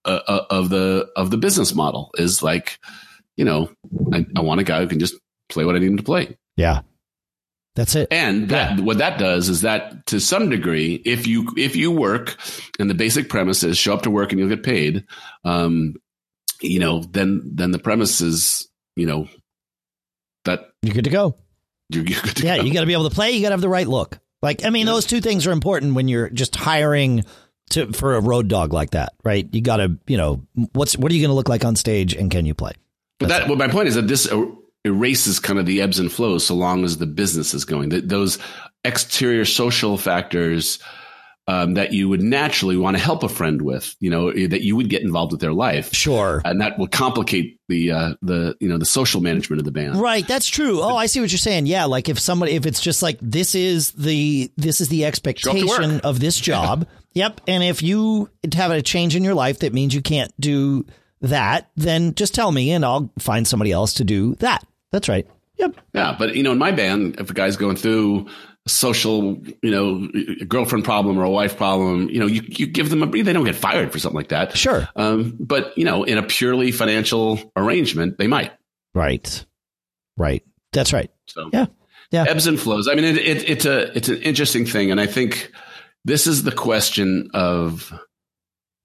uh, 0.07 0.22
uh, 0.29 0.45
of 0.51 0.68
the 0.68 1.11
of 1.16 1.33
the 1.33 1.37
business 1.37 1.74
model 1.74 2.12
is 2.14 2.41
like, 2.41 2.79
you 3.37 3.45
know, 3.45 3.68
I, 4.12 4.24
I 4.37 4.41
want 4.41 4.61
a 4.61 4.64
guy 4.64 4.81
who 4.81 4.87
can 4.87 5.01
just 5.01 5.16
play 5.49 5.64
what 5.64 5.74
I 5.74 5.81
need 5.81 5.89
him 5.89 5.97
to 5.97 6.05
play. 6.05 6.37
Yeah. 6.57 6.83
That's 7.77 7.95
it. 7.95 8.09
And 8.11 8.49
that 8.49 8.79
yeah. 8.79 8.85
what 8.85 8.99
that 8.99 9.18
does 9.18 9.51
is 9.51 9.61
that 9.61 10.07
to 10.07 10.18
some 10.18 10.49
degree, 10.49 10.95
if 11.05 11.27
you 11.27 11.47
if 11.59 11.77
you 11.77 11.91
work 11.91 12.37
and 12.79 12.89
the 12.89 12.95
basic 12.95 13.29
premise 13.29 13.62
is 13.62 13.77
show 13.77 13.93
up 13.93 14.03
to 14.03 14.11
work 14.11 14.33
and 14.33 14.41
you'll 14.41 14.49
get 14.49 14.62
paid, 14.62 15.05
um, 15.45 15.95
you 16.62 16.81
know, 16.81 17.01
then 17.01 17.43
then 17.45 17.72
the 17.72 17.79
premise 17.79 18.22
is, 18.22 18.66
you 18.97 19.07
know, 19.07 19.29
that 20.47 20.70
you're 20.83 20.95
good 20.95 21.05
to 21.05 21.11
go. 21.11 21.37
You're, 21.91 22.05
you're 22.05 22.22
good 22.22 22.37
to 22.37 22.47
yeah, 22.47 22.57
go. 22.57 22.62
you 22.62 22.72
got 22.72 22.81
to 22.81 22.87
be 22.87 22.95
able 22.95 23.11
to 23.11 23.14
play. 23.14 23.33
You 23.33 23.43
got 23.43 23.51
to 23.51 23.55
have 23.55 23.61
the 23.61 23.68
right 23.68 23.87
look. 23.87 24.18
Like, 24.41 24.64
I 24.64 24.70
mean, 24.70 24.87
those 24.87 25.05
two 25.05 25.20
things 25.20 25.47
are 25.47 25.53
important 25.53 25.95
when 25.95 26.09
you're 26.09 26.31
just 26.31 26.57
hiring 26.57 27.24
to 27.70 27.93
for 27.93 28.14
a 28.14 28.20
road 28.20 28.49
dog 28.49 28.72
like 28.72 28.91
that, 28.93 29.12
right? 29.22 29.47
You 29.53 29.61
got 29.61 29.77
to, 29.79 29.99
you 30.07 30.16
know, 30.16 30.47
what's 30.72 30.97
what 30.97 31.12
are 31.12 31.14
you 31.14 31.20
going 31.20 31.31
to 31.31 31.35
look 31.35 31.51
like 31.51 31.64
on 31.66 31.77
stage, 31.77 32.14
and 32.14 32.31
can 32.31 32.47
you 32.47 32.55
play? 32.55 32.72
But 33.18 33.29
that, 33.29 33.49
well, 33.49 33.57
my 33.57 33.68
point 33.68 33.89
is 33.89 33.97
that 33.97 34.09
this 34.09 34.27
erases 34.87 35.41
kind 35.41 35.59
of 35.59 35.66
the 35.66 35.82
ebbs 35.82 35.99
and 35.99 36.11
flows, 36.11 36.47
so 36.47 36.55
long 36.55 36.84
as 36.84 36.99
the 36.99 37.07
business 37.07 37.53
is 37.55 37.64
going. 37.64 37.91
That 37.91 38.09
those 38.09 38.39
exterior 38.84 39.45
social 39.45 39.99
factors 39.99 40.78
um, 41.49 41.74
that 41.74 41.93
you 41.93 42.09
would 42.09 42.22
naturally 42.22 42.76
want 42.76 42.97
to 42.97 43.03
help 43.03 43.22
a 43.22 43.28
friend 43.28 43.62
with, 43.62 43.95
you 44.01 44.11
know, 44.11 44.32
that 44.32 44.62
you 44.62 44.74
would 44.74 44.89
get 44.89 45.03
involved 45.03 45.30
with 45.30 45.41
their 45.41 45.53
life. 45.53 45.95
Sure. 45.95 46.43
And 46.45 46.61
that 46.61 46.76
will 46.76 46.89
complicate 46.89 47.61
the, 47.68 47.93
uh, 47.93 48.14
the, 48.20 48.57
you 48.59 48.68
know, 48.68 48.78
the 48.78 48.84
social 48.84 49.20
management 49.20 49.61
of 49.61 49.64
the 49.64 49.70
band. 49.70 49.97
Right. 49.97 50.26
That's 50.26 50.49
true. 50.49 50.80
Oh, 50.82 50.97
I 50.97 51.07
see 51.07 51.20
what 51.20 51.30
you're 51.30 51.39
saying. 51.39 51.66
Yeah. 51.66 51.84
Like 51.84 52.09
if 52.09 52.18
somebody, 52.18 52.53
if 52.53 52.66
it's 52.66 52.80
just 52.80 53.01
like, 53.01 53.18
this 53.22 53.55
is 53.55 53.93
the, 53.93 54.51
this 54.57 54.80
is 54.80 54.89
the 54.89 55.05
expectation 55.05 56.01
of 56.01 56.18
this 56.18 56.37
job. 56.37 56.89
yep. 57.12 57.41
And 57.47 57.62
if 57.62 57.80
you 57.80 58.28
have 58.53 58.72
a 58.72 58.82
change 58.82 59.14
in 59.14 59.22
your 59.22 59.34
life 59.34 59.61
that 59.61 59.72
means 59.72 59.95
you 59.95 60.03
can't 60.03 60.32
do 60.41 60.84
that, 61.20 61.70
then 61.76 62.16
just 62.16 62.34
tell 62.34 62.51
me 62.51 62.72
and 62.72 62.84
I'll 62.84 63.12
find 63.20 63.47
somebody 63.47 63.70
else 63.70 63.95
to 63.95 64.05
do 64.05 64.34
that. 64.37 64.66
That's 64.93 65.09
right. 65.09 65.26
Yep. 65.57 65.76
Yeah. 65.95 66.14
But, 66.18 66.37
you 66.37 66.43
know, 66.43 66.53
in 66.53 66.59
my 66.59 66.70
band, 66.70 67.18
if 67.18 67.30
a 67.30 67.34
guy's 67.34 67.57
going 67.57 67.76
through, 67.76 68.28
a 68.66 68.68
social, 68.68 69.43
you 69.62 69.70
know, 69.70 70.09
a 70.41 70.45
girlfriend 70.45 70.84
problem 70.84 71.18
or 71.18 71.24
a 71.24 71.30
wife 71.30 71.57
problem, 71.57 72.11
you 72.11 72.18
know, 72.18 72.26
you, 72.26 72.43
you 72.49 72.66
give 72.66 72.91
them 72.91 73.03
a. 73.03 73.07
They 73.07 73.32
don't 73.32 73.45
get 73.45 73.55
fired 73.55 73.93
for 73.93 73.99
something 73.99 74.16
like 74.16 74.28
that. 74.28 74.57
Sure. 74.57 74.89
Um, 74.97 75.37
but 75.39 75.76
you 75.78 75.84
know, 75.84 76.03
in 76.05 76.18
a 76.18 76.22
purely 76.22 76.72
financial 76.72 77.53
arrangement, 77.55 78.18
they 78.18 78.26
might. 78.26 78.53
Right. 78.93 79.45
Right. 80.16 80.45
That's 80.72 80.93
right. 80.93 81.11
So 81.26 81.49
yeah, 81.53 81.66
yeah. 82.11 82.24
Ebbs 82.28 82.47
and 82.47 82.59
flows. 82.61 82.89
I 82.89 82.95
mean, 82.95 83.05
it, 83.05 83.16
it, 83.18 83.49
it's 83.49 83.64
a 83.64 83.97
it's 83.97 84.09
an 84.09 84.18
interesting 84.18 84.66
thing, 84.66 84.91
and 84.91 85.01
I 85.01 85.07
think 85.07 85.53
this 86.05 86.26
is 86.26 86.43
the 86.43 86.53
question 86.53 87.30
of 87.34 87.93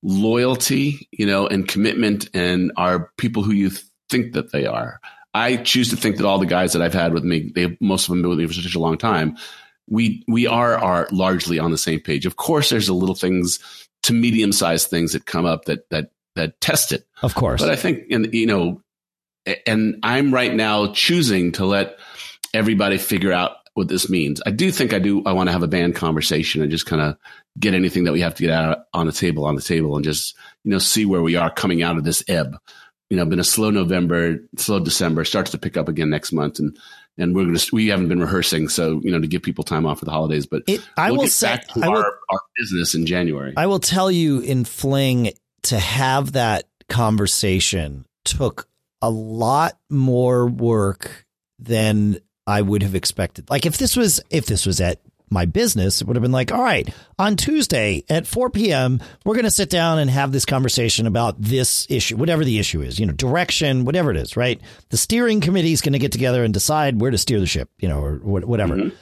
loyalty, 0.03 1.07
you 1.11 1.25
know, 1.25 1.47
and 1.47 1.67
commitment, 1.67 2.29
and 2.33 2.71
are 2.77 3.11
people 3.17 3.43
who 3.43 3.51
you 3.51 3.71
think 4.09 4.33
that 4.33 4.51
they 4.51 4.65
are. 4.65 4.99
I 5.33 5.57
choose 5.57 5.89
to 5.89 5.95
think 5.95 6.17
that 6.17 6.25
all 6.25 6.39
the 6.39 6.45
guys 6.45 6.73
that 6.73 6.81
I've 6.81 6.93
had 6.93 7.13
with 7.13 7.23
me, 7.23 7.51
they 7.53 7.77
most 7.79 8.07
of 8.07 8.09
them 8.09 8.21
been 8.21 8.29
with 8.29 8.39
me 8.39 8.47
for 8.47 8.53
such 8.53 8.75
a 8.75 8.79
long 8.79 8.97
time. 8.97 9.37
We 9.89 10.23
we 10.27 10.47
are 10.47 10.75
are 10.77 11.07
largely 11.11 11.59
on 11.59 11.71
the 11.71 11.77
same 11.77 11.99
page. 11.99 12.25
Of 12.25 12.35
course, 12.35 12.69
there's 12.69 12.89
a 12.89 12.93
little 12.93 13.15
things 13.15 13.59
to 14.03 14.13
medium 14.13 14.51
sized 14.51 14.89
things 14.89 15.13
that 15.13 15.25
come 15.25 15.45
up 15.45 15.65
that 15.65 15.89
that 15.89 16.11
that 16.35 16.59
test 16.59 16.91
it. 16.91 17.05
Of 17.21 17.35
course, 17.35 17.61
but 17.61 17.69
I 17.69 17.75
think 17.75 18.11
and 18.11 18.33
you 18.33 18.45
know, 18.45 18.81
and 19.65 19.97
I'm 20.03 20.33
right 20.33 20.53
now 20.53 20.91
choosing 20.93 21.53
to 21.53 21.65
let 21.65 21.97
everybody 22.53 22.97
figure 22.97 23.31
out 23.31 23.57
what 23.73 23.87
this 23.87 24.09
means. 24.09 24.41
I 24.45 24.51
do 24.51 24.69
think 24.69 24.93
I 24.93 24.99
do. 24.99 25.23
I 25.25 25.31
want 25.31 25.47
to 25.47 25.53
have 25.53 25.63
a 25.63 25.67
band 25.67 25.95
conversation 25.95 26.61
and 26.61 26.69
just 26.69 26.85
kind 26.85 27.01
of 27.01 27.17
get 27.59 27.73
anything 27.73 28.03
that 28.03 28.11
we 28.11 28.21
have 28.21 28.35
to 28.35 28.43
get 28.43 28.51
out 28.51 28.85
on 28.93 29.05
the 29.05 29.13
table 29.13 29.45
on 29.45 29.55
the 29.55 29.61
table 29.61 29.95
and 29.95 30.03
just 30.03 30.35
you 30.63 30.71
know 30.71 30.79
see 30.79 31.05
where 31.05 31.21
we 31.21 31.35
are 31.35 31.49
coming 31.49 31.81
out 31.83 31.97
of 31.97 32.03
this 32.03 32.23
ebb 32.27 32.57
you 33.11 33.17
know, 33.17 33.25
been 33.25 33.41
a 33.41 33.43
slow 33.43 33.69
November, 33.69 34.37
slow 34.55 34.79
December, 34.79 35.25
starts 35.25 35.51
to 35.51 35.57
pick 35.57 35.75
up 35.75 35.89
again 35.89 36.09
next 36.09 36.31
month. 36.31 36.59
And, 36.59 36.77
and 37.17 37.35
we're 37.35 37.43
going 37.43 37.57
to, 37.57 37.69
we 37.75 37.87
haven't 37.87 38.07
been 38.07 38.21
rehearsing. 38.21 38.69
So, 38.69 39.01
you 39.03 39.11
know, 39.11 39.19
to 39.19 39.27
give 39.27 39.43
people 39.43 39.65
time 39.65 39.85
off 39.85 39.99
for 39.99 40.05
the 40.05 40.11
holidays, 40.11 40.45
but 40.45 40.63
it, 40.65 40.79
I 40.95 41.11
we'll 41.11 41.23
will 41.23 41.27
say, 41.27 41.61
I 41.75 41.89
will, 41.89 41.97
our, 41.97 42.05
our 42.29 42.39
business 42.57 42.95
in 42.95 43.05
January. 43.05 43.53
I 43.57 43.67
will 43.67 43.81
tell 43.81 44.09
you 44.09 44.39
in 44.39 44.63
Fling 44.63 45.33
to 45.63 45.77
have 45.77 46.31
that 46.31 46.69
conversation 46.87 48.05
took 48.23 48.69
a 49.01 49.09
lot 49.09 49.77
more 49.89 50.47
work 50.47 51.25
than 51.59 52.17
I 52.47 52.61
would 52.61 52.81
have 52.81 52.95
expected. 52.95 53.49
Like 53.49 53.65
if 53.65 53.77
this 53.77 53.97
was, 53.97 54.21
if 54.29 54.45
this 54.45 54.65
was 54.65 54.79
at 54.79 55.01
my 55.31 55.45
business, 55.45 56.01
it 56.01 56.07
would 56.07 56.15
have 56.15 56.21
been 56.21 56.31
like, 56.31 56.51
all 56.51 56.61
right, 56.61 56.93
on 57.17 57.35
Tuesday 57.35 58.03
at 58.09 58.27
4 58.27 58.49
p.m., 58.49 59.01
we're 59.25 59.35
going 59.35 59.45
to 59.45 59.51
sit 59.51 59.69
down 59.69 59.97
and 59.97 60.09
have 60.09 60.31
this 60.31 60.45
conversation 60.45 61.07
about 61.07 61.41
this 61.41 61.87
issue, 61.89 62.17
whatever 62.17 62.43
the 62.43 62.59
issue 62.59 62.81
is, 62.81 62.99
you 62.99 63.05
know, 63.05 63.13
direction, 63.13 63.85
whatever 63.85 64.11
it 64.11 64.17
is, 64.17 64.35
right? 64.35 64.59
The 64.89 64.97
steering 64.97 65.39
committee 65.39 65.71
is 65.71 65.81
going 65.81 65.93
to 65.93 65.99
get 65.99 66.11
together 66.11 66.43
and 66.43 66.53
decide 66.53 66.99
where 66.99 67.11
to 67.11 67.17
steer 67.17 67.39
the 67.39 67.47
ship, 67.47 67.69
you 67.79 67.87
know, 67.87 68.03
or 68.03 68.15
whatever. 68.17 68.75
Mm-hmm. 68.75 68.95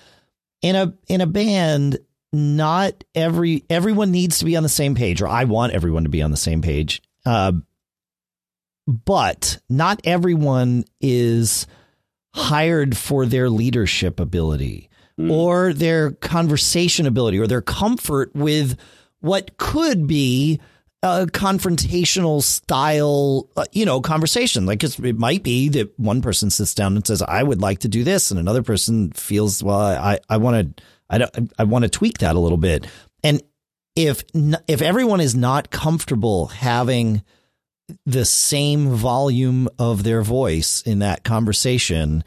In 0.61 0.75
a 0.75 0.93
in 1.07 1.21
a 1.21 1.25
band, 1.25 1.99
not 2.31 3.03
every 3.15 3.63
everyone 3.69 4.11
needs 4.11 4.39
to 4.39 4.45
be 4.45 4.55
on 4.55 4.63
the 4.63 4.69
same 4.69 4.93
page, 4.93 5.21
or 5.21 5.27
I 5.27 5.45
want 5.45 5.73
everyone 5.73 6.03
to 6.03 6.09
be 6.09 6.21
on 6.21 6.31
the 6.31 6.37
same 6.37 6.61
page. 6.61 7.01
Uh, 7.25 7.53
but 8.87 9.59
not 9.69 10.01
everyone 10.03 10.83
is 10.99 11.65
hired 12.33 12.97
for 12.97 13.25
their 13.25 13.49
leadership 13.49 14.19
ability 14.19 14.88
mm. 15.19 15.31
or 15.31 15.73
their 15.73 16.11
conversation 16.11 17.05
ability 17.05 17.37
or 17.37 17.47
their 17.47 17.61
comfort 17.61 18.33
with 18.33 18.77
what 19.19 19.57
could 19.57 20.07
be 20.07 20.59
a 21.01 21.25
confrontational 21.27 22.41
style, 22.41 23.49
uh, 23.55 23.65
you 23.71 23.85
know, 23.85 24.01
conversation. 24.01 24.65
Like 24.65 24.83
it 24.83 25.17
might 25.17 25.43
be 25.43 25.69
that 25.69 25.97
one 25.99 26.21
person 26.21 26.49
sits 26.49 26.73
down 26.73 26.95
and 26.95 27.05
says, 27.05 27.21
"I 27.21 27.43
would 27.43 27.61
like 27.61 27.79
to 27.79 27.87
do 27.87 28.03
this," 28.03 28.31
and 28.31 28.39
another 28.39 28.63
person 28.63 29.11
feels, 29.11 29.63
"Well, 29.63 29.79
I 29.79 30.19
I 30.29 30.37
want 30.37 30.77
to 30.77 30.83
I 31.09 31.27
I 31.57 31.63
want 31.63 31.83
to 31.83 31.89
tweak 31.89 32.19
that 32.19 32.35
a 32.35 32.39
little 32.39 32.57
bit." 32.57 32.87
And 33.23 33.41
if 33.95 34.23
if 34.67 34.81
everyone 34.81 35.21
is 35.21 35.35
not 35.35 35.71
comfortable 35.71 36.47
having 36.47 37.21
the 38.05 38.25
same 38.25 38.89
volume 38.93 39.67
of 39.79 40.03
their 40.03 40.21
voice 40.21 40.81
in 40.81 40.99
that 40.99 41.23
conversation, 41.23 42.23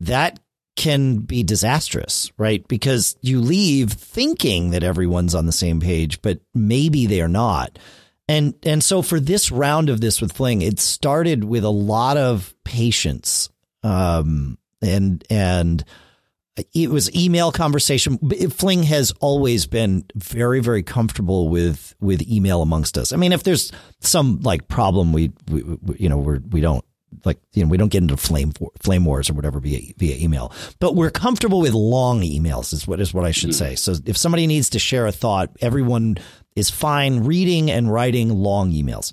that 0.00 0.40
can 0.76 1.18
be 1.18 1.42
disastrous, 1.42 2.32
right? 2.36 2.66
Because 2.68 3.16
you 3.20 3.40
leave 3.40 3.92
thinking 3.92 4.70
that 4.70 4.82
everyone's 4.82 5.34
on 5.34 5.46
the 5.46 5.52
same 5.52 5.80
page, 5.80 6.20
but 6.22 6.40
maybe 6.54 7.06
they 7.06 7.20
are 7.20 7.28
not. 7.28 7.78
And 8.28 8.54
and 8.62 8.82
so 8.82 9.02
for 9.02 9.20
this 9.20 9.50
round 9.50 9.90
of 9.90 10.00
this 10.00 10.20
with 10.20 10.32
Fling, 10.32 10.62
it 10.62 10.80
started 10.80 11.44
with 11.44 11.64
a 11.64 11.70
lot 11.70 12.16
of 12.16 12.54
patience. 12.64 13.50
Um 13.82 14.58
and 14.80 15.24
and 15.30 15.84
it 16.72 16.90
was 16.90 17.14
email 17.14 17.50
conversation. 17.50 18.18
Fling 18.50 18.84
has 18.84 19.12
always 19.20 19.66
been 19.66 20.04
very, 20.14 20.60
very 20.60 20.82
comfortable 20.82 21.48
with 21.48 21.94
with 22.00 22.22
email 22.28 22.62
amongst 22.62 22.96
us. 22.96 23.12
I 23.12 23.16
mean, 23.16 23.32
if 23.32 23.42
there's 23.42 23.72
some 24.00 24.40
like 24.40 24.68
problem, 24.68 25.12
we, 25.12 25.32
we 25.50 25.62
you 25.98 26.08
know 26.08 26.18
we're 26.18 26.40
we 26.50 26.60
don't 26.60 26.84
like 27.24 27.38
you 27.52 27.62
know 27.62 27.68
we 27.68 27.76
don't 27.76 27.88
get 27.88 28.02
into 28.02 28.16
flame 28.16 28.52
flame 28.80 29.04
wars 29.04 29.30
or 29.30 29.34
whatever 29.34 29.60
via 29.60 29.92
via 29.96 30.16
email 30.16 30.52
but 30.80 30.94
we're 30.94 31.10
comfortable 31.10 31.60
with 31.60 31.72
long 31.72 32.20
emails 32.22 32.72
is 32.72 32.86
what 32.86 33.00
is 33.00 33.12
what 33.14 33.24
I 33.24 33.30
should 33.30 33.50
mm-hmm. 33.50 33.74
say. 33.74 33.74
So 33.74 33.94
if 34.06 34.16
somebody 34.16 34.46
needs 34.46 34.70
to 34.70 34.78
share 34.78 35.06
a 35.06 35.12
thought 35.12 35.50
everyone 35.60 36.18
is 36.56 36.70
fine 36.70 37.24
reading 37.24 37.70
and 37.70 37.92
writing 37.92 38.30
long 38.30 38.72
emails 38.72 39.12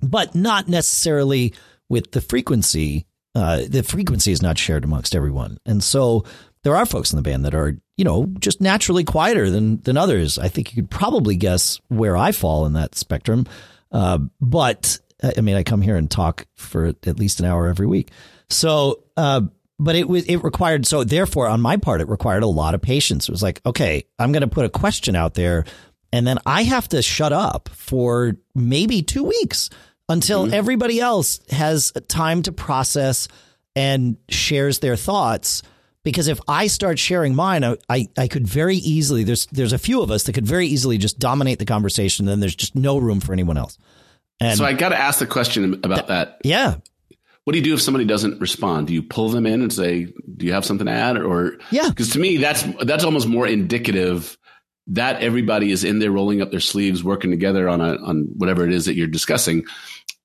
but 0.00 0.34
not 0.34 0.68
necessarily 0.68 1.54
with 1.88 2.12
the 2.12 2.20
frequency 2.20 3.06
uh, 3.34 3.62
the 3.68 3.82
frequency 3.82 4.32
is 4.32 4.42
not 4.42 4.58
shared 4.58 4.84
amongst 4.84 5.14
everyone. 5.14 5.58
And 5.64 5.82
so 5.82 6.24
there 6.64 6.74
are 6.74 6.86
folks 6.86 7.12
in 7.12 7.16
the 7.16 7.22
band 7.22 7.44
that 7.44 7.54
are 7.54 7.76
you 7.96 8.04
know 8.04 8.26
just 8.38 8.60
naturally 8.60 9.04
quieter 9.04 9.50
than 9.50 9.80
than 9.82 9.96
others. 9.96 10.38
I 10.38 10.48
think 10.48 10.74
you 10.74 10.82
could 10.82 10.90
probably 10.90 11.36
guess 11.36 11.80
where 11.88 12.16
I 12.16 12.32
fall 12.32 12.66
in 12.66 12.72
that 12.72 12.96
spectrum. 12.96 13.46
Uh, 13.92 14.18
but 14.40 14.98
I 15.22 15.40
mean, 15.40 15.56
I 15.56 15.62
come 15.62 15.82
here 15.82 15.96
and 15.96 16.10
talk 16.10 16.46
for 16.54 16.86
at 16.86 17.18
least 17.18 17.40
an 17.40 17.46
hour 17.46 17.68
every 17.68 17.86
week. 17.86 18.10
So, 18.50 19.02
uh, 19.16 19.42
but 19.78 19.94
it 19.94 20.08
was, 20.08 20.24
it 20.24 20.38
required, 20.38 20.86
so 20.86 21.04
therefore 21.04 21.48
on 21.48 21.60
my 21.60 21.76
part, 21.76 22.00
it 22.00 22.08
required 22.08 22.42
a 22.42 22.48
lot 22.48 22.74
of 22.74 22.82
patience. 22.82 23.28
It 23.28 23.32
was 23.32 23.42
like, 23.42 23.60
okay, 23.66 24.04
I'm 24.18 24.32
going 24.32 24.42
to 24.42 24.48
put 24.48 24.64
a 24.64 24.70
question 24.70 25.14
out 25.14 25.34
there 25.34 25.64
and 26.12 26.26
then 26.26 26.38
I 26.46 26.62
have 26.62 26.88
to 26.88 27.02
shut 27.02 27.32
up 27.32 27.68
for 27.68 28.36
maybe 28.54 29.02
two 29.02 29.24
weeks 29.24 29.70
until 30.08 30.44
mm-hmm. 30.44 30.54
everybody 30.54 31.00
else 31.00 31.40
has 31.50 31.92
time 32.08 32.42
to 32.42 32.52
process 32.52 33.28
and 33.76 34.16
shares 34.28 34.78
their 34.78 34.96
thoughts. 34.96 35.62
Because 36.04 36.28
if 36.28 36.40
I 36.48 36.68
start 36.68 36.98
sharing 36.98 37.34
mine, 37.34 37.64
I, 37.88 38.08
I 38.16 38.28
could 38.28 38.46
very 38.46 38.76
easily, 38.76 39.24
there's, 39.24 39.46
there's 39.46 39.74
a 39.74 39.78
few 39.78 40.00
of 40.00 40.10
us 40.10 40.22
that 40.24 40.32
could 40.32 40.46
very 40.46 40.66
easily 40.66 40.96
just 40.96 41.18
dominate 41.18 41.58
the 41.58 41.66
conversation. 41.66 42.24
And 42.24 42.30
then 42.30 42.40
there's 42.40 42.56
just 42.56 42.74
no 42.74 42.96
room 42.96 43.20
for 43.20 43.32
anyone 43.34 43.58
else. 43.58 43.76
And 44.40 44.56
so 44.56 44.64
I 44.64 44.72
got 44.72 44.90
to 44.90 44.98
ask 44.98 45.18
the 45.18 45.26
question 45.26 45.80
about 45.82 46.08
that. 46.08 46.40
Yeah. 46.44 46.76
What 47.44 47.52
do 47.52 47.58
you 47.60 47.64
do 47.64 47.74
if 47.74 47.80
somebody 47.80 48.04
doesn't 48.04 48.40
respond? 48.40 48.88
Do 48.88 48.94
you 48.94 49.02
pull 49.02 49.30
them 49.30 49.46
in 49.46 49.62
and 49.62 49.72
say, 49.72 50.12
"Do 50.36 50.44
you 50.44 50.52
have 50.52 50.66
something 50.66 50.86
to 50.86 50.92
add?" 50.92 51.16
Or 51.16 51.56
yeah, 51.70 51.88
because 51.88 52.10
to 52.10 52.18
me 52.18 52.36
that's 52.36 52.62
that's 52.82 53.04
almost 53.04 53.26
more 53.26 53.46
indicative 53.46 54.36
that 54.88 55.22
everybody 55.22 55.72
is 55.72 55.82
in 55.82 55.98
there 55.98 56.10
rolling 56.10 56.42
up 56.42 56.50
their 56.50 56.60
sleeves, 56.60 57.02
working 57.02 57.30
together 57.30 57.66
on 57.66 57.80
a 57.80 57.96
on 58.02 58.28
whatever 58.36 58.66
it 58.66 58.74
is 58.74 58.84
that 58.84 58.96
you're 58.96 59.06
discussing. 59.06 59.64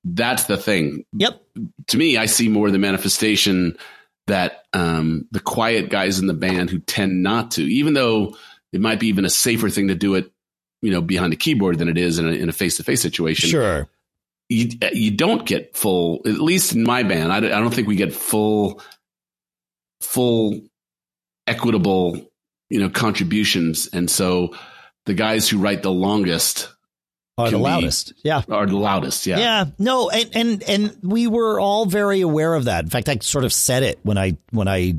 That's 0.04 0.44
the 0.44 0.58
thing. 0.58 1.06
Yep. 1.14 1.42
To 1.86 1.96
me, 1.96 2.18
I 2.18 2.26
see 2.26 2.50
more 2.50 2.70
the 2.70 2.78
manifestation 2.78 3.78
that 4.26 4.64
um, 4.74 5.26
the 5.30 5.40
quiet 5.40 5.88
guys 5.88 6.18
in 6.18 6.26
the 6.26 6.34
band 6.34 6.68
who 6.68 6.78
tend 6.78 7.22
not 7.22 7.52
to, 7.52 7.62
even 7.62 7.94
though 7.94 8.36
it 8.70 8.82
might 8.82 9.00
be 9.00 9.06
even 9.06 9.24
a 9.24 9.30
safer 9.30 9.70
thing 9.70 9.88
to 9.88 9.94
do 9.94 10.14
it, 10.14 10.30
you 10.82 10.90
know, 10.90 11.00
behind 11.00 11.32
a 11.32 11.36
keyboard 11.36 11.78
than 11.78 11.88
it 11.88 11.96
is 11.96 12.18
in 12.18 12.50
a 12.50 12.52
face 12.52 12.76
to 12.76 12.84
face 12.84 13.00
situation. 13.00 13.48
Sure 13.48 13.88
you 14.48 14.70
you 14.92 15.10
don't 15.10 15.46
get 15.46 15.76
full. 15.76 16.20
At 16.26 16.40
least 16.40 16.74
in 16.74 16.82
my 16.82 17.02
band, 17.02 17.32
I, 17.32 17.38
I 17.38 17.40
don't 17.40 17.74
think 17.74 17.88
we 17.88 17.96
get 17.96 18.14
full 18.14 18.80
full 20.00 20.60
equitable 21.46 22.20
you 22.68 22.80
know 22.80 22.90
contributions, 22.90 23.88
and 23.92 24.10
so 24.10 24.54
the 25.06 25.14
guys 25.14 25.48
who 25.48 25.58
write 25.58 25.82
the 25.82 25.92
longest 25.92 26.68
are 27.36 27.50
the 27.50 27.58
loudest. 27.58 28.14
Be, 28.14 28.28
yeah. 28.28 28.42
Are 28.48 28.66
the 28.66 28.76
loudest. 28.76 29.26
Yeah. 29.26 29.38
Yeah. 29.38 29.64
No, 29.78 30.10
and, 30.10 30.30
and 30.34 30.62
and 30.64 30.96
we 31.02 31.26
were 31.26 31.58
all 31.58 31.86
very 31.86 32.20
aware 32.20 32.54
of 32.54 32.66
that. 32.66 32.84
In 32.84 32.90
fact, 32.90 33.08
I 33.08 33.18
sort 33.20 33.44
of 33.44 33.52
said 33.52 33.82
it 33.82 33.98
when 34.02 34.18
I 34.18 34.36
when 34.50 34.68
I 34.68 34.96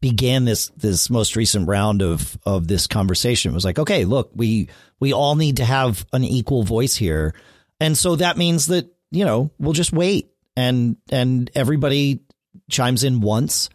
began 0.00 0.44
this 0.44 0.68
this 0.76 1.10
most 1.10 1.36
recent 1.36 1.68
round 1.68 2.02
of 2.02 2.38
of 2.44 2.68
this 2.68 2.86
conversation. 2.86 3.52
It 3.52 3.54
was 3.54 3.64
like, 3.64 3.78
okay, 3.78 4.04
look, 4.04 4.30
we 4.34 4.68
we 5.00 5.12
all 5.12 5.34
need 5.34 5.58
to 5.58 5.64
have 5.64 6.06
an 6.12 6.24
equal 6.24 6.62
voice 6.62 6.94
here. 6.96 7.34
And 7.82 7.98
so 7.98 8.16
that 8.16 8.38
means 8.38 8.68
that, 8.68 8.90
you 9.10 9.24
know, 9.24 9.50
we'll 9.58 9.72
just 9.72 9.92
wait 9.92 10.30
and 10.56 10.96
and 11.10 11.50
everybody 11.54 12.20
chimes 12.70 13.02
in 13.02 13.20
once. 13.20 13.68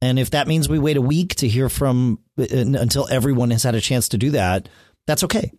And 0.00 0.18
if 0.18 0.30
that 0.30 0.46
means 0.46 0.68
we 0.68 0.78
wait 0.78 0.96
a 0.96 1.02
week 1.02 1.34
to 1.36 1.48
hear 1.48 1.68
from 1.68 2.20
until 2.36 3.08
everyone 3.10 3.50
has 3.50 3.64
had 3.64 3.74
a 3.74 3.80
chance 3.80 4.10
to 4.10 4.18
do 4.18 4.30
that, 4.30 4.68
that's 5.08 5.24
okay. 5.24 5.50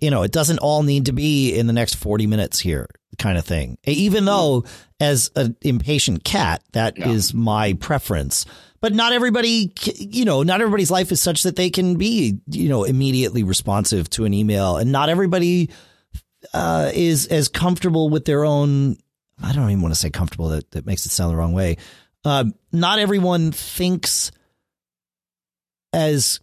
You 0.00 0.10
know, 0.10 0.22
it 0.22 0.32
doesn't 0.32 0.60
all 0.60 0.82
need 0.82 1.06
to 1.06 1.12
be 1.12 1.54
in 1.54 1.66
the 1.66 1.72
next 1.74 1.96
40 1.96 2.26
minutes 2.26 2.60
here 2.60 2.88
kind 3.18 3.36
of 3.36 3.44
thing. 3.44 3.76
Even 3.84 4.24
though 4.24 4.64
as 4.98 5.30
an 5.36 5.56
impatient 5.60 6.24
cat, 6.24 6.62
that 6.72 6.96
yeah. 6.96 7.10
is 7.10 7.34
my 7.34 7.74
preference. 7.74 8.46
but 8.80 8.92
not 8.92 9.12
everybody, 9.12 9.72
you 9.96 10.24
know, 10.24 10.42
not 10.42 10.60
everybody's 10.60 10.90
life 10.90 11.10
is 11.10 11.20
such 11.20 11.42
that 11.44 11.56
they 11.56 11.70
can 11.70 11.96
be, 11.96 12.38
you 12.50 12.68
know, 12.68 12.84
immediately 12.84 13.42
responsive 13.42 14.08
to 14.10 14.24
an 14.24 14.34
email, 14.34 14.76
and 14.76 14.92
not 14.92 15.08
everybody 15.08 15.70
uh, 16.52 16.90
is 16.92 17.26
as 17.26 17.48
comfortable 17.48 18.10
with 18.10 18.24
their 18.24 18.44
own. 18.44 18.96
I 19.42 19.52
don't 19.52 19.70
even 19.70 19.82
want 19.82 19.94
to 19.94 20.00
say 20.00 20.10
comfortable. 20.10 20.50
That 20.50 20.70
that 20.72 20.86
makes 20.86 21.06
it 21.06 21.10
sound 21.10 21.32
the 21.32 21.36
wrong 21.36 21.52
way. 21.52 21.76
Uh, 22.24 22.44
not 22.72 22.98
everyone 22.98 23.52
thinks 23.52 24.30
as 25.92 26.40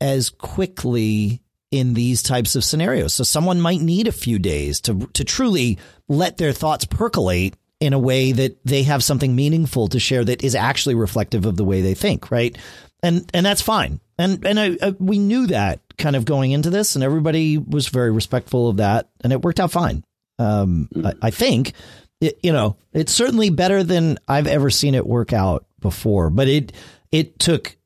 as 0.00 0.30
quickly 0.30 1.42
in 1.70 1.94
these 1.94 2.22
types 2.22 2.56
of 2.56 2.64
scenarios. 2.64 3.14
So 3.14 3.24
someone 3.24 3.60
might 3.60 3.80
need 3.80 4.06
a 4.06 4.12
few 4.12 4.38
days 4.38 4.80
to 4.82 5.08
to 5.14 5.24
truly 5.24 5.78
let 6.08 6.38
their 6.38 6.52
thoughts 6.52 6.84
percolate 6.84 7.54
in 7.80 7.92
a 7.92 7.98
way 7.98 8.32
that 8.32 8.58
they 8.64 8.82
have 8.84 9.04
something 9.04 9.36
meaningful 9.36 9.88
to 9.88 10.00
share 10.00 10.24
that 10.24 10.42
is 10.42 10.54
actually 10.54 10.94
reflective 10.94 11.46
of 11.46 11.56
the 11.56 11.64
way 11.64 11.80
they 11.80 11.94
think, 11.94 12.30
right? 12.30 12.56
And 13.02 13.30
and 13.34 13.46
that's 13.46 13.62
fine. 13.62 14.00
And 14.18 14.44
and 14.44 14.58
I, 14.58 14.76
I, 14.82 14.90
we 14.98 15.18
knew 15.18 15.46
that 15.48 15.80
kind 15.98 16.16
of 16.16 16.24
going 16.24 16.52
into 16.52 16.70
this, 16.70 16.94
and 16.94 17.04
everybody 17.04 17.58
was 17.58 17.88
very 17.88 18.10
respectful 18.10 18.68
of 18.68 18.78
that, 18.78 19.08
and 19.22 19.32
it 19.32 19.42
worked 19.42 19.60
out 19.60 19.70
fine. 19.70 20.04
Um, 20.38 20.88
I, 21.04 21.12
I 21.22 21.30
think, 21.30 21.72
it, 22.20 22.38
you 22.42 22.52
know, 22.52 22.76
it's 22.92 23.12
certainly 23.12 23.50
better 23.50 23.82
than 23.82 24.18
I've 24.26 24.46
ever 24.46 24.70
seen 24.70 24.94
it 24.94 25.06
work 25.06 25.32
out 25.32 25.66
before. 25.80 26.30
But 26.30 26.48
it 26.48 26.72
it 27.10 27.38
took 27.38 27.76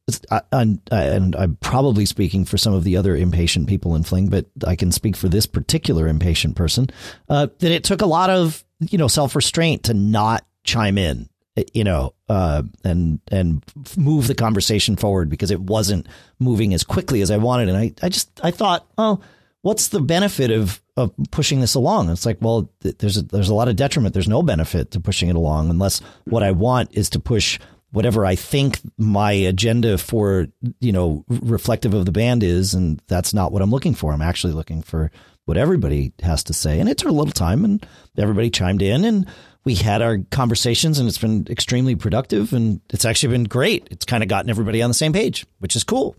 and, 0.50 0.80
and 0.90 1.36
I'm 1.36 1.56
probably 1.56 2.06
speaking 2.06 2.44
for 2.44 2.58
some 2.58 2.74
of 2.74 2.84
the 2.84 2.96
other 2.96 3.16
impatient 3.16 3.68
people 3.68 3.94
in 3.94 4.02
Fling, 4.02 4.28
but 4.28 4.46
I 4.66 4.74
can 4.74 4.90
speak 4.90 5.16
for 5.16 5.28
this 5.28 5.46
particular 5.46 6.08
impatient 6.08 6.56
person. 6.56 6.90
Uh, 7.28 7.48
that 7.58 7.70
it 7.70 7.84
took 7.84 8.02
a 8.02 8.06
lot 8.06 8.30
of 8.30 8.64
you 8.80 8.98
know 8.98 9.08
self 9.08 9.36
restraint 9.36 9.84
to 9.84 9.94
not 9.94 10.44
chime 10.64 10.98
in, 10.98 11.28
you 11.72 11.84
know, 11.84 12.14
uh, 12.28 12.62
and 12.84 13.20
and 13.30 13.62
move 13.96 14.26
the 14.26 14.34
conversation 14.34 14.96
forward 14.96 15.28
because 15.28 15.50
it 15.50 15.60
wasn't 15.60 16.06
moving 16.38 16.72
as 16.74 16.84
quickly 16.84 17.20
as 17.20 17.30
I 17.30 17.36
wanted. 17.36 17.68
And 17.68 17.78
I 17.78 17.92
I 18.02 18.08
just 18.08 18.30
I 18.42 18.50
thought, 18.50 18.86
oh, 18.96 19.20
what's 19.62 19.88
the 19.88 20.00
benefit 20.00 20.50
of 20.50 20.80
of 20.96 21.12
pushing 21.30 21.60
this 21.60 21.74
along? 21.74 22.10
It's 22.10 22.26
like, 22.26 22.38
well, 22.40 22.70
there's 22.80 23.16
a, 23.16 23.22
there's 23.22 23.48
a 23.48 23.54
lot 23.54 23.68
of 23.68 23.76
detriment. 23.76 24.14
There's 24.14 24.28
no 24.28 24.42
benefit 24.42 24.90
to 24.92 25.00
pushing 25.00 25.28
it 25.28 25.36
along 25.36 25.70
unless 25.70 26.00
what 26.24 26.42
I 26.42 26.50
want 26.52 26.90
is 26.92 27.10
to 27.10 27.20
push 27.20 27.58
whatever 27.92 28.24
I 28.24 28.34
think 28.34 28.80
my 28.96 29.32
agenda 29.32 29.98
for, 29.98 30.46
you 30.80 30.92
know, 30.92 31.24
reflective 31.28 31.92
of 31.92 32.06
the 32.06 32.12
band 32.12 32.42
is. 32.42 32.72
And 32.74 33.02
that's 33.06 33.34
not 33.34 33.52
what 33.52 33.62
I'm 33.62 33.70
looking 33.70 33.94
for. 33.94 34.12
I'm 34.12 34.22
actually 34.22 34.54
looking 34.54 34.82
for 34.82 35.10
what 35.44 35.56
everybody 35.56 36.12
has 36.22 36.44
to 36.44 36.52
say. 36.52 36.78
And 36.80 36.88
it 36.88 36.98
took 36.98 37.10
a 37.10 37.14
little 37.14 37.32
time 37.32 37.64
and 37.64 37.84
everybody 38.16 38.50
chimed 38.50 38.82
in 38.82 39.04
and 39.04 39.26
we 39.64 39.74
had 39.74 40.02
our 40.02 40.18
conversations 40.30 40.98
and 40.98 41.08
it's 41.08 41.18
been 41.18 41.46
extremely 41.48 41.94
productive 41.94 42.52
and 42.52 42.80
it's 42.90 43.04
actually 43.04 43.32
been 43.32 43.44
great. 43.44 43.88
It's 43.90 44.04
kind 44.04 44.22
of 44.22 44.28
gotten 44.28 44.50
everybody 44.50 44.82
on 44.82 44.90
the 44.90 44.94
same 44.94 45.12
page, 45.12 45.46
which 45.58 45.76
is 45.76 45.84
cool. 45.84 46.16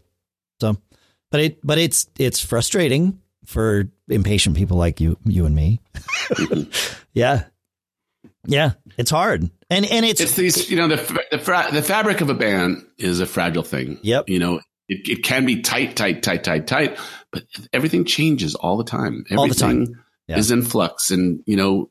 So, 0.60 0.78
but 1.32 1.42
it, 1.42 1.60
but 1.66 1.78
it's, 1.78 2.08
it's 2.18 2.40
frustrating 2.40 3.20
for 3.46 3.90
impatient 4.08 4.56
people 4.56 4.78
like 4.78 5.02
you, 5.02 5.18
you 5.26 5.46
and 5.46 5.56
me. 5.56 5.82
yeah. 7.14 7.46
Yeah. 8.46 8.72
It's 8.98 9.12
hard. 9.12 9.50
And 9.70 9.86
and 9.86 10.06
it's 10.06 10.22
it's 10.22 10.36
these 10.36 10.70
you 10.70 10.78
know 10.78 10.88
the 10.88 11.26
the, 11.32 11.40
fra- 11.40 11.70
the 11.72 11.82
fabric 11.82 12.22
of 12.22 12.30
a 12.30 12.34
band 12.34 12.86
is 12.98 13.20
a 13.20 13.26
fragile 13.26 13.64
thing. 13.64 14.00
Yep. 14.04 14.30
You 14.30 14.40
know 14.40 14.62
it, 14.88 15.10
it 15.10 15.24
can 15.24 15.46
be 15.46 15.62
tight, 15.62 15.96
tight, 15.96 16.24
tight, 16.24 16.44
tight, 16.44 16.68
tight, 16.68 17.00
but 17.32 17.44
everything 17.72 18.06
changes 18.06 18.56
all 18.56 18.78
the 18.78 18.84
time. 18.84 19.26
Everything 19.30 19.38
all 19.38 19.48
the 19.48 19.56
time. 19.56 20.04
Yeah. 20.28 20.38
is 20.38 20.52
in 20.52 20.62
flux, 20.62 21.12
and 21.12 21.42
you 21.46 21.58
know, 21.58 21.90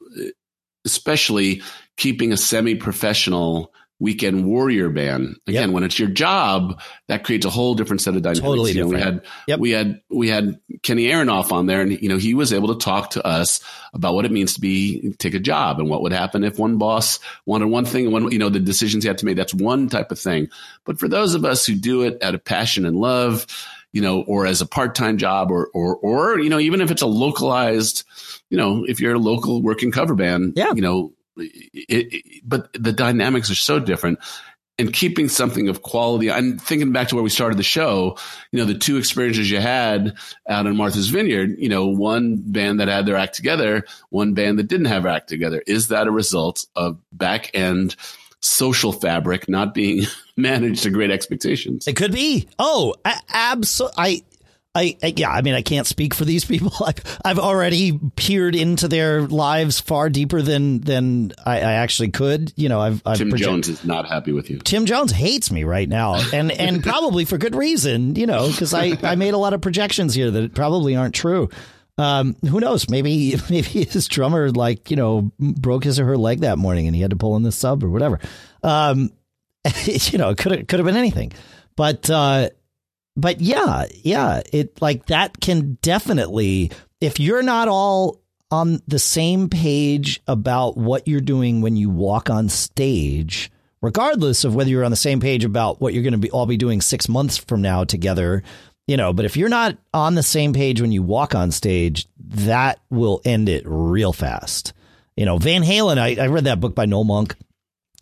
especially 0.86 1.62
keeping 1.97 2.32
a 2.32 2.36
semi-professional 2.36 3.72
weekend 4.03 4.45
warrior 4.45 4.90
band. 4.90 5.36
Again, 5.47 5.68
yep. 5.68 5.70
when 5.70 5.84
it's 5.84 5.99
your 5.99 6.09
job, 6.09 6.80
that 7.07 7.22
creates 7.22 7.47
a 7.47 7.51
whole 7.51 7.74
different 7.74 8.03
set 8.03 8.16
of 8.16 8.22
dynamics. 8.22 8.40
Totally 8.40 8.72
you 8.72 8.82
know, 8.82 8.88
we 8.88 9.01
had 9.01 9.24
yep. 9.47 9.61
we 9.61 9.70
had 9.70 10.01
we 10.11 10.28
had 10.28 10.61
Kenny 10.82 11.05
Aronoff 11.05 11.53
on 11.53 11.66
there, 11.66 11.80
and 11.80 11.93
you 12.03 12.09
know 12.09 12.18
he 12.18 12.34
was 12.34 12.53
able 12.53 12.74
to 12.74 12.84
talk 12.84 13.11
to 13.11 13.24
us 13.24 13.61
about 13.95 14.14
what 14.14 14.24
it 14.24 14.32
means 14.32 14.55
to 14.55 14.61
be 14.61 15.14
take 15.18 15.34
a 15.34 15.38
job 15.38 15.78
and 15.78 15.88
what 15.88 16.03
would 16.03 16.12
happen 16.12 16.43
if 16.43 16.59
one 16.59 16.78
boss 16.78 17.20
wanted 17.47 17.66
one 17.66 17.84
thing 17.84 18.07
and 18.07 18.12
one 18.12 18.30
you 18.32 18.38
know 18.38 18.49
the 18.49 18.59
decisions 18.59 19.05
he 19.05 19.09
had 19.09 19.18
to 19.18 19.24
make. 19.24 19.36
That's 19.36 19.55
one 19.55 19.88
type 19.88 20.11
of 20.11 20.18
thing. 20.18 20.49
But 20.84 20.99
for 20.99 21.09
those 21.09 21.34
of 21.34 21.45
us 21.45 21.64
who 21.64 21.76
do 21.76 22.03
it 22.03 22.22
out 22.22 22.34
of 22.34 22.45
passion 22.45 22.84
and 22.84 22.97
love, 22.97 23.47
you 23.93 24.03
know, 24.03 24.22
or 24.22 24.47
as 24.47 24.61
a 24.61 24.66
part 24.66 24.95
time 24.95 25.18
job, 25.18 25.51
or 25.51 25.68
or 25.74 25.97
or 25.97 26.40
you 26.40 26.51
know, 26.51 26.59
even 26.59 26.80
if 26.80 26.90
it's 26.90 27.03
a 27.03 27.07
localized, 27.07 28.05
you 28.51 28.57
know, 28.57 28.84
if 28.88 29.01
you're 29.01 29.14
a 29.14 29.18
local 29.18 29.62
working 29.62 29.93
cover 29.93 30.14
band, 30.14 30.55
yeah. 30.57 30.72
you 30.74 30.82
know, 30.82 31.12
it, 31.36 31.82
it, 31.88 32.42
but 32.44 32.72
the 32.72 32.92
dynamics 32.92 33.50
are 33.50 33.56
so 33.56 33.78
different 33.78 34.18
and 34.78 34.92
keeping 34.92 35.28
something 35.28 35.68
of 35.68 35.82
quality. 35.82 36.30
I'm 36.30 36.58
thinking 36.58 36.92
back 36.92 37.08
to 37.08 37.14
where 37.14 37.24
we 37.24 37.30
started 37.30 37.58
the 37.58 37.62
show, 37.62 38.16
you 38.50 38.58
know, 38.58 38.64
the 38.64 38.78
two 38.78 38.96
experiences 38.96 39.50
you 39.50 39.60
had 39.60 40.16
out 40.48 40.66
in 40.66 40.76
Martha's 40.76 41.08
Vineyard, 41.08 41.56
you 41.58 41.68
know, 41.68 41.86
one 41.86 42.36
band 42.36 42.80
that 42.80 42.88
had 42.88 43.06
their 43.06 43.16
act 43.16 43.34
together, 43.34 43.84
one 44.08 44.34
band 44.34 44.58
that 44.58 44.68
didn't 44.68 44.86
have 44.86 45.06
act 45.06 45.28
together. 45.28 45.62
Is 45.66 45.88
that 45.88 46.06
a 46.06 46.10
result 46.10 46.66
of 46.74 46.98
back 47.12 47.50
end 47.54 47.96
social 48.40 48.92
fabric 48.92 49.48
not 49.48 49.74
being 49.74 50.04
managed 50.36 50.82
to 50.84 50.90
great 50.90 51.10
expectations? 51.10 51.86
It 51.86 51.96
could 51.96 52.12
be. 52.12 52.48
Oh, 52.58 52.94
absolutely. 53.32 53.94
I, 53.98 54.22
I, 54.74 54.96
I, 55.02 55.12
yeah, 55.14 55.30
I 55.30 55.42
mean, 55.42 55.52
I 55.52 55.60
can't 55.60 55.86
speak 55.86 56.14
for 56.14 56.24
these 56.24 56.46
people. 56.46 56.72
I've, 56.86 57.18
I've 57.24 57.38
already 57.38 57.98
peered 58.16 58.54
into 58.54 58.88
their 58.88 59.22
lives 59.22 59.80
far 59.80 60.08
deeper 60.08 60.40
than 60.40 60.80
than 60.80 61.32
I, 61.44 61.58
I 61.58 61.72
actually 61.74 62.10
could. 62.10 62.54
You 62.56 62.70
know, 62.70 62.80
I've, 62.80 63.02
I've 63.04 63.18
Tim 63.18 63.28
project- 63.28 63.50
Jones 63.50 63.68
is 63.68 63.84
not 63.84 64.08
happy 64.08 64.32
with 64.32 64.48
you. 64.48 64.58
Tim 64.60 64.86
Jones 64.86 65.12
hates 65.12 65.50
me 65.50 65.64
right 65.64 65.88
now, 65.88 66.14
and 66.32 66.50
and 66.50 66.82
probably 66.84 67.26
for 67.26 67.36
good 67.36 67.54
reason. 67.54 68.16
You 68.16 68.26
know, 68.26 68.48
because 68.48 68.72
I 68.72 68.96
I 69.02 69.14
made 69.14 69.34
a 69.34 69.38
lot 69.38 69.52
of 69.52 69.60
projections 69.60 70.14
here 70.14 70.30
that 70.30 70.54
probably 70.54 70.96
aren't 70.96 71.14
true. 71.14 71.50
Um, 71.98 72.36
who 72.48 72.58
knows? 72.58 72.88
Maybe 72.88 73.36
maybe 73.50 73.84
his 73.84 74.08
drummer 74.08 74.50
like 74.50 74.90
you 74.90 74.96
know 74.96 75.30
broke 75.38 75.84
his 75.84 76.00
or 76.00 76.06
her 76.06 76.16
leg 76.16 76.40
that 76.40 76.56
morning, 76.56 76.86
and 76.86 76.96
he 76.96 77.02
had 77.02 77.10
to 77.10 77.16
pull 77.16 77.36
in 77.36 77.42
the 77.42 77.52
sub 77.52 77.84
or 77.84 77.90
whatever. 77.90 78.20
Um, 78.62 79.10
you 79.84 80.16
know, 80.16 80.30
it 80.30 80.38
could 80.38 80.52
have 80.52 80.66
could 80.66 80.78
have 80.78 80.86
been 80.86 80.96
anything, 80.96 81.32
but. 81.76 82.08
uh 82.08 82.48
but 83.16 83.40
yeah, 83.40 83.84
yeah, 84.02 84.42
it 84.52 84.80
like 84.80 85.06
that 85.06 85.40
can 85.40 85.78
definitely 85.82 86.70
if 87.00 87.18
you're 87.18 87.42
not 87.42 87.68
all 87.68 88.20
on 88.50 88.80
the 88.86 88.98
same 88.98 89.48
page 89.48 90.20
about 90.26 90.76
what 90.76 91.08
you're 91.08 91.20
doing 91.20 91.62
when 91.62 91.74
you 91.74 91.90
walk 91.90 92.30
on 92.30 92.48
stage, 92.48 93.50
regardless 93.80 94.44
of 94.44 94.54
whether 94.54 94.70
you're 94.70 94.84
on 94.84 94.90
the 94.90 94.96
same 94.96 95.20
page 95.20 95.44
about 95.44 95.80
what 95.80 95.94
you're 95.94 96.02
going 96.02 96.12
to 96.12 96.18
be 96.18 96.30
all 96.30 96.46
be 96.46 96.56
doing 96.56 96.80
6 96.80 97.08
months 97.08 97.38
from 97.38 97.62
now 97.62 97.82
together, 97.82 98.42
you 98.86 98.96
know, 98.96 99.12
but 99.12 99.24
if 99.24 99.36
you're 99.36 99.48
not 99.48 99.78
on 99.94 100.14
the 100.14 100.22
same 100.22 100.52
page 100.52 100.80
when 100.80 100.92
you 100.92 101.02
walk 101.02 101.34
on 101.34 101.50
stage, 101.50 102.06
that 102.18 102.80
will 102.90 103.20
end 103.24 103.48
it 103.48 103.62
real 103.66 104.12
fast. 104.12 104.72
You 105.16 105.24
know, 105.24 105.38
Van 105.38 105.62
Halen, 105.62 105.98
I, 105.98 106.22
I 106.22 106.26
read 106.26 106.44
that 106.44 106.60
book 106.60 106.74
by 106.74 106.86
Noel 106.86 107.04
Monk. 107.04 107.34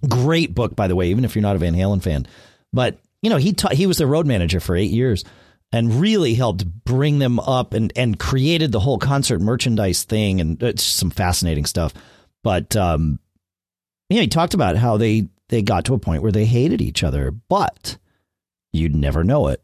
Great 0.09 0.55
book, 0.55 0.75
by 0.75 0.89
the 0.89 0.97
way, 0.97 1.09
even 1.09 1.25
if 1.25 1.35
you're 1.35 1.43
not 1.43 1.57
a 1.57 1.59
Van 1.59 1.75
Halen 1.75 2.03
fan. 2.03 2.27
But 2.73 2.99
you 3.23 3.31
know, 3.31 3.37
he 3.37 3.53
ta- 3.53 3.75
he 3.75 3.87
was 3.87 3.99
the 3.99 4.07
road 4.07 4.27
manager 4.27 4.61
for 4.61 4.77
eight 4.77 4.91
years 4.91 5.25
and 5.73 6.01
really 6.01 6.35
helped 6.35 6.65
bring 6.85 7.19
them 7.19 7.39
up 7.39 7.75
and, 7.75 7.93
and 7.95 8.19
created 8.19 8.73
the 8.73 8.81
whole 8.81 8.99
concert 8.99 9.41
merchandise 9.41 10.05
thing. 10.05 10.41
And 10.41 10.61
it's 10.63 10.83
some 10.83 11.11
fascinating 11.11 11.65
stuff. 11.65 11.95
But, 12.43 12.75
um, 12.77 13.21
you 14.09 14.17
know, 14.17 14.23
he 14.23 14.29
talked 14.29 14.55
about 14.55 14.77
how 14.77 14.97
they, 14.97 15.29
they 15.49 15.63
got 15.63 15.85
to 15.85 15.95
a 15.95 15.99
point 15.99 16.23
where 16.23 16.33
they 16.33 16.45
hated 16.45 16.81
each 16.81 17.05
other, 17.05 17.31
but 17.31 17.99
you'd 18.73 18.97
never 18.97 19.23
know 19.23 19.49
it 19.49 19.63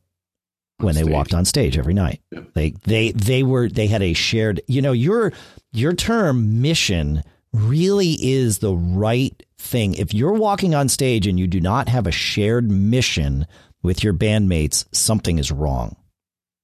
when 0.79 0.95
they 0.95 1.05
walked 1.05 1.35
on 1.35 1.45
stage 1.45 1.79
every 1.79 1.95
night. 1.95 2.21
Yeah. 2.31 2.43
They, 2.55 2.71
they, 2.85 3.13
they 3.13 3.43
were, 3.43 3.69
they 3.69 3.87
had 3.87 4.03
a 4.03 4.13
shared, 4.13 4.61
you 4.69 4.83
know, 4.83 4.93
your, 4.93 5.33
your 5.73 5.95
term 5.95 6.61
mission 6.61 7.25
really 7.57 8.13
is 8.13 8.59
the 8.59 8.75
right 8.75 9.43
thing. 9.59 9.95
If 9.95 10.15
you're 10.15 10.33
walking 10.33 10.75
on 10.75 10.89
stage 10.89 11.27
and 11.27 11.39
you 11.39 11.47
do 11.47 11.61
not 11.61 11.89
have 11.89 12.07
a 12.07 12.13
shared 12.13 12.71
mission 12.71 13.47
with 13.83 14.05
your 14.05 14.15
bandmates, 14.15 14.87
something 14.93 15.39
is 15.39 15.53
wrong. 15.53 15.97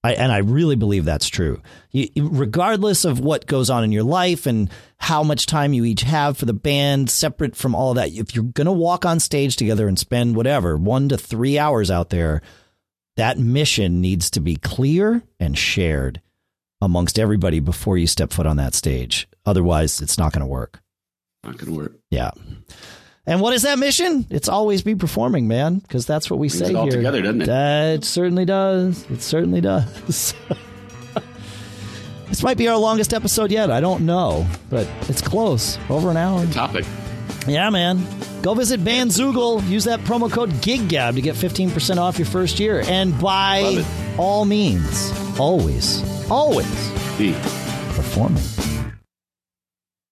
I, 0.05 0.14
and 0.14 0.32
I 0.32 0.38
really 0.38 0.74
believe 0.74 1.05
that's 1.05 1.28
true. 1.28 1.62
You, 1.93 2.09
regardless 2.16 3.05
of 3.05 3.20
what 3.20 3.47
goes 3.47 3.70
on 3.70 3.84
in 3.84 3.93
your 3.93 4.03
life 4.03 4.47
and 4.47 4.68
how 4.99 5.22
much 5.22 5.47
time 5.47 5.72
you 5.72 5.84
each 5.84 6.03
have 6.03 6.36
for 6.36 6.45
the 6.45 6.53
band, 6.53 7.09
separate 7.09 7.55
from 7.55 7.74
all 7.76 7.95
that, 7.95 8.11
if 8.11 8.34
you're 8.34 8.45
going 8.45 8.66
to 8.66 8.72
walk 8.72 9.07
on 9.07 9.20
stage 9.20 9.57
together 9.57 9.86
and 9.86 9.99
spend 9.99 10.34
whatever, 10.34 10.76
one 10.76 11.09
to 11.09 11.16
three 11.16 11.57
hours 11.57 11.88
out 11.88 12.11
there, 12.11 12.43
that 13.16 13.38
mission 13.38 14.01
needs 14.01 14.30
to 14.30 14.40
be 14.40 14.57
clear 14.57 15.22
and 15.38 15.57
shared 15.57 16.20
amongst 16.83 17.18
everybody 17.18 17.61
before 17.61 17.97
you 17.97 18.07
step 18.09 18.33
foot 18.33 18.45
on 18.45 18.57
that 18.59 18.74
stage. 18.74 19.28
Otherwise, 19.47 20.03
it's 20.03 20.18
not 20.18 20.33
going 20.33 20.41
to 20.41 20.47
work. 20.47 20.80
Not 21.45 21.57
going 21.57 21.72
to 21.72 21.78
work. 21.78 21.93
Yeah. 22.11 22.33
And 23.24 23.41
what 23.41 23.55
is 23.55 23.62
that 23.62 23.78
mission? 23.78 24.26
It's 24.30 24.49
always 24.49 24.83
be 24.83 24.97
performing, 24.97 25.47
man, 25.47 25.78
because 25.78 26.07
that's 26.07 26.28
what 26.28 26.41
we 26.41 26.49
Brings 26.49 26.59
say 26.59 26.70
it 26.70 26.74
all 26.76 26.85
here. 26.85 26.97
together, 26.97 27.22
doesn't 27.22 27.43
it? 27.43 27.47
That 27.47 28.05
certainly 28.05 28.45
does. 28.45 29.09
It 29.11 29.22
certainly 29.22 29.61
does. 29.61 30.35
this 32.28 32.43
might 32.43 32.57
be 32.57 32.66
our 32.66 32.76
longest 32.76 33.14
episode 33.14 33.53
yet. 33.53 33.70
I 33.70 33.80
don't 33.80 34.05
know, 34.05 34.45
but 34.68 34.89
it's 35.09 35.22
close. 35.22 35.78
Over 35.89 36.11
an 36.11 36.16
hour. 36.16 36.45
Good 36.45 36.53
topic. 36.53 36.85
Yeah, 37.47 37.70
man. 37.70 38.05
Go 38.43 38.55
visit 38.55 38.80
Bandzoogle. 38.80 39.68
Use 39.68 39.84
that 39.84 40.01
promo 40.01 40.30
code 40.30 40.51
GigGab 40.51 41.14
to 41.14 41.20
get 41.20 41.34
15% 41.36 41.97
off 41.99 42.18
your 42.18 42.26
first 42.26 42.61
year. 42.61 42.82
And 42.86 43.18
by 43.20 43.84
all 44.18 44.45
means, 44.45 45.12
always, 45.38 46.03
always 46.30 46.90
Be 47.18 47.32
performing. 47.95 48.43